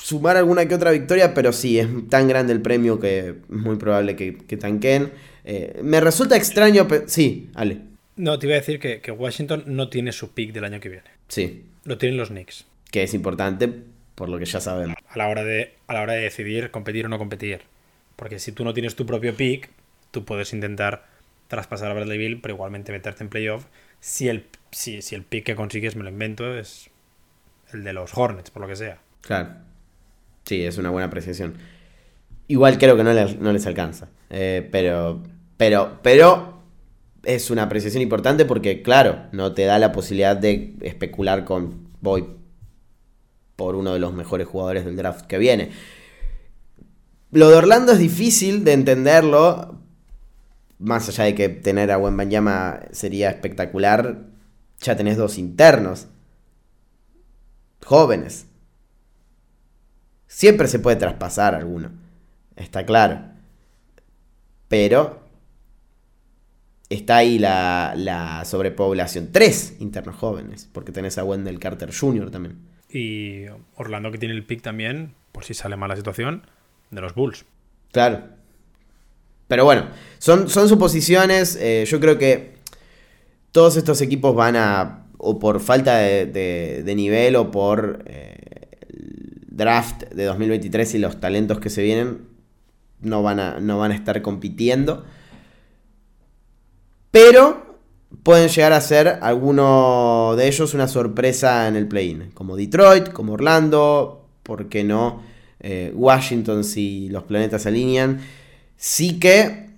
sumar 0.00 0.36
alguna 0.36 0.66
que 0.66 0.74
otra 0.74 0.90
victoria, 0.90 1.34
pero 1.34 1.52
sí, 1.52 1.78
es 1.78 1.88
tan 2.08 2.28
grande 2.28 2.52
el 2.52 2.60
premio 2.62 2.98
que 3.00 3.18
es 3.20 3.34
muy 3.48 3.76
probable 3.76 4.16
que, 4.16 4.36
que 4.38 4.56
tanquen. 4.56 5.12
Eh, 5.44 5.80
me 5.82 6.00
resulta 6.00 6.36
extraño, 6.36 6.86
sí, 7.06 7.50
Ale. 7.54 7.80
No, 8.16 8.38
te 8.38 8.46
iba 8.46 8.56
a 8.56 8.58
decir 8.60 8.78
que, 8.80 9.00
que 9.00 9.10
Washington 9.12 9.64
no 9.66 9.88
tiene 9.88 10.12
su 10.12 10.32
pick 10.32 10.52
del 10.52 10.64
año 10.64 10.80
que 10.80 10.88
viene. 10.88 11.04
Sí, 11.28 11.64
Lo 11.84 11.96
tienen 11.96 12.18
los 12.18 12.28
Knicks. 12.28 12.66
que 12.90 13.02
es 13.02 13.14
importante 13.14 13.72
por 14.14 14.28
lo 14.28 14.38
que 14.38 14.44
ya 14.44 14.60
sabemos. 14.60 14.96
A 15.08 15.16
la 15.16 15.28
hora 15.28 15.44
de, 15.44 15.74
a 15.86 15.94
la 15.94 16.02
hora 16.02 16.12
de 16.14 16.20
decidir 16.22 16.70
competir 16.70 17.06
o 17.06 17.08
no 17.08 17.18
competir. 17.18 17.62
Porque 18.16 18.38
si 18.38 18.52
tú 18.52 18.64
no 18.64 18.74
tienes 18.74 18.94
tu 18.96 19.06
propio 19.06 19.34
pick, 19.34 19.70
tú 20.10 20.24
puedes 20.26 20.52
intentar 20.52 21.06
traspasar 21.48 21.90
a 21.90 21.94
Bradley 21.94 22.18
Bill, 22.18 22.40
pero 22.42 22.54
igualmente 22.54 22.92
meterte 22.92 23.24
en 23.24 23.30
playoff. 23.30 23.64
Si 24.00 24.28
el, 24.28 24.44
si, 24.72 25.00
si 25.00 25.14
el 25.14 25.22
pick 25.22 25.44
que 25.44 25.54
consigues, 25.56 25.96
me 25.96 26.02
lo 26.04 26.10
invento, 26.10 26.54
es 26.58 26.90
el 27.72 27.82
de 27.84 27.92
los 27.94 28.10
Hornets, 28.16 28.50
por 28.50 28.60
lo 28.60 28.68
que 28.68 28.76
sea. 28.76 28.98
Claro. 29.22 29.54
Sí, 30.50 30.64
es 30.64 30.78
una 30.78 30.90
buena 30.90 31.06
apreciación. 31.06 31.54
Igual 32.48 32.76
creo 32.76 32.96
que 32.96 33.04
no 33.04 33.12
les, 33.12 33.38
no 33.38 33.52
les 33.52 33.66
alcanza. 33.68 34.08
Eh, 34.30 34.68
pero, 34.72 35.22
pero, 35.56 36.00
pero 36.02 36.64
es 37.22 37.52
una 37.52 37.62
apreciación 37.62 38.02
importante 38.02 38.44
porque, 38.44 38.82
claro, 38.82 39.26
no 39.30 39.54
te 39.54 39.64
da 39.64 39.78
la 39.78 39.92
posibilidad 39.92 40.36
de 40.36 40.74
especular 40.80 41.44
con 41.44 41.86
voy 42.00 42.26
por 43.54 43.76
uno 43.76 43.92
de 43.92 44.00
los 44.00 44.12
mejores 44.12 44.48
jugadores 44.48 44.84
del 44.84 44.96
draft 44.96 45.26
que 45.26 45.38
viene. 45.38 45.70
Lo 47.30 47.48
de 47.48 47.54
Orlando 47.54 47.92
es 47.92 48.00
difícil 48.00 48.64
de 48.64 48.72
entenderlo. 48.72 49.78
Más 50.80 51.08
allá 51.08 51.26
de 51.26 51.36
que 51.36 51.48
tener 51.48 51.92
a 51.92 51.98
Wembanyama 51.98 52.80
sería 52.90 53.30
espectacular, 53.30 54.24
ya 54.80 54.96
tenés 54.96 55.16
dos 55.16 55.38
internos. 55.38 56.08
Jóvenes. 57.84 58.49
Siempre 60.32 60.68
se 60.68 60.78
puede 60.78 60.96
traspasar 60.96 61.56
alguno. 61.56 61.90
Está 62.54 62.86
claro. 62.86 63.20
Pero 64.68 65.20
está 66.88 67.16
ahí 67.16 67.38
la, 67.38 67.94
la 67.96 68.44
sobrepoblación. 68.44 69.30
Tres 69.32 69.74
internos 69.80 70.14
jóvenes. 70.16 70.68
Porque 70.72 70.92
tenés 70.92 71.18
a 71.18 71.24
Wendell 71.24 71.58
Carter 71.58 71.90
Jr. 71.92 72.30
también. 72.30 72.58
Y 72.88 73.46
Orlando 73.76 74.10
que 74.12 74.18
tiene 74.18 74.34
el 74.34 74.44
pick 74.44 74.62
también, 74.62 75.14
por 75.32 75.44
si 75.44 75.54
sale 75.54 75.76
mala 75.76 75.96
situación, 75.96 76.46
de 76.90 77.00
los 77.00 77.14
Bulls. 77.14 77.44
Claro. 77.92 78.22
Pero 79.48 79.64
bueno, 79.64 79.88
son, 80.18 80.48
son 80.48 80.68
suposiciones. 80.68 81.56
eh, 81.60 81.84
yo 81.88 81.98
creo 81.98 82.18
que 82.18 82.54
todos 83.50 83.76
estos 83.76 84.00
equipos 84.00 84.34
van 84.36 84.54
a, 84.56 85.06
o 85.18 85.40
por 85.40 85.58
falta 85.60 85.96
de, 85.98 86.26
de- 86.26 86.82
de 86.84 86.94
nivel 86.94 87.34
o 87.34 87.50
por 87.50 88.04
eh, 88.06 88.39
draft 89.60 90.04
de 90.04 90.24
2023 90.24 90.94
y 90.94 90.98
los 90.98 91.20
talentos 91.20 91.60
que 91.60 91.70
se 91.70 91.82
vienen, 91.82 92.26
no 93.00 93.22
van 93.22 93.38
a, 93.38 93.60
no 93.60 93.78
van 93.78 93.92
a 93.92 93.94
estar 93.94 94.22
compitiendo. 94.22 95.04
Pero 97.10 97.78
pueden 98.22 98.48
llegar 98.48 98.72
a 98.72 98.80
ser 98.80 99.18
alguno 99.22 100.34
de 100.36 100.48
ellos 100.48 100.74
una 100.74 100.88
sorpresa 100.88 101.68
en 101.68 101.76
el 101.76 101.86
play-in. 101.86 102.30
Como 102.32 102.56
Detroit, 102.56 103.10
como 103.12 103.34
Orlando, 103.34 104.28
¿por 104.42 104.68
qué 104.68 104.82
no? 104.82 105.22
Eh, 105.60 105.92
Washington 105.94 106.64
si 106.64 107.08
los 107.10 107.24
planetas 107.24 107.62
se 107.62 107.68
alinean. 107.68 108.20
Sí 108.76 109.20
que 109.20 109.69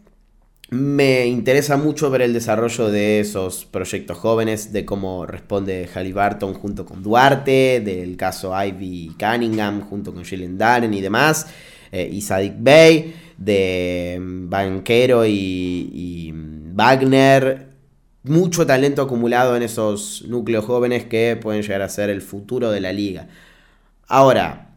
me 0.73 1.27
interesa 1.27 1.77
mucho 1.77 2.09
ver 2.11 2.23
el 2.23 2.33
desarrollo 2.33 2.91
de 2.91 3.21
esos 3.21 3.67
proyectos 3.67 4.17
jóvenes, 4.17 4.73
de 4.73 4.87
cómo 4.87 5.27
responde 5.27 5.87
Halliburton 5.87 6.55
junto 6.55 6.87
con 6.87 7.03
Duarte, 7.03 7.83
del 7.85 8.17
caso 8.17 8.55
Ivy 8.59 9.15
Cunningham 9.19 9.83
junto 9.83 10.15
con 10.15 10.25
Jalen 10.25 10.57
Darren 10.57 10.95
y 10.95 11.03
demás, 11.03 11.47
eh, 11.93 12.09
y 12.11 12.23
Sadik 12.23 12.55
Bey, 12.57 13.15
de 13.37 14.19
mm, 14.19 14.49
Banquero 14.49 15.27
y, 15.27 16.33
mm, 16.33 16.75
Wagner. 16.75 17.69
Mucho 18.23 18.65
talento 18.65 19.03
acumulado 19.03 19.55
en 19.55 19.63
esos 19.65 20.25
núcleos 20.27 20.65
jóvenes 20.65 21.05
que 21.05 21.37
pueden 21.37 21.61
llegar 21.61 21.83
a 21.83 21.91
ser 21.91 22.09
el 22.09 22.23
futuro 22.23 22.71
de 22.71 22.81
la 22.81 22.95
liga. 22.95 23.29
Ahora, 24.09 24.71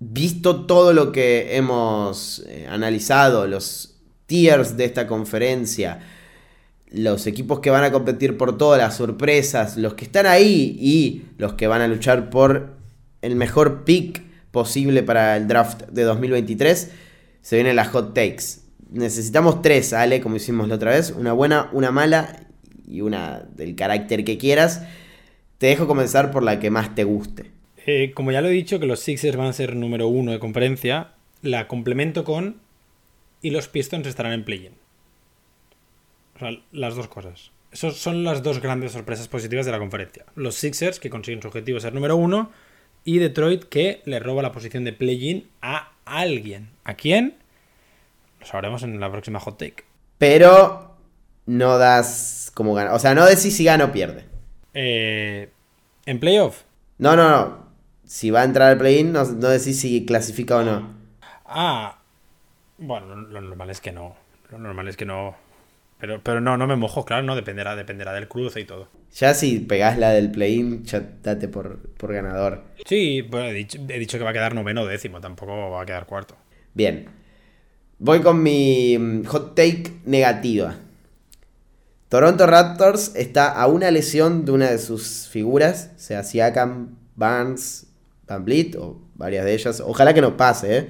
visto 0.00 0.66
todo 0.66 0.92
lo 0.92 1.12
que 1.12 1.56
hemos 1.56 2.42
eh, 2.48 2.66
analizado, 2.68 3.46
los 3.46 3.91
tiers 4.32 4.78
de 4.78 4.86
esta 4.86 5.06
conferencia, 5.06 6.00
los 6.90 7.26
equipos 7.26 7.60
que 7.60 7.68
van 7.68 7.84
a 7.84 7.92
competir 7.92 8.38
por 8.38 8.56
todas 8.56 8.80
las 8.80 8.96
sorpresas, 8.96 9.76
los 9.76 9.92
que 9.92 10.06
están 10.06 10.24
ahí 10.24 10.74
y 10.80 11.24
los 11.36 11.52
que 11.52 11.66
van 11.66 11.82
a 11.82 11.86
luchar 11.86 12.30
por 12.30 12.70
el 13.20 13.36
mejor 13.36 13.84
pick 13.84 14.22
posible 14.50 15.02
para 15.02 15.36
el 15.36 15.48
draft 15.48 15.82
de 15.90 16.04
2023, 16.04 16.90
se 17.42 17.56
vienen 17.56 17.76
las 17.76 17.88
hot 17.88 18.14
takes. 18.14 18.62
Necesitamos 18.90 19.60
tres, 19.60 19.92
Ale, 19.92 20.22
como 20.22 20.36
hicimos 20.36 20.66
la 20.66 20.76
otra 20.76 20.92
vez, 20.92 21.10
una 21.10 21.34
buena, 21.34 21.68
una 21.74 21.90
mala 21.90 22.46
y 22.88 23.02
una 23.02 23.42
del 23.54 23.76
carácter 23.76 24.24
que 24.24 24.38
quieras. 24.38 24.80
Te 25.58 25.66
dejo 25.66 25.86
comenzar 25.86 26.30
por 26.30 26.42
la 26.42 26.58
que 26.58 26.70
más 26.70 26.94
te 26.94 27.04
guste. 27.04 27.50
Eh, 27.84 28.12
como 28.14 28.32
ya 28.32 28.40
lo 28.40 28.48
he 28.48 28.52
dicho, 28.52 28.80
que 28.80 28.86
los 28.86 29.00
Sixers 29.00 29.36
van 29.36 29.48
a 29.48 29.52
ser 29.52 29.76
número 29.76 30.08
uno 30.08 30.32
de 30.32 30.38
conferencia, 30.38 31.08
la 31.42 31.68
complemento 31.68 32.24
con. 32.24 32.62
Y 33.42 33.50
los 33.50 33.68
Pistons 33.68 34.06
estarán 34.06 34.32
en 34.32 34.44
play-in. 34.44 34.74
O 36.36 36.38
sea, 36.38 36.50
las 36.70 36.94
dos 36.94 37.08
cosas. 37.08 37.50
Esas 37.72 37.96
son 37.96 38.22
las 38.22 38.42
dos 38.42 38.60
grandes 38.60 38.92
sorpresas 38.92 39.28
positivas 39.28 39.66
de 39.66 39.72
la 39.72 39.78
conferencia. 39.78 40.24
Los 40.34 40.54
Sixers, 40.54 41.00
que 41.00 41.10
consiguen 41.10 41.42
su 41.42 41.48
objetivo 41.48 41.76
de 41.76 41.82
ser 41.82 41.94
número 41.94 42.16
uno, 42.16 42.50
y 43.04 43.18
Detroit, 43.18 43.64
que 43.64 44.02
le 44.04 44.20
roba 44.20 44.42
la 44.42 44.52
posición 44.52 44.84
de 44.84 44.92
play-in 44.92 45.48
a 45.60 45.92
alguien. 46.04 46.70
¿A 46.84 46.94
quién? 46.94 47.34
Lo 48.40 48.46
sabremos 48.46 48.82
en 48.82 49.00
la 49.00 49.10
próxima 49.10 49.40
hot 49.40 49.58
take. 49.58 49.84
Pero 50.18 50.96
no 51.46 51.78
das 51.78 52.52
como 52.54 52.74
gana. 52.74 52.92
O 52.92 52.98
sea, 52.98 53.14
no 53.14 53.26
decís 53.26 53.56
si 53.56 53.64
gana 53.64 53.86
o 53.86 53.92
pierde. 53.92 54.24
Eh, 54.74 55.50
en 56.06 56.20
playoff. 56.20 56.62
No, 56.98 57.16
no, 57.16 57.28
no. 57.28 57.66
Si 58.04 58.30
va 58.30 58.42
a 58.42 58.44
entrar 58.44 58.68
al 58.70 58.78
play-in, 58.78 59.12
no, 59.12 59.24
no 59.24 59.48
decís 59.48 59.80
si 59.80 60.04
clasifica 60.04 60.58
o 60.58 60.62
no. 60.62 60.94
Ah, 61.46 62.01
bueno, 62.82 63.16
lo, 63.16 63.40
normal 63.40 63.70
es 63.70 63.80
que 63.80 63.92
no. 63.92 64.16
Lo 64.50 64.58
normal 64.58 64.88
es 64.88 64.96
que 64.96 65.04
no. 65.04 65.34
Pero, 65.98 66.20
pero 66.22 66.40
no, 66.40 66.56
no 66.56 66.66
me 66.66 66.76
mojo, 66.76 67.04
claro, 67.04 67.22
no 67.22 67.36
dependerá, 67.36 67.76
dependerá 67.76 68.12
del 68.12 68.28
cruce 68.28 68.60
y 68.60 68.64
todo. 68.64 68.88
Ya 69.14 69.34
si 69.34 69.60
pegás 69.60 69.98
la 69.98 70.10
del 70.10 70.30
play-in, 70.30 70.84
ya 70.84 71.00
date 71.22 71.48
por, 71.48 71.78
por 71.90 72.12
ganador. 72.12 72.64
Sí, 72.86 73.22
bueno, 73.22 73.46
he 73.46 73.52
dicho, 73.52 73.78
he 73.88 73.98
dicho 73.98 74.18
que 74.18 74.24
va 74.24 74.30
a 74.30 74.32
quedar 74.32 74.54
noveno 74.54 74.82
o 74.82 74.86
décimo, 74.86 75.20
tampoco 75.20 75.70
va 75.70 75.82
a 75.82 75.86
quedar 75.86 76.06
cuarto. 76.06 76.36
Bien. 76.74 77.08
Voy 77.98 78.20
con 78.20 78.42
mi 78.42 78.98
mm, 78.98 79.24
hot 79.26 79.54
take 79.54 79.84
negativa. 80.04 80.74
Toronto 82.08 82.46
Raptors 82.46 83.14
está 83.14 83.50
a 83.52 83.66
una 83.68 83.90
lesión 83.90 84.44
de 84.44 84.52
una 84.52 84.70
de 84.70 84.78
sus 84.78 85.28
figuras, 85.28 85.92
sea 85.96 86.24
Siakam, 86.24 86.98
Barnes, 87.14 87.86
Van 88.26 88.44
Vliet 88.44 88.76
o 88.76 89.00
varias 89.14 89.44
de 89.44 89.54
ellas. 89.54 89.80
Ojalá 89.80 90.12
que 90.14 90.20
no 90.20 90.36
pase, 90.36 90.76
¿eh? 90.76 90.88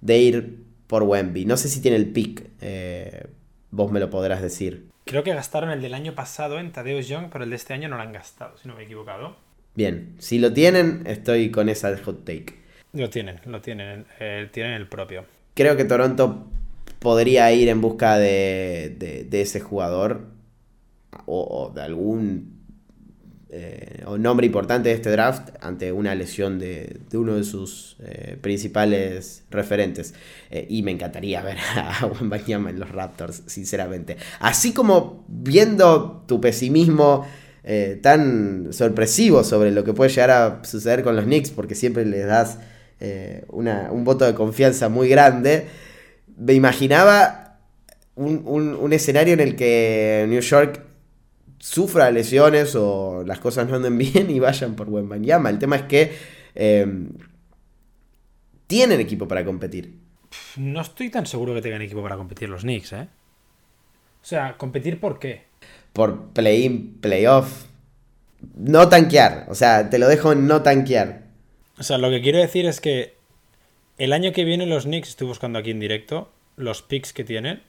De 0.00 0.18
ir 0.18 0.59
por 0.90 1.04
Wemby. 1.04 1.46
No 1.46 1.56
sé 1.56 1.68
si 1.68 1.80
tiene 1.80 1.96
el 1.96 2.08
pick. 2.10 2.44
eh, 2.60 3.26
vos 3.70 3.92
me 3.92 4.00
lo 4.00 4.10
podrás 4.10 4.42
decir. 4.42 4.88
Creo 5.04 5.22
que 5.22 5.32
gastaron 5.32 5.70
el 5.70 5.80
del 5.80 5.94
año 5.94 6.14
pasado 6.14 6.58
en 6.58 6.72
Tadeusz 6.72 7.06
Young, 7.06 7.28
pero 7.32 7.44
el 7.44 7.50
de 7.50 7.56
este 7.56 7.72
año 7.72 7.88
no 7.88 7.96
lo 7.96 8.02
han 8.02 8.12
gastado, 8.12 8.56
si 8.58 8.66
no 8.68 8.74
me 8.74 8.82
he 8.82 8.84
equivocado. 8.84 9.36
Bien, 9.76 10.16
si 10.18 10.38
lo 10.40 10.52
tienen, 10.52 11.04
estoy 11.06 11.50
con 11.52 11.68
esa 11.68 11.96
hot 12.04 12.24
take. 12.24 12.58
Lo 12.92 13.08
tienen, 13.08 13.40
lo 13.46 13.60
tienen, 13.60 14.04
eh, 14.18 14.48
tienen 14.52 14.72
el 14.72 14.88
propio. 14.88 15.24
Creo 15.54 15.76
que 15.76 15.84
Toronto 15.84 16.46
podría 16.98 17.52
ir 17.52 17.68
en 17.68 17.80
busca 17.80 18.18
de, 18.18 18.94
de- 18.98 19.24
de 19.24 19.40
ese 19.40 19.60
jugador 19.60 20.26
o, 21.26 21.42
o 21.68 21.72
de 21.72 21.82
algún 21.82 22.59
eh, 23.52 24.04
o 24.06 24.16
nombre 24.16 24.46
importante 24.46 24.90
de 24.90 24.94
este 24.94 25.10
draft 25.10 25.48
ante 25.60 25.90
una 25.92 26.14
lesión 26.14 26.58
de, 26.60 27.00
uno 27.14 27.34
de 27.34 27.42
sus 27.44 27.96
eh, 28.00 28.36
principales 28.40 29.42
referentes. 29.50 30.14
Eh, 30.50 30.66
y 30.68 30.82
me 30.82 30.92
encantaría 30.92 31.42
ver 31.42 31.58
a 31.76 32.06
Wembanyama 32.06 32.70
en 32.70 32.78
los 32.78 32.90
Raptors, 32.90 33.42
sinceramente. 33.46 34.16
Así 34.38 34.72
como 34.72 35.24
viendo 35.28 36.24
tu 36.28 36.40
pesimismo 36.40 37.26
eh, 37.64 37.98
tan 38.00 38.68
sorpresivo 38.72 39.42
sobre 39.44 39.70
lo 39.72 39.82
que 39.84 39.92
puede 39.94 40.10
llegar 40.10 40.30
a 40.30 40.64
suceder 40.64 41.02
con 41.02 41.16
los 41.16 41.24
Knicks, 41.24 41.50
porque 41.50 41.74
siempre 41.74 42.04
les 42.06 42.26
das 42.26 42.58
una- 43.48 43.88
un 43.90 44.04
voto 44.04 44.26
de 44.26 44.34
confianza 44.34 44.90
muy 44.90 45.08
grande, 45.08 45.66
me 46.36 46.52
imaginaba 46.52 47.58
un- 48.14 48.42
un 48.78 48.92
escenario 48.92 49.32
en 49.32 49.40
el 49.40 49.56
que 49.56 50.26
New 50.28 50.40
York 50.42 50.82
sufra 51.60 52.10
lesiones 52.10 52.74
o 52.74 53.22
las 53.24 53.38
cosas 53.38 53.68
no 53.68 53.76
anden 53.76 53.96
bien 53.98 54.30
y 54.30 54.40
vayan 54.40 54.74
por 54.74 54.88
Wembanyama. 54.88 55.50
El 55.50 55.58
tema 55.58 55.76
es 55.76 55.82
que 55.82 56.12
eh, 56.56 56.86
tienen 58.66 59.00
equipo 59.00 59.28
para 59.28 59.44
competir. 59.44 59.94
No 60.56 60.80
estoy 60.80 61.10
tan 61.10 61.26
seguro 61.26 61.54
que 61.54 61.62
tengan 61.62 61.82
equipo 61.82 62.02
para 62.02 62.16
competir 62.16 62.48
los 62.48 62.62
Knicks, 62.62 62.92
¿eh? 62.94 63.08
O 64.22 64.26
sea, 64.26 64.56
¿competir 64.56 65.00
por 65.00 65.18
qué? 65.18 65.44
Por 65.92 66.32
play-in, 66.32 66.98
playoff. 67.00 67.66
No 68.56 68.88
tanquear. 68.88 69.46
O 69.48 69.54
sea, 69.54 69.90
te 69.90 69.98
lo 69.98 70.08
dejo 70.08 70.32
en 70.32 70.46
no 70.46 70.62
tanquear. 70.62 71.24
O 71.78 71.82
sea, 71.82 71.98
lo 71.98 72.10
que 72.10 72.20
quiero 72.20 72.38
decir 72.38 72.66
es 72.66 72.80
que 72.80 73.14
el 73.98 74.12
año 74.12 74.32
que 74.32 74.44
viene 74.44 74.66
los 74.66 74.84
Knicks, 74.84 75.10
estoy 75.10 75.26
buscando 75.26 75.58
aquí 75.58 75.70
en 75.70 75.80
directo, 75.80 76.30
los 76.56 76.82
picks 76.82 77.12
que 77.12 77.24
tienen, 77.24 77.62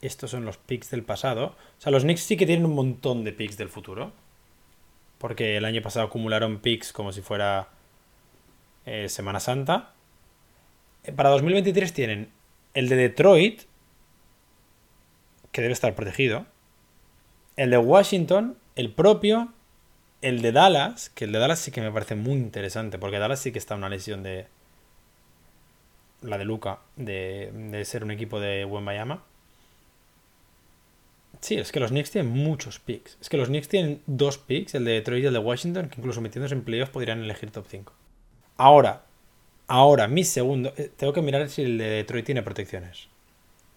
estos 0.00 0.30
son 0.30 0.44
los 0.44 0.58
picks 0.58 0.90
del 0.90 1.02
pasado. 1.02 1.56
O 1.78 1.80
sea, 1.80 1.92
los 1.92 2.02
Knicks 2.02 2.20
sí 2.20 2.36
que 2.36 2.46
tienen 2.46 2.66
un 2.66 2.74
montón 2.74 3.24
de 3.24 3.32
picks 3.32 3.56
del 3.56 3.68
futuro. 3.68 4.12
Porque 5.18 5.56
el 5.56 5.64
año 5.64 5.82
pasado 5.82 6.06
acumularon 6.06 6.58
picks 6.58 6.92
como 6.92 7.12
si 7.12 7.22
fuera 7.22 7.68
eh, 8.84 9.08
Semana 9.08 9.40
Santa. 9.40 9.92
Eh, 11.04 11.12
para 11.12 11.30
2023 11.30 11.92
tienen 11.92 12.30
el 12.74 12.88
de 12.88 12.96
Detroit, 12.96 13.62
que 15.52 15.62
debe 15.62 15.72
estar 15.72 15.94
protegido. 15.94 16.46
El 17.56 17.70
de 17.70 17.78
Washington, 17.78 18.58
el 18.74 18.92
propio. 18.92 19.52
El 20.22 20.42
de 20.42 20.50
Dallas, 20.50 21.10
que 21.10 21.26
el 21.26 21.32
de 21.32 21.38
Dallas 21.38 21.58
sí 21.60 21.70
que 21.70 21.80
me 21.80 21.92
parece 21.92 22.14
muy 22.14 22.34
interesante, 22.34 22.98
porque 22.98 23.18
Dallas 23.18 23.40
sí 23.40 23.52
que 23.52 23.58
está 23.58 23.74
en 23.74 23.78
una 23.78 23.88
lesión 23.88 24.22
de. 24.22 24.46
La 26.22 26.38
de 26.38 26.44
Luca, 26.44 26.80
de, 26.96 27.52
de 27.52 27.84
ser 27.84 28.02
un 28.02 28.10
equipo 28.10 28.40
de 28.40 28.64
buen 28.64 28.82
Miami. 28.82 29.16
Sí, 31.40 31.56
es 31.56 31.72
que 31.72 31.80
los 31.80 31.90
Knicks 31.90 32.10
tienen 32.10 32.32
muchos 32.32 32.78
picks. 32.78 33.18
Es 33.20 33.28
que 33.28 33.36
los 33.36 33.48
Knicks 33.48 33.68
tienen 33.68 34.00
dos 34.06 34.38
picks, 34.38 34.74
el 34.74 34.84
de 34.84 34.92
Detroit 34.92 35.24
y 35.24 35.26
el 35.26 35.32
de 35.32 35.38
Washington, 35.38 35.88
que 35.88 36.00
incluso 36.00 36.20
metiéndose 36.20 36.54
en 36.54 36.62
playoffs 36.62 36.90
podrían 36.92 37.22
elegir 37.22 37.50
top 37.50 37.66
5. 37.68 37.92
Ahora, 38.56 39.02
ahora, 39.66 40.08
mi 40.08 40.24
segundo. 40.24 40.72
eh, 40.76 40.90
Tengo 40.96 41.12
que 41.12 41.22
mirar 41.22 41.48
si 41.48 41.62
el 41.62 41.78
de 41.78 41.84
Detroit 41.90 42.24
tiene 42.26 42.42
protecciones. 42.42 43.08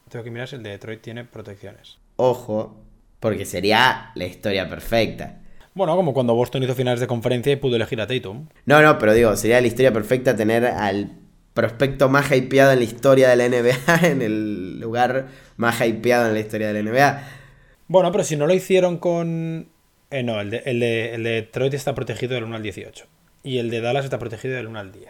Tengo 0.09 0.23
que 0.23 0.31
mirar 0.31 0.47
si 0.47 0.55
el 0.55 0.63
de 0.63 0.71
Detroit 0.71 1.01
tiene 1.01 1.23
protecciones. 1.25 1.97
Ojo, 2.15 2.75
porque 3.19 3.45
sería 3.45 4.11
la 4.15 4.25
historia 4.25 4.69
perfecta. 4.69 5.39
Bueno, 5.75 5.95
como 5.95 6.13
cuando 6.13 6.33
Boston 6.33 6.63
hizo 6.63 6.75
finales 6.75 6.99
de 6.99 7.07
conferencia 7.07 7.53
y 7.53 7.57
pudo 7.57 7.75
elegir 7.75 8.01
a 8.01 8.07
Tatum. 8.07 8.47
No, 8.65 8.81
no, 8.81 8.97
pero 8.97 9.13
digo, 9.13 9.35
sería 9.35 9.61
la 9.61 9.67
historia 9.67 9.93
perfecta 9.93 10.35
tener 10.35 10.65
al 10.65 11.11
prospecto 11.53 12.09
más 12.09 12.31
hypeado 12.31 12.71
en 12.71 12.79
la 12.79 12.85
historia 12.85 13.29
de 13.29 13.35
la 13.35 13.49
NBA 13.49 14.07
en 14.07 14.21
el 14.21 14.79
lugar 14.79 15.27
más 15.57 15.79
hypeado 15.85 16.27
en 16.27 16.33
la 16.33 16.39
historia 16.39 16.71
de 16.73 16.81
la 16.83 16.91
NBA. 16.91 17.23
Bueno, 17.89 18.11
pero 18.13 18.23
si 18.23 18.37
no 18.37 18.47
lo 18.47 18.53
hicieron 18.53 18.97
con. 18.97 19.67
eh, 20.11 20.23
no, 20.23 20.39
el 20.39 20.51
de, 20.51 20.59
el, 20.65 20.79
de, 20.79 21.15
el 21.15 21.23
de 21.23 21.31
Detroit 21.31 21.73
está 21.73 21.93
protegido 21.95 22.35
del 22.35 22.45
1 22.45 22.55
al 22.55 22.63
18. 22.63 23.05
Y 23.43 23.57
el 23.57 23.69
de 23.69 23.81
Dallas 23.81 24.05
está 24.05 24.19
protegido 24.19 24.55
del 24.55 24.67
1 24.67 24.79
al 24.79 24.91
10. 24.91 25.09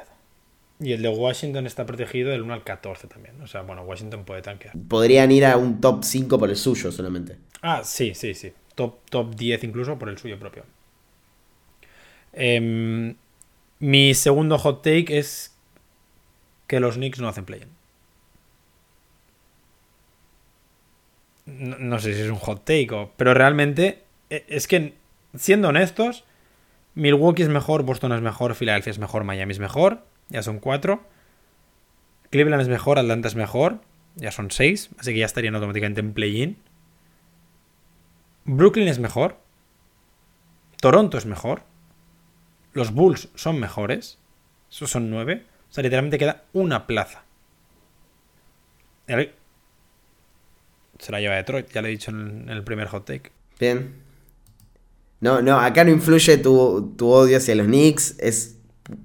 Y 0.80 0.94
el 0.94 1.02
de 1.02 1.10
Washington 1.10 1.68
está 1.68 1.86
protegido 1.86 2.32
del 2.32 2.42
1 2.42 2.54
al 2.54 2.64
14 2.64 3.08
también. 3.08 3.40
O 3.42 3.48
sea, 3.48 3.64
bueno, 3.64 3.84
Washington 3.84 4.24
puede 4.24 4.42
tanquear. 4.42 4.74
Podrían 4.88 5.30
ir 5.30 5.46
a 5.46 5.58
un 5.58 5.82
top 5.82 6.04
5 6.06 6.40
por 6.40 6.50
el 6.50 6.56
suyo 6.56 6.92
solamente. 6.92 7.38
Ah, 7.62 7.82
sí, 7.84 8.16
sí, 8.16 8.34
sí. 8.34 8.54
Top, 8.76 9.00
top 9.10 9.36
10 9.36 9.66
incluso 9.66 10.00
por 10.00 10.08
el 10.08 10.18
suyo 10.18 10.40
propio. 10.40 10.64
Em, 12.32 13.16
mi 13.80 14.14
segundo 14.14 14.58
hot 14.58 14.82
take 14.82 15.18
es 15.18 15.54
que 16.68 16.80
los 16.80 16.96
Knicks 16.96 17.20
no 17.20 17.28
hacen 17.28 17.44
play-in. 17.44 17.68
No, 21.58 22.00
sé 22.00 22.14
si 22.14 22.22
es 22.22 22.30
un 22.30 22.36
hot 22.36 22.64
take, 22.66 22.89
o- 22.91 23.12
pero 23.18 23.34
realmente 23.34 24.04
e- 24.30 24.45
es 24.47 24.68
que, 24.68 24.93
siendo 25.36 25.70
honestos, 25.70 26.24
Milwaukee 26.95 27.43
es 27.43 27.50
mejor, 27.50 27.84
Boston 27.84 28.12
es 28.14 28.22
mejor, 28.22 28.56
Filadelfia 28.56 28.91
es 28.91 29.00
mejor, 29.00 29.24
Miami 29.24 29.52
es 29.54 29.60
mejor, 29.60 30.04
ya 30.30 30.43
son 30.43 30.60
cuatro. 30.60 31.04
Cleveland 32.30 32.62
es 32.62 32.68
mejor, 32.68 33.00
Atlanta 33.00 33.28
es 33.28 33.36
mejor, 33.36 33.82
ya 34.16 34.32
son 34.32 34.52
seis, 34.52 34.89
así 35.00 35.14
que 35.14 35.20
ya 35.20 35.26
estarían 35.26 35.56
automáticamente 35.56 36.02
en 36.02 36.14
play-in. 36.14 36.58
Brooklyn 38.45 38.88
es 38.88 39.00
mejor. 39.00 39.38
Toronto 40.82 41.18
es 41.18 41.26
mejor. 41.26 41.64
Los 42.74 42.93
Bulls 42.93 43.30
son 43.36 43.60
mejores. 43.60 44.18
Esos 44.72 44.89
son 44.91 45.10
nueve. 45.10 45.45
O 45.70 45.74
sea, 45.74 45.84
literalmente 45.84 46.18
queda 46.18 46.43
una 46.54 46.88
plaza. 46.88 47.24
Se 51.00 51.12
la 51.12 51.20
lleva 51.20 51.36
Detroit, 51.36 51.72
ya 51.72 51.82
lo 51.82 51.88
he 51.88 51.91
dicho 51.91 52.12
en 52.12 52.43
en 52.43 52.50
el 52.50 52.64
primer 52.64 52.88
hot 52.88 53.06
take. 53.06 53.32
Bien. 53.60 53.93
No, 55.22 55.41
no, 55.41 55.60
acá 55.60 55.84
no 55.84 55.91
influye 55.91 56.38
tu, 56.38 56.93
tu 56.97 57.10
odio 57.10 57.38
hacia 57.38 57.56
los 57.56 57.68
Knicks, 57.68 58.16
es 58.20 58.58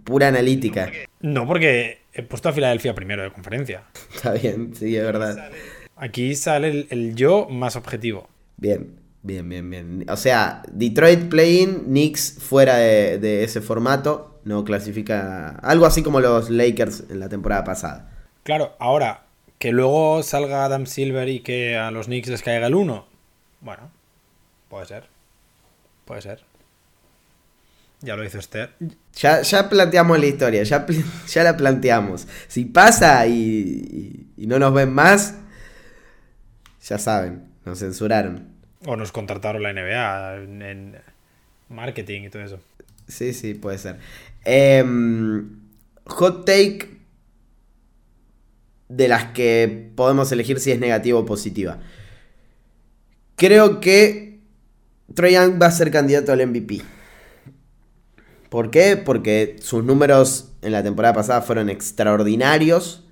pura 0.04 0.28
analítica. 0.28 0.90
No, 1.20 1.46
porque 1.46 2.02
he 2.12 2.22
puesto 2.22 2.48
a 2.48 2.52
Filadelfia 2.52 2.94
primero 2.94 3.22
de 3.22 3.32
conferencia. 3.32 3.84
Está 4.14 4.32
bien, 4.32 4.74
sí, 4.74 4.96
es 4.96 5.02
verdad. 5.02 5.50
Aquí 5.96 6.34
sale 6.36 6.68
el, 6.68 6.86
el 6.90 7.14
yo 7.16 7.48
más 7.48 7.74
objetivo. 7.76 8.28
Bien, 8.56 8.94
bien, 9.22 9.48
bien, 9.48 9.68
bien. 9.68 10.06
O 10.08 10.16
sea, 10.16 10.62
Detroit 10.70 11.28
play-in, 11.28 11.84
Knicks 11.84 12.38
fuera 12.40 12.76
de, 12.76 13.18
de 13.18 13.42
ese 13.42 13.60
formato, 13.60 14.40
no 14.44 14.64
clasifica. 14.64 15.50
Algo 15.62 15.86
así 15.86 16.02
como 16.02 16.20
los 16.20 16.48
Lakers 16.48 17.04
en 17.10 17.18
la 17.18 17.28
temporada 17.28 17.64
pasada. 17.64 18.10
Claro, 18.44 18.76
ahora 18.78 19.23
que 19.64 19.72
luego 19.72 20.22
salga 20.22 20.66
Adam 20.66 20.84
Silver 20.84 21.26
y 21.30 21.40
que 21.40 21.78
a 21.78 21.90
los 21.90 22.04
Knicks 22.04 22.28
les 22.28 22.42
caiga 22.42 22.66
el 22.66 22.74
1. 22.74 23.06
Bueno, 23.62 23.90
puede 24.68 24.84
ser. 24.84 25.04
Puede 26.04 26.20
ser. 26.20 26.42
Ya 28.02 28.14
lo 28.14 28.24
hizo 28.26 28.38
Esther. 28.38 28.74
Ya, 29.14 29.40
ya 29.40 29.70
planteamos 29.70 30.18
la 30.20 30.26
historia, 30.26 30.62
ya, 30.64 30.84
ya 31.28 31.44
la 31.44 31.56
planteamos. 31.56 32.28
Si 32.46 32.66
pasa 32.66 33.26
y, 33.26 33.32
y- 34.36 34.42
y 34.42 34.46
no 34.46 34.58
nos 34.58 34.74
ven 34.74 34.92
más, 34.92 35.36
ya 36.86 36.98
saben, 36.98 37.44
nos 37.64 37.78
censuraron. 37.78 38.46
O 38.84 38.96
nos 38.96 39.12
contrataron 39.12 39.62
la 39.62 39.72
NBA 39.72 40.42
en, 40.42 40.60
en 40.60 40.96
marketing 41.70 42.24
y 42.24 42.28
todo 42.28 42.42
eso. 42.42 42.60
Sí, 43.08 43.32
sí, 43.32 43.54
puede 43.54 43.78
ser. 43.78 43.96
Em, 44.44 45.58
hot 46.04 46.44
take 46.44 46.98
de 48.88 49.08
las 49.08 49.26
que 49.32 49.90
podemos 49.96 50.30
elegir 50.32 50.60
si 50.60 50.70
es 50.72 50.78
negativa 50.80 51.18
o 51.18 51.24
positiva. 51.26 51.78
Creo 53.36 53.80
que 53.80 54.40
Trae 55.14 55.32
Young 55.32 55.60
va 55.60 55.66
a 55.66 55.70
ser 55.70 55.90
candidato 55.90 56.32
al 56.32 56.46
MVP. 56.46 56.82
¿Por 58.48 58.70
qué? 58.70 58.96
Porque 58.96 59.56
sus 59.60 59.82
números 59.84 60.50
en 60.62 60.72
la 60.72 60.82
temporada 60.82 61.14
pasada 61.14 61.42
fueron 61.42 61.68
extraordinarios. 61.68 63.02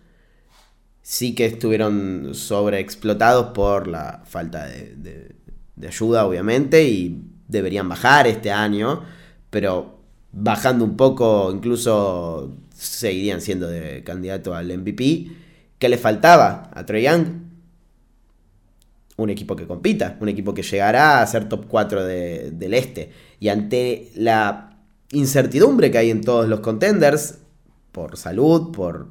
Sí 1.02 1.34
que 1.34 1.46
estuvieron 1.46 2.30
sobreexplotados 2.34 3.46
por 3.52 3.88
la 3.88 4.22
falta 4.24 4.66
de, 4.66 4.94
de- 4.96 5.32
de 5.74 5.88
ayuda, 5.88 6.26
obviamente, 6.26 6.84
y 6.84 7.24
deberían 7.48 7.88
bajar 7.88 8.28
este 8.28 8.52
año. 8.52 9.02
Pero 9.50 9.98
bajando 10.30 10.84
un 10.84 10.96
poco, 10.96 11.50
incluso 11.52 12.56
seguirían 12.72 13.40
siendo 13.40 13.66
de 13.68 14.04
candidato 14.04 14.54
al 14.54 14.68
MVP. 14.78 15.26
¿Qué 15.82 15.88
le 15.88 15.98
faltaba 15.98 16.70
a 16.72 16.86
Trae 16.86 17.02
Young? 17.02 17.26
un 19.16 19.30
equipo 19.30 19.56
que 19.56 19.66
compita, 19.66 20.16
un 20.20 20.28
equipo 20.28 20.54
que 20.54 20.62
llegará 20.62 21.20
a 21.20 21.26
ser 21.26 21.48
top 21.48 21.66
4 21.66 22.04
de- 22.04 22.52
del 22.52 22.72
este. 22.74 23.10
Y 23.40 23.48
ante 23.48 24.12
la 24.14 24.76
incertidumbre 25.10 25.90
que 25.90 25.98
hay 25.98 26.10
en 26.10 26.20
todos 26.20 26.46
los 26.48 26.60
contenders, 26.60 27.38
por 27.90 28.16
salud, 28.16 28.70
por 28.70 29.08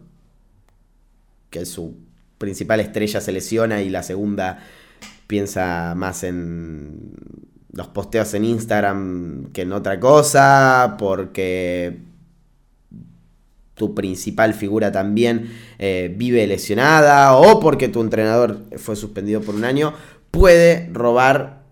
que 1.49 1.65
su 1.65 1.93
principal 2.37 2.79
estrella 2.79 3.19
se 3.19 3.33
lesiona 3.33 3.81
y 3.81 3.89
la 3.89 4.01
segunda 4.01 4.59
piensa 5.27 5.93
más 5.97 6.23
en 6.23 7.11
los 7.73 7.87
posteos 7.89 8.33
en 8.33 8.45
Instagram 8.45 9.47
que 9.51 9.63
en 9.63 9.73
otra 9.73 9.99
cosa, 9.99 10.95
porque 10.97 11.99
tu 13.81 13.95
principal 13.95 14.53
figura 14.53 14.91
también 14.91 15.51
eh, 15.79 16.13
vive 16.15 16.45
lesionada 16.45 17.35
o 17.35 17.59
porque 17.59 17.87
tu 17.87 17.99
entrenador 17.99 18.59
fue 18.77 18.95
suspendido 18.95 19.41
por 19.41 19.55
un 19.55 19.63
año, 19.63 19.95
puede 20.29 20.87
robar 20.93 21.63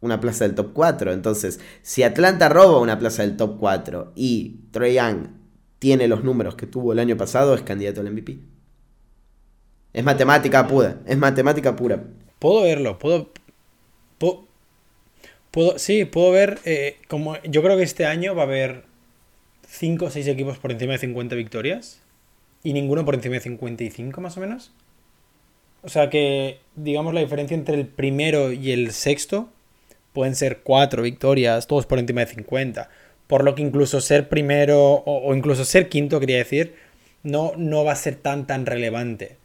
una 0.00 0.18
plaza 0.18 0.44
del 0.44 0.56
top 0.56 0.72
4. 0.72 1.12
Entonces, 1.12 1.60
si 1.82 2.02
Atlanta 2.02 2.48
roba 2.48 2.80
una 2.80 2.98
plaza 2.98 3.22
del 3.22 3.36
top 3.36 3.58
4 3.60 4.10
y 4.16 4.56
Trey 4.72 4.94
Young 4.94 5.28
tiene 5.78 6.08
los 6.08 6.24
números 6.24 6.56
que 6.56 6.66
tuvo 6.66 6.92
el 6.92 6.98
año 6.98 7.16
pasado, 7.16 7.54
es 7.54 7.62
candidato 7.62 8.00
al 8.00 8.10
MVP. 8.10 8.40
Es 9.92 10.02
matemática 10.02 10.66
pura, 10.66 10.96
es 11.06 11.16
matemática 11.16 11.76
pura. 11.76 12.02
Puedo 12.40 12.64
verlo, 12.64 12.98
puedo. 12.98 13.30
Puedo, 15.52 15.78
sí, 15.78 16.06
puedo 16.06 16.32
ver. 16.32 16.58
eh, 16.64 16.96
como 17.06 17.40
Yo 17.44 17.62
creo 17.62 17.76
que 17.76 17.84
este 17.84 18.04
año 18.04 18.34
va 18.34 18.42
a 18.42 18.46
haber 18.46 18.87
5 19.68 20.06
o 20.06 20.10
6 20.10 20.26
equipos 20.28 20.58
por 20.58 20.72
encima 20.72 20.92
de 20.92 20.98
50 20.98 21.34
victorias. 21.36 22.00
Y 22.64 22.72
ninguno 22.72 23.04
por 23.04 23.14
encima 23.14 23.34
de 23.34 23.40
55, 23.40 24.20
más 24.20 24.36
o 24.36 24.40
menos. 24.40 24.72
O 25.82 25.88
sea 25.88 26.10
que, 26.10 26.58
digamos, 26.74 27.14
la 27.14 27.20
diferencia 27.20 27.54
entre 27.54 27.76
el 27.76 27.86
primero 27.86 28.52
y 28.52 28.72
el 28.72 28.92
sexto 28.92 29.48
pueden 30.12 30.34
ser 30.34 30.60
4 30.62 31.02
victorias, 31.02 31.66
todos 31.66 31.86
por 31.86 31.98
encima 31.98 32.22
de 32.22 32.26
50. 32.26 32.90
Por 33.28 33.44
lo 33.44 33.54
que 33.54 33.62
incluso 33.62 34.00
ser 34.00 34.28
primero 34.28 35.02
o, 35.06 35.34
incluso 35.34 35.64
ser 35.64 35.88
quinto, 35.88 36.18
quería 36.18 36.38
decir, 36.38 36.74
no, 37.22 37.52
no 37.56 37.84
va 37.84 37.92
a 37.92 37.96
ser 37.96 38.16
tan 38.16 38.46
tan 38.46 38.66
relevante 38.66 39.36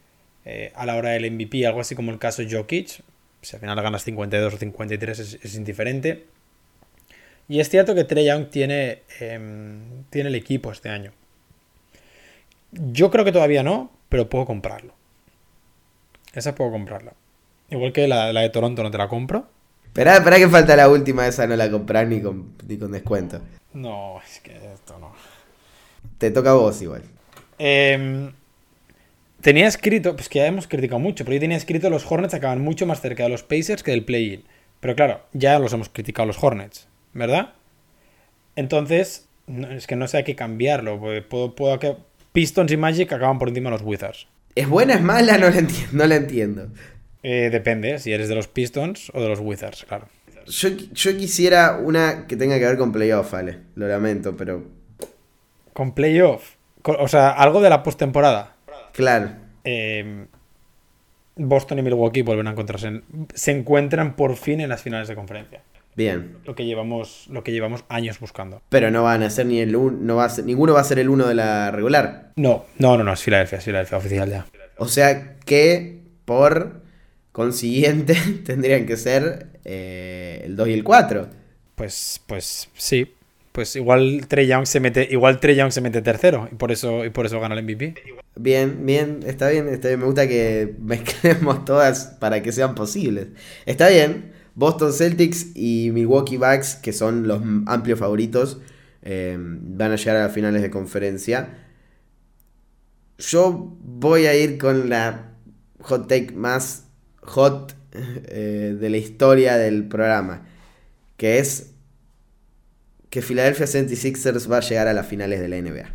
eh, 0.45 0.71
a 0.74 0.86
la 0.86 0.95
hora 0.95 1.11
del 1.11 1.30
MVP, 1.30 1.67
algo 1.67 1.82
así 1.82 1.95
como 1.95 2.11
el 2.11 2.17
caso 2.17 2.41
Jokic. 2.49 3.03
Si 3.41 3.55
al 3.55 3.59
final 3.59 3.80
ganas 3.82 4.03
52 4.03 4.53
o 4.53 4.57
53 4.57 5.19
es, 5.19 5.39
es 5.43 5.55
indiferente. 5.55 6.26
Y 7.47 7.59
es 7.59 7.69
cierto 7.69 7.93
que 7.93 8.03
Trey 8.03 8.25
Young 8.25 8.49
tiene, 8.49 9.03
em, 9.19 10.03
tiene 10.09 10.29
el 10.29 10.35
equipo 10.35 10.71
este 10.71 10.89
año. 10.89 11.11
Yo 12.71 13.11
creo 13.11 13.25
que 13.25 13.31
todavía 13.31 13.63
no, 13.63 13.91
pero 14.09 14.29
puedo 14.29 14.45
comprarlo. 14.45 14.93
Esa 16.33 16.55
puedo 16.55 16.71
comprarla. 16.71 17.13
Igual 17.69 17.93
que 17.93 18.07
la, 18.07 18.33
la 18.33 18.41
de 18.41 18.49
Toronto 18.49 18.81
no 18.81 18.91
te 18.91 18.97
la 18.97 19.07
compro. 19.07 19.47
Esperá, 19.85 20.15
esperá 20.15 20.37
que 20.37 20.49
falta 20.49 20.75
la 20.75 20.89
última, 20.89 21.27
esa 21.27 21.45
no 21.45 21.55
la 21.55 21.69
comprás 21.69 22.07
ni 22.07 22.19
con, 22.19 22.53
ni 22.67 22.77
con 22.77 22.91
descuento. 22.91 23.41
No, 23.73 24.19
es 24.25 24.39
que 24.39 24.73
esto 24.73 24.97
no. 24.97 25.13
Te 26.17 26.31
toca 26.31 26.49
a 26.49 26.53
vos 26.53 26.81
igual. 26.81 27.03
Em, 27.59 28.31
tenía 29.41 29.67
escrito, 29.67 30.15
pues 30.15 30.29
que 30.29 30.39
ya 30.39 30.47
hemos 30.47 30.67
criticado 30.67 30.99
mucho, 30.99 31.23
pero 31.25 31.35
yo 31.35 31.41
tenía 31.41 31.57
escrito 31.57 31.91
los 31.91 32.11
Hornets 32.11 32.33
acaban 32.33 32.61
mucho 32.61 32.87
más 32.87 33.01
cerca 33.01 33.23
de 33.23 33.29
los 33.29 33.43
Pacers 33.43 33.83
que 33.83 33.91
del 33.91 34.03
play-in. 34.03 34.43
Pero 34.79 34.95
claro, 34.95 35.21
ya 35.33 35.59
los 35.59 35.71
hemos 35.73 35.89
criticado 35.89 36.25
los 36.25 36.43
Hornets, 36.43 36.87
¿verdad? 37.14 37.53
Entonces, 38.55 39.28
no- 39.47 39.70
es 39.72 39.88
que 39.88 39.95
no 39.95 40.07
sé 40.07 40.18
a 40.20 40.24
qué 40.24 40.36
cambiarlo. 40.36 40.99
Puedo, 41.30 41.55
puedo 41.55 41.80
que 41.80 41.95
Pistons 42.32 42.72
y 42.72 42.78
Magic 42.78 43.11
acaban 43.14 43.39
por 43.39 43.49
encima 43.49 43.70
de 43.70 43.78
los 43.78 43.86
Wizards. 43.86 44.28
¿Es 44.55 44.68
buena, 44.68 44.93
es 44.95 45.01
mala? 45.01 45.38
No 45.39 45.49
la 45.49 45.57
entiendo. 45.57 45.88
No 45.91 46.05
la 46.07 46.16
entiendo. 46.16 46.68
Eh, 47.24 47.49
depende, 47.51 47.99
si 47.99 48.11
eres 48.11 48.28
de 48.30 48.36
los 48.36 48.47
Pistons 48.47 49.09
o 49.14 49.22
de 49.22 49.30
los 49.30 49.39
Wizards, 49.39 49.86
claro. 49.88 50.07
Yo, 50.45 50.70
yo 50.70 51.16
quisiera 51.18 51.78
una 51.82 52.28
que 52.28 52.36
tenga 52.36 52.59
que 52.59 52.66
ver 52.66 52.78
con 52.78 52.91
playoff, 52.91 53.34
Ale. 53.34 53.59
Lo 53.76 53.88
lamento, 53.88 54.36
pero 54.36 54.66
Con 55.72 55.93
playoff. 55.95 56.55
O 56.84 57.07
sea, 57.07 57.30
algo 57.30 57.61
de 57.61 57.70
la 57.70 57.82
postemporada. 57.82 58.55
claro. 58.91 59.32
Eh, 59.64 60.26
Boston 61.38 61.80
y 61.80 61.82
Milwaukee 61.82 62.22
vuelven 62.22 62.47
a 62.47 62.51
encontrarse. 62.51 62.88
en- 62.88 63.03
se 63.34 63.51
encuentran 63.51 64.16
por 64.18 64.36
fin 64.36 64.59
en 64.59 64.68
las 64.70 64.82
finales 64.82 65.07
de 65.07 65.16
conferencia. 65.16 65.61
Bien. 65.95 66.37
Lo 66.45 66.55
que 66.55 66.65
llevamos, 66.65 67.25
lo 67.29 67.43
que 67.43 67.51
llevamos 67.51 67.85
años 67.89 68.19
buscando. 68.19 68.61
Pero 68.69 68.89
no 68.91 69.03
van 69.03 69.23
a 69.23 69.29
ser 69.29 69.45
ni 69.45 69.59
el 69.59 69.75
un- 69.75 70.05
no 70.07 70.15
va 70.17 70.25
a 70.25 70.29
ser, 70.29 70.45
ninguno 70.45 70.73
va 70.73 70.81
a 70.81 70.83
ser 70.83 70.99
el 70.99 71.09
uno 71.09 71.27
de 71.27 71.35
la 71.35 71.71
regular. 71.71 72.31
No, 72.35 72.65
no, 72.79 72.97
no, 72.97 73.03
no, 73.03 73.13
es 73.13 73.21
Filadelfia, 73.21 73.59
es 73.59 73.63
Filadelfia 73.63 73.97
oficial 73.97 74.29
ya. 74.29 74.45
O 74.77 74.87
sea 74.87 75.35
que 75.45 75.99
por 76.25 76.81
consiguiente 77.31 78.15
tendrían 78.45 78.85
que 78.85 78.97
ser 78.97 79.47
eh, 79.65 80.41
el 80.45 80.55
2 80.55 80.67
y 80.69 80.73
el 80.73 80.83
4. 80.83 81.27
Pues, 81.75 82.21
pues 82.27 82.69
sí. 82.75 83.13
Pues 83.51 83.75
igual 83.75 84.25
Trey 84.27 84.47
Young 84.47 84.65
se 84.65 84.79
mete, 84.79 85.07
igual 85.11 85.39
Trey 85.39 85.55
Young 85.55 85.71
se 85.71 85.79
mete 85.79 86.01
tercero 86.01 86.49
y 86.51 86.55
por 86.55 86.71
eso, 86.71 87.05
y 87.05 87.11
por 87.11 87.27
eso 87.27 87.39
gana 87.39 87.53
el 87.53 87.63
MVP. 87.63 87.93
Bien, 88.35 88.83
bien, 88.83 89.19
está 89.27 89.49
bien, 89.49 89.67
está 89.69 89.89
bien. 89.89 89.99
Me 89.99 90.05
gusta 90.07 90.27
que 90.27 90.73
mezclemos 90.79 91.63
todas 91.65 92.15
para 92.19 92.41
que 92.41 92.51
sean 92.51 92.73
posibles. 92.73 93.27
Está 93.67 93.89
bien. 93.89 94.32
Boston 94.55 94.93
Celtics 94.93 95.55
y 95.55 95.89
Milwaukee 95.91 96.37
Bucks, 96.37 96.75
que 96.75 96.93
son 96.93 97.27
los 97.27 97.41
amplios 97.65 97.99
favoritos, 97.99 98.59
eh, 99.01 99.37
van 99.39 99.91
a 99.91 99.95
llegar 99.95 100.17
a 100.17 100.23
las 100.23 100.33
finales 100.33 100.61
de 100.61 100.69
conferencia. 100.69 101.57
Yo 103.17 103.75
voy 103.81 104.25
a 104.25 104.35
ir 104.35 104.57
con 104.57 104.89
la 104.89 105.33
hot 105.79 106.07
take 106.07 106.31
más 106.31 106.85
hot 107.21 107.75
eh, 107.93 108.75
de 108.79 108.89
la 108.89 108.97
historia 108.97 109.57
del 109.57 109.87
programa, 109.87 110.45
que 111.17 111.39
es 111.39 111.73
que 113.09 113.21
Philadelphia 113.21 113.65
76ers 113.65 114.51
va 114.51 114.57
a 114.57 114.61
llegar 114.61 114.87
a 114.87 114.93
las 114.93 115.05
finales 115.05 115.39
de 115.39 115.47
la 115.47 115.61
NBA. 115.61 115.89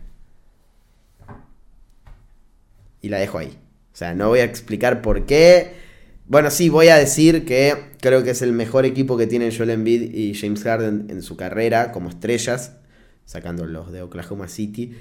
Y 3.00 3.08
la 3.08 3.18
dejo 3.18 3.38
ahí. 3.38 3.58
O 3.92 3.96
sea, 3.96 4.14
no 4.14 4.28
voy 4.28 4.40
a 4.40 4.44
explicar 4.44 5.02
por 5.02 5.26
qué. 5.26 5.87
Bueno, 6.28 6.50
sí, 6.50 6.68
voy 6.68 6.88
a 6.88 6.96
decir 6.96 7.46
que 7.46 7.94
creo 8.02 8.22
que 8.22 8.32
es 8.32 8.42
el 8.42 8.52
mejor 8.52 8.84
equipo 8.84 9.16
que 9.16 9.26
tienen 9.26 9.50
Joel 9.50 9.70
Embiid 9.70 10.14
y 10.14 10.34
James 10.34 10.62
Harden 10.62 11.06
en 11.08 11.22
su 11.22 11.38
carrera 11.38 11.90
como 11.90 12.10
estrellas, 12.10 12.76
sacando 13.24 13.64
los 13.64 13.90
de 13.92 14.02
Oklahoma 14.02 14.46
City, 14.46 14.94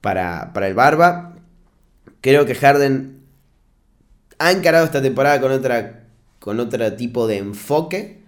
para, 0.00 0.52
para 0.52 0.66
el 0.66 0.74
Barba. 0.74 1.36
Creo 2.20 2.44
que 2.44 2.56
Harden 2.56 3.20
ha 4.40 4.50
encarado 4.50 4.84
esta 4.84 5.00
temporada 5.00 5.40
con, 5.40 5.52
otra, 5.52 6.08
con 6.40 6.58
otro 6.58 6.92
tipo 6.94 7.28
de 7.28 7.36
enfoque. 7.38 8.24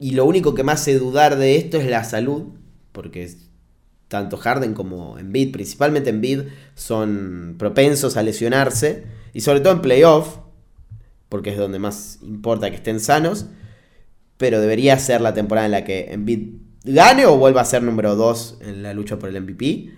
Y 0.00 0.14
lo 0.14 0.24
único 0.24 0.56
que 0.56 0.64
me 0.64 0.72
hace 0.72 0.98
dudar 0.98 1.36
de 1.36 1.58
esto 1.58 1.76
es 1.76 1.86
la 1.86 2.02
salud, 2.02 2.54
porque 2.90 3.30
tanto 4.08 4.36
Harden 4.36 4.74
como 4.74 5.16
Embiid, 5.16 5.52
principalmente 5.52 6.10
Embiid, 6.10 6.40
son 6.74 7.54
propensos 7.56 8.16
a 8.16 8.24
lesionarse, 8.24 9.04
y 9.34 9.42
sobre 9.42 9.60
todo 9.60 9.74
en 9.74 9.82
playoff, 9.82 10.38
porque 11.28 11.50
es 11.50 11.58
donde 11.58 11.78
más 11.78 12.20
importa 12.22 12.70
que 12.70 12.76
estén 12.76 13.00
sanos, 13.00 13.46
pero 14.38 14.60
debería 14.60 14.98
ser 14.98 15.20
la 15.20 15.34
temporada 15.34 15.66
en 15.66 15.72
la 15.72 15.84
que 15.84 16.12
Embiid 16.12 16.54
gane 16.84 17.26
o 17.26 17.36
vuelva 17.36 17.60
a 17.60 17.64
ser 17.64 17.82
número 17.82 18.14
2 18.16 18.58
en 18.62 18.82
la 18.82 18.94
lucha 18.94 19.18
por 19.18 19.28
el 19.28 19.40
MVP, 19.42 19.90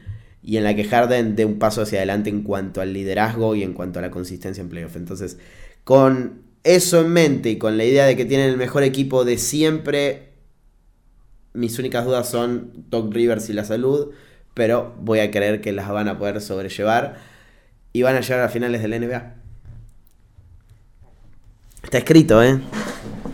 y 0.43 0.57
en 0.57 0.65
la 0.65 0.77
que 0.77 0.85
Harden 0.85 1.35
dé 1.35 1.45
un 1.45 1.59
paso 1.59 1.83
hacia 1.83 1.99
adelante 1.99 2.31
en 2.31 2.43
cuanto 2.43 2.81
al 2.81 2.93
liderazgo 2.93 3.57
y 3.57 3.65
en 3.65 3.73
cuanto 3.73 3.99
a 3.99 4.03
la 4.03 4.13
consistencia 4.13 4.61
en 4.61 4.69
playoff. 4.69 4.95
Entonces, 4.95 5.39
con 5.83 6.43
eso 6.63 7.01
en 7.01 7.13
mente 7.13 7.51
y 7.51 7.59
con 7.59 7.77
la 7.77 7.85
idea 7.85 8.07
de 8.07 8.17
que 8.17 8.25
tienen 8.25 8.51
el 8.51 8.57
mejor 8.57 8.85
equipo 8.85 9.25
de 9.25 9.39
siempre, 9.39 10.31
mis 11.53 11.79
únicas 11.81 12.05
dudas 12.05 12.29
son 12.29 12.85
Doc 12.91 13.13
Rivers 13.13 13.51
y 13.51 13.55
la 13.55 13.65
salud, 13.65 14.13
pero 14.55 14.95
voy 15.01 15.19
a 15.19 15.33
creer 15.33 15.61
que 15.61 15.73
las 15.73 15.89
van 15.89 16.07
a 16.07 16.17
poder 16.17 16.41
sobrellevar 16.41 17.17
y 17.97 18.03
van 18.03 18.15
a 18.17 18.21
llegar 18.21 18.41
a 18.41 18.49
finales 18.51 18.83
del 18.83 18.91
NBA. 19.01 19.35
Está 21.83 21.99
escrito, 21.99 22.43
¿eh? 22.43 22.59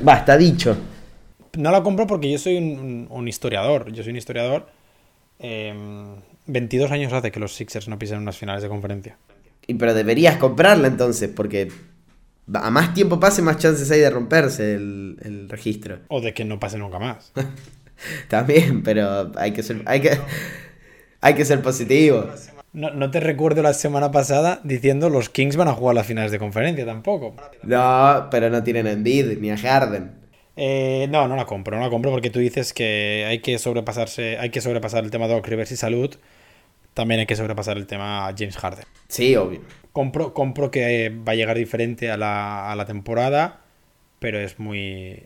Va, 0.07 0.19
está 0.19 0.37
dicho. 0.37 0.77
No 1.57 1.71
la 1.71 1.83
compro 1.83 2.07
porque 2.07 2.31
yo 2.31 2.39
soy 2.39 2.57
un, 2.57 2.79
un- 2.79 3.07
un 3.11 3.29
historiador. 3.29 3.91
Yo 3.93 4.03
soy 4.03 4.11
un 4.13 4.19
historiador. 4.19 4.69
eh, 5.39 5.75
22 6.47 6.91
años 6.91 7.13
hace 7.13 7.31
que 7.31 7.39
los 7.41 7.55
Sixers 7.55 7.87
no 7.89 7.99
pisen 7.99 8.19
unas 8.19 8.37
finales 8.37 8.63
de 8.63 8.69
conferencia. 8.69 9.17
Y, 9.67 9.75
pero 9.75 9.95
deberías 9.95 10.37
comprarla 10.39 10.89
entonces, 10.89 11.31
porque 11.35 11.71
a 12.53 12.71
más 12.71 12.95
tiempo 12.95 13.21
pase, 13.21 13.43
más 13.43 13.59
chances 13.59 13.89
hay 13.93 14.01
de 14.01 14.11
romperse 14.11 14.75
el, 14.75 15.19
el 15.23 15.49
registro. 15.49 16.01
O 16.09 16.21
de 16.21 16.35
que 16.35 16.45
no 16.45 16.59
pase 16.59 16.79
nunca 16.79 16.99
más. 16.99 17.33
También, 18.29 18.83
pero 18.83 19.31
hay 19.37 19.53
que 19.53 19.63
ser, 19.63 19.83
hay 19.87 20.01
que, 20.01 20.19
hay 21.21 21.35
que 21.35 21.45
ser 21.45 21.63
positivo. 21.63 22.29
No, 22.73 22.91
no 22.91 23.11
te 23.11 23.21
recuerdo 23.21 23.63
la 23.63 23.75
semana 23.75 24.11
pasada 24.11 24.61
diciendo 24.65 25.11
los 25.11 25.29
Kings 25.29 25.57
van 25.57 25.69
a 25.69 25.75
jugar 25.75 25.95
las 25.95 26.07
finales 26.07 26.33
de 26.33 26.39
conferencia 26.39 26.87
tampoco. 26.87 27.35
No, 27.63 28.29
pero 28.31 28.49
no 28.49 28.63
tienen 28.63 28.87
a 28.87 28.93
Embiid 28.93 29.39
ni 29.39 29.51
a 29.51 29.59
Harden. 29.59 30.13
Eh, 30.57 31.07
no, 31.11 31.29
no 31.29 31.37
la 31.37 31.45
compro, 31.45 31.77
no 31.77 31.83
la 31.83 31.91
compro 31.91 32.11
porque 32.11 32.31
tú 32.31 32.39
dices 32.39 32.73
que 32.73 33.27
hay 33.29 33.41
que 33.41 33.59
sobrepasarse, 33.59 34.39
hay 34.39 34.51
que 34.51 34.61
sobrepasar 34.61 35.05
el 35.05 35.11
tema 35.11 35.27
de 35.27 35.35
Doc 35.35 35.47
Rivers 35.47 35.73
y 35.73 35.77
salud. 35.77 36.17
También 36.95 37.21
hay 37.21 37.27
que 37.27 37.37
sobrepasar 37.37 37.77
el 37.77 37.87
tema 37.87 38.33
James 38.37 38.57
Harden. 38.57 38.85
Sí, 39.09 39.37
obvio. 39.37 39.61
Compro, 39.93 40.33
compro 40.33 40.71
que 40.71 41.11
va 41.11 41.33
a 41.33 41.35
llegar 41.35 41.57
diferente 41.57 42.11
a 42.11 42.17
la, 42.17 42.71
a 42.71 42.77
la 42.77 42.87
temporada, 42.87 43.61
pero 44.19 44.39
es 44.41 44.59
muy... 44.59 45.23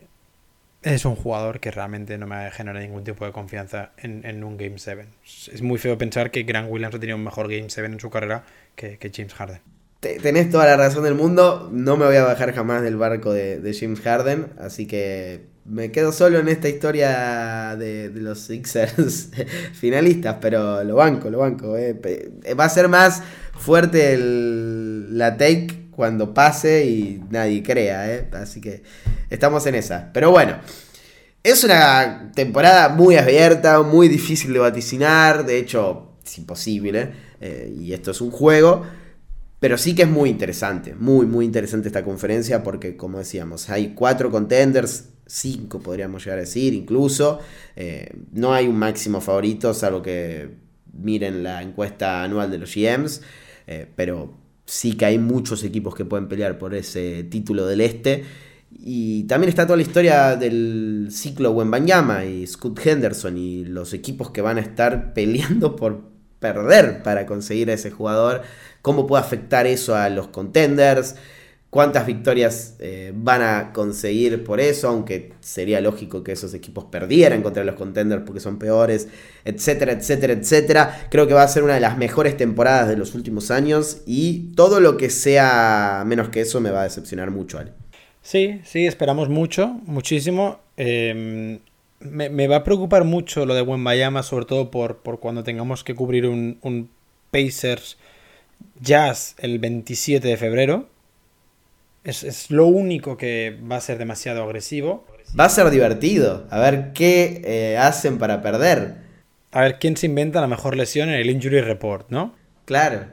Es 0.83 1.05
un 1.05 1.15
jugador 1.15 1.59
que 1.59 1.71
realmente 1.71 2.17
no 2.17 2.27
me 2.27 2.49
genera 2.51 2.79
ningún 2.79 3.03
tipo 3.03 3.25
de 3.25 3.31
confianza 3.31 3.91
en, 3.97 4.43
un 4.43 4.57
Game 4.57 4.77
7. 4.77 5.05
Es 5.51 5.61
muy 5.61 5.79
feo 5.79 5.97
pensar 5.97 6.29
que 6.31 6.43
Grant 6.43 6.69
Williams 6.71 6.95
ha 6.95 6.99
tenido 6.99 7.17
un 7.17 7.23
mejor 7.23 7.49
Game 7.49 7.69
7 7.69 7.85
en 7.91 7.99
su 7.99 8.09
carrera 8.09 8.43
que, 8.75 8.97
James 9.13 9.33
Harden. 9.33 9.59
Te- 9.99 10.19
Tenés 10.19 10.49
toda 10.51 10.65
la 10.67 10.77
razón 10.77 11.03
del 11.03 11.15
mundo. 11.15 11.69
No 11.73 11.97
me 11.97 12.05
voy 12.05 12.15
a 12.15 12.23
bajar 12.23 12.53
jamás 12.53 12.83
del 12.83 12.95
barco 12.95 13.33
de, 13.33 13.75
James 13.77 13.99
Harden. 14.01 14.47
Así 14.59 14.85
que 14.85 15.47
me 15.65 15.91
quedo 15.91 16.11
solo 16.11 16.37
en 16.39 16.47
esta 16.47 16.69
historia 16.69 17.75
de, 17.75 18.11
los 18.13 18.39
Sixers 18.41 19.31
finalistas. 19.73 20.37
Pero 20.39 20.83
lo 20.83 20.95
banco, 20.95 21.29
lo 21.31 21.39
banco. 21.39 21.75
eh. 21.75 21.99
Va 22.57 22.65
a 22.65 22.69
ser 22.69 22.87
más 22.87 23.23
fuerte 23.53 24.13
el- 24.13 25.17
la 25.17 25.35
take 25.37 25.86
cuando 25.97 26.31
pase 26.31 26.85
y 26.85 27.23
nadie 27.31 27.63
crea. 27.63 28.13
eh. 28.13 28.29
Así 28.33 28.61
que 28.61 28.83
estamos 29.31 29.65
en 29.65 29.75
esa. 29.75 30.11
Pero 30.13 30.29
bueno. 30.31 30.59
Es 31.43 31.63
una 31.63 32.31
temporada 32.35 32.89
muy 32.89 33.15
abierta, 33.15 33.81
muy 33.81 34.07
difícil 34.07 34.53
de 34.53 34.59
vaticinar. 34.59 35.45
De 35.45 35.57
hecho, 35.57 36.13
es 36.23 36.37
imposible. 36.37 37.11
eh, 37.41 37.73
y 37.79 37.93
esto 37.93 38.11
es 38.11 38.21
un 38.21 38.31
juego. 38.31 38.83
Pero 39.59 39.77
sí 39.77 39.95
que 39.95 40.03
es 40.03 40.09
muy 40.09 40.29
interesante, 40.29 40.93
muy, 40.93 41.25
muy 41.25 41.45
interesante 41.45 41.87
esta 41.87 42.03
conferencia 42.03 42.61
porque, 42.61 42.95
como 42.95 43.17
decíamos, 43.17 43.69
hay 43.71 43.95
cuatro 43.95 44.29
contenders, 44.29 45.05
cinco 45.25 45.79
podríamos 45.79 46.23
llegar 46.23 46.37
a 46.37 46.41
decir 46.41 46.73
incluso. 46.75 47.39
Eh, 47.75 48.13
no 48.33 48.53
hay 48.53 48.67
un 48.67 48.77
máximo 48.77 49.19
favorito, 49.19 49.73
salvo 49.73 50.01
que 50.03 50.49
miren 50.93 51.41
la 51.43 51.63
encuesta 51.63 52.23
anual 52.23 52.51
de 52.51 52.57
los 52.59 52.75
GMs, 52.75 53.21
pero 53.95 54.33
sí 54.67 54.93
que 54.93 55.05
hay 55.05 55.17
muchos 55.17 55.63
equipos 55.63 55.95
que 55.95 56.05
pueden 56.05 56.27
pelear 56.27 56.59
por 56.59 56.75
ese 56.75 57.23
título 57.23 57.65
del 57.65 57.81
este. 57.81 58.25
Y 58.69 59.23
también 59.23 59.49
está 59.49 59.65
toda 59.65 59.77
la 59.77 59.81
historia 59.81 60.35
del 60.35 61.07
ciclo 61.09 61.51
Wembanyama 61.51 62.25
y 62.25 62.45
Scott 62.45 62.85
Henderson 62.85 63.37
y 63.37 63.65
los 63.65 63.93
equipos 63.93 64.29
que 64.29 64.41
van 64.41 64.57
a 64.57 64.61
estar 64.61 65.13
peleando 65.15 65.75
por 65.75 66.01
perder 66.39 67.01
para 67.01 67.25
conseguir 67.25 67.71
a 67.71 67.73
ese 67.73 67.89
jugador, 67.89 68.43
cómo 68.83 69.07
puede 69.07 69.23
afectar 69.23 69.65
eso 69.65 69.95
a 69.95 70.09
los 70.09 70.27
contenders, 70.27 71.15
cuántas 71.69 72.05
victorias 72.05 72.75
eh, 72.79 73.11
van 73.13 73.41
a 73.41 73.73
conseguir 73.73 74.43
por 74.43 74.59
eso, 74.59 74.87
aunque 74.87 75.33
sería 75.41 75.81
lógico 75.81 76.23
que 76.23 76.31
esos 76.31 76.53
equipos 76.53 76.85
perdieran 76.85 77.41
contra 77.41 77.63
los 77.63 77.75
contenders 77.75 78.23
porque 78.25 78.39
son 78.39 78.57
peores, 78.57 79.09
etcétera, 79.43 79.91
etcétera, 79.91 80.33
etcétera. 80.33 81.07
Creo 81.09 81.27
que 81.27 81.33
va 81.33 81.43
a 81.43 81.47
ser 81.47 81.63
una 81.63 81.75
de 81.75 81.81
las 81.81 81.97
mejores 81.97 82.37
temporadas 82.37 82.87
de 82.87 82.97
los 82.97 83.15
últimos 83.15 83.51
años 83.51 84.01
y 84.05 84.53
todo 84.55 84.79
lo 84.79 84.97
que 84.97 85.09
sea 85.09 86.03
menos 86.05 86.29
que 86.29 86.41
eso 86.41 86.61
me 86.61 86.71
va 86.71 86.81
a 86.81 86.83
decepcionar 86.83 87.31
mucho, 87.31 87.59
Ale. 87.59 87.73
Sí, 88.21 88.61
sí, 88.63 88.85
esperamos 88.85 89.29
mucho, 89.29 89.67
muchísimo. 89.85 90.59
Em, 90.75 91.59
me, 91.99 92.47
va 92.47 92.57
a 92.57 92.63
preocupar 92.63 93.03
mucho 93.03 93.45
lo 93.45 93.55
de 93.55 93.63
Bayama, 93.63 94.23
sobre 94.23 94.45
todo 94.45 94.69
por, 94.69 94.97
por 94.97 95.19
cuando 95.19 95.43
tengamos 95.43 95.83
que 95.83 95.95
cubrir 95.95 96.25
un, 96.27 96.59
un 96.61 96.89
Pacers 97.31 97.97
Jazz 98.81 99.35
el 99.39 99.59
27 99.59 100.27
de 100.27 100.37
febrero 100.37 100.96
es, 102.07 102.51
lo 102.51 102.67
único 102.67 103.17
que 103.17 103.57
va 103.69 103.75
a 103.75 103.81
ser 103.81 103.97
demasiado 103.97 104.43
agresivo. 104.43 105.05
Va 105.37 105.45
a 105.45 105.49
ser 105.49 105.69
divertido. 105.69 106.47
A 106.49 106.59
ver 106.59 106.93
qué 106.93 107.41
eh, 107.43 107.77
hacen 107.77 108.17
para 108.17 108.41
perder. 108.41 108.95
A 109.51 109.61
ver 109.61 109.79
quién 109.79 109.97
se 109.97 110.05
inventa 110.05 110.39
la 110.39 110.47
mejor 110.47 110.77
lesión 110.77 111.09
en 111.09 111.15
el 111.15 111.29
Injury 111.29 111.61
Report, 111.61 112.09
¿no? 112.09 112.33
Claro. 112.65 113.07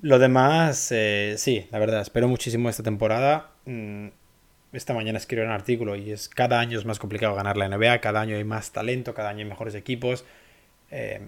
Lo 0.00 0.18
demás, 0.18 0.88
eh, 0.90 1.34
sí, 1.36 1.66
la 1.70 1.78
verdad, 1.78 2.00
espero 2.00 2.28
muchísimo 2.28 2.68
esta 2.68 2.82
temporada. 2.82 3.50
Mm, 3.66 4.08
esta 4.72 4.94
mañana 4.94 5.18
escribí 5.18 5.42
un 5.42 5.50
artículo 5.50 5.96
y 5.96 6.10
es 6.10 6.28
cada 6.28 6.60
año 6.60 6.78
es 6.78 6.84
más 6.84 6.98
complicado 6.98 7.34
ganar 7.34 7.56
la 7.56 7.68
NBA, 7.68 8.00
cada 8.00 8.20
año 8.20 8.36
hay 8.36 8.44
más 8.44 8.72
talento, 8.72 9.14
cada 9.14 9.30
año 9.30 9.40
hay 9.40 9.48
mejores 9.48 9.74
equipos. 9.74 10.24
Eh, 10.90 11.20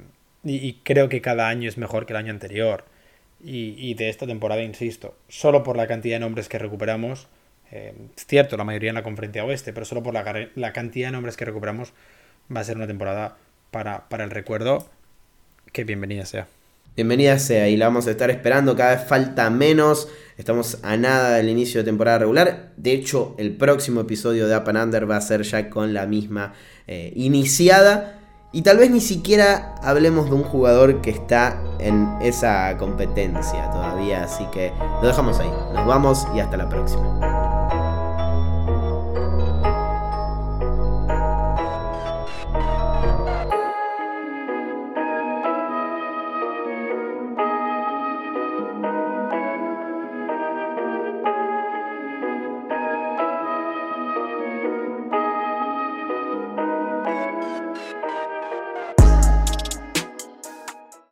y 0.44 0.74
creo 0.84 1.08
que 1.08 1.20
cada 1.20 1.48
año 1.48 1.68
es 1.68 1.76
mejor 1.76 2.06
que 2.06 2.12
el 2.12 2.18
año 2.18 2.30
anterior 2.30 2.84
y, 3.48 3.94
de 3.94 4.08
esta 4.08 4.26
temporada, 4.26 4.62
insisto, 4.62 5.14
solo 5.28 5.62
por 5.62 5.76
la 5.76 5.86
cantidad 5.86 6.16
de 6.16 6.20
nombres 6.20 6.48
que 6.48 6.58
recuperamos, 6.58 7.28
eh, 7.70 7.94
es 8.16 8.26
cierto, 8.26 8.56
la 8.56 8.64
mayoría 8.64 8.90
en 8.90 8.96
la 8.96 9.02
conferencia 9.02 9.44
oeste, 9.44 9.72
pero 9.72 9.86
solo 9.86 10.02
por 10.02 10.14
la, 10.14 10.48
la, 10.54 10.72
cantidad 10.72 11.08
de 11.08 11.12
nombres 11.12 11.36
que 11.36 11.44
recuperamos 11.44 11.92
va 12.54 12.60
a 12.60 12.64
ser 12.64 12.76
una 12.76 12.86
temporada 12.86 13.36
para, 13.70 14.08
para 14.08 14.24
el 14.24 14.30
recuerdo 14.30 14.88
que 15.72 15.84
bienvenida 15.84 16.26
sea. 16.26 16.48
Bienvenida 16.96 17.38
sea 17.38 17.68
y 17.68 17.76
la 17.76 17.86
vamos 17.86 18.06
a 18.06 18.12
estar 18.12 18.30
esperando, 18.30 18.74
cada 18.74 18.96
vez 18.96 19.06
falta 19.06 19.50
menos, 19.50 20.08
estamos 20.38 20.78
a 20.82 20.96
nada 20.96 21.36
del 21.36 21.48
inicio 21.48 21.82
de 21.82 21.84
temporada 21.84 22.18
regular, 22.18 22.72
de 22.76 22.92
hecho 22.92 23.34
el 23.38 23.54
próximo 23.54 24.00
episodio 24.00 24.48
de 24.48 24.56
Up 24.56 24.68
and 24.68 24.78
Under 24.78 25.10
va 25.10 25.18
a 25.18 25.20
ser 25.20 25.42
ya 25.42 25.68
con 25.70 25.92
la 25.92 26.06
misma 26.06 26.54
eh, 26.86 27.12
iniciada. 27.14 28.15
Y 28.52 28.62
tal 28.62 28.78
vez 28.78 28.90
ni 28.90 29.00
siquiera 29.00 29.74
hablemos 29.82 30.26
de 30.26 30.36
un 30.36 30.42
jugador 30.42 31.00
que 31.00 31.10
está 31.10 31.60
en 31.78 32.16
esa 32.20 32.76
competencia 32.78 33.70
todavía, 33.70 34.24
así 34.24 34.44
que 34.52 34.72
lo 35.02 35.08
dejamos 35.08 35.38
ahí. 35.38 35.50
Nos 35.74 35.86
vamos 35.86 36.26
y 36.34 36.40
hasta 36.40 36.56
la 36.56 36.68
próxima. 36.68 37.45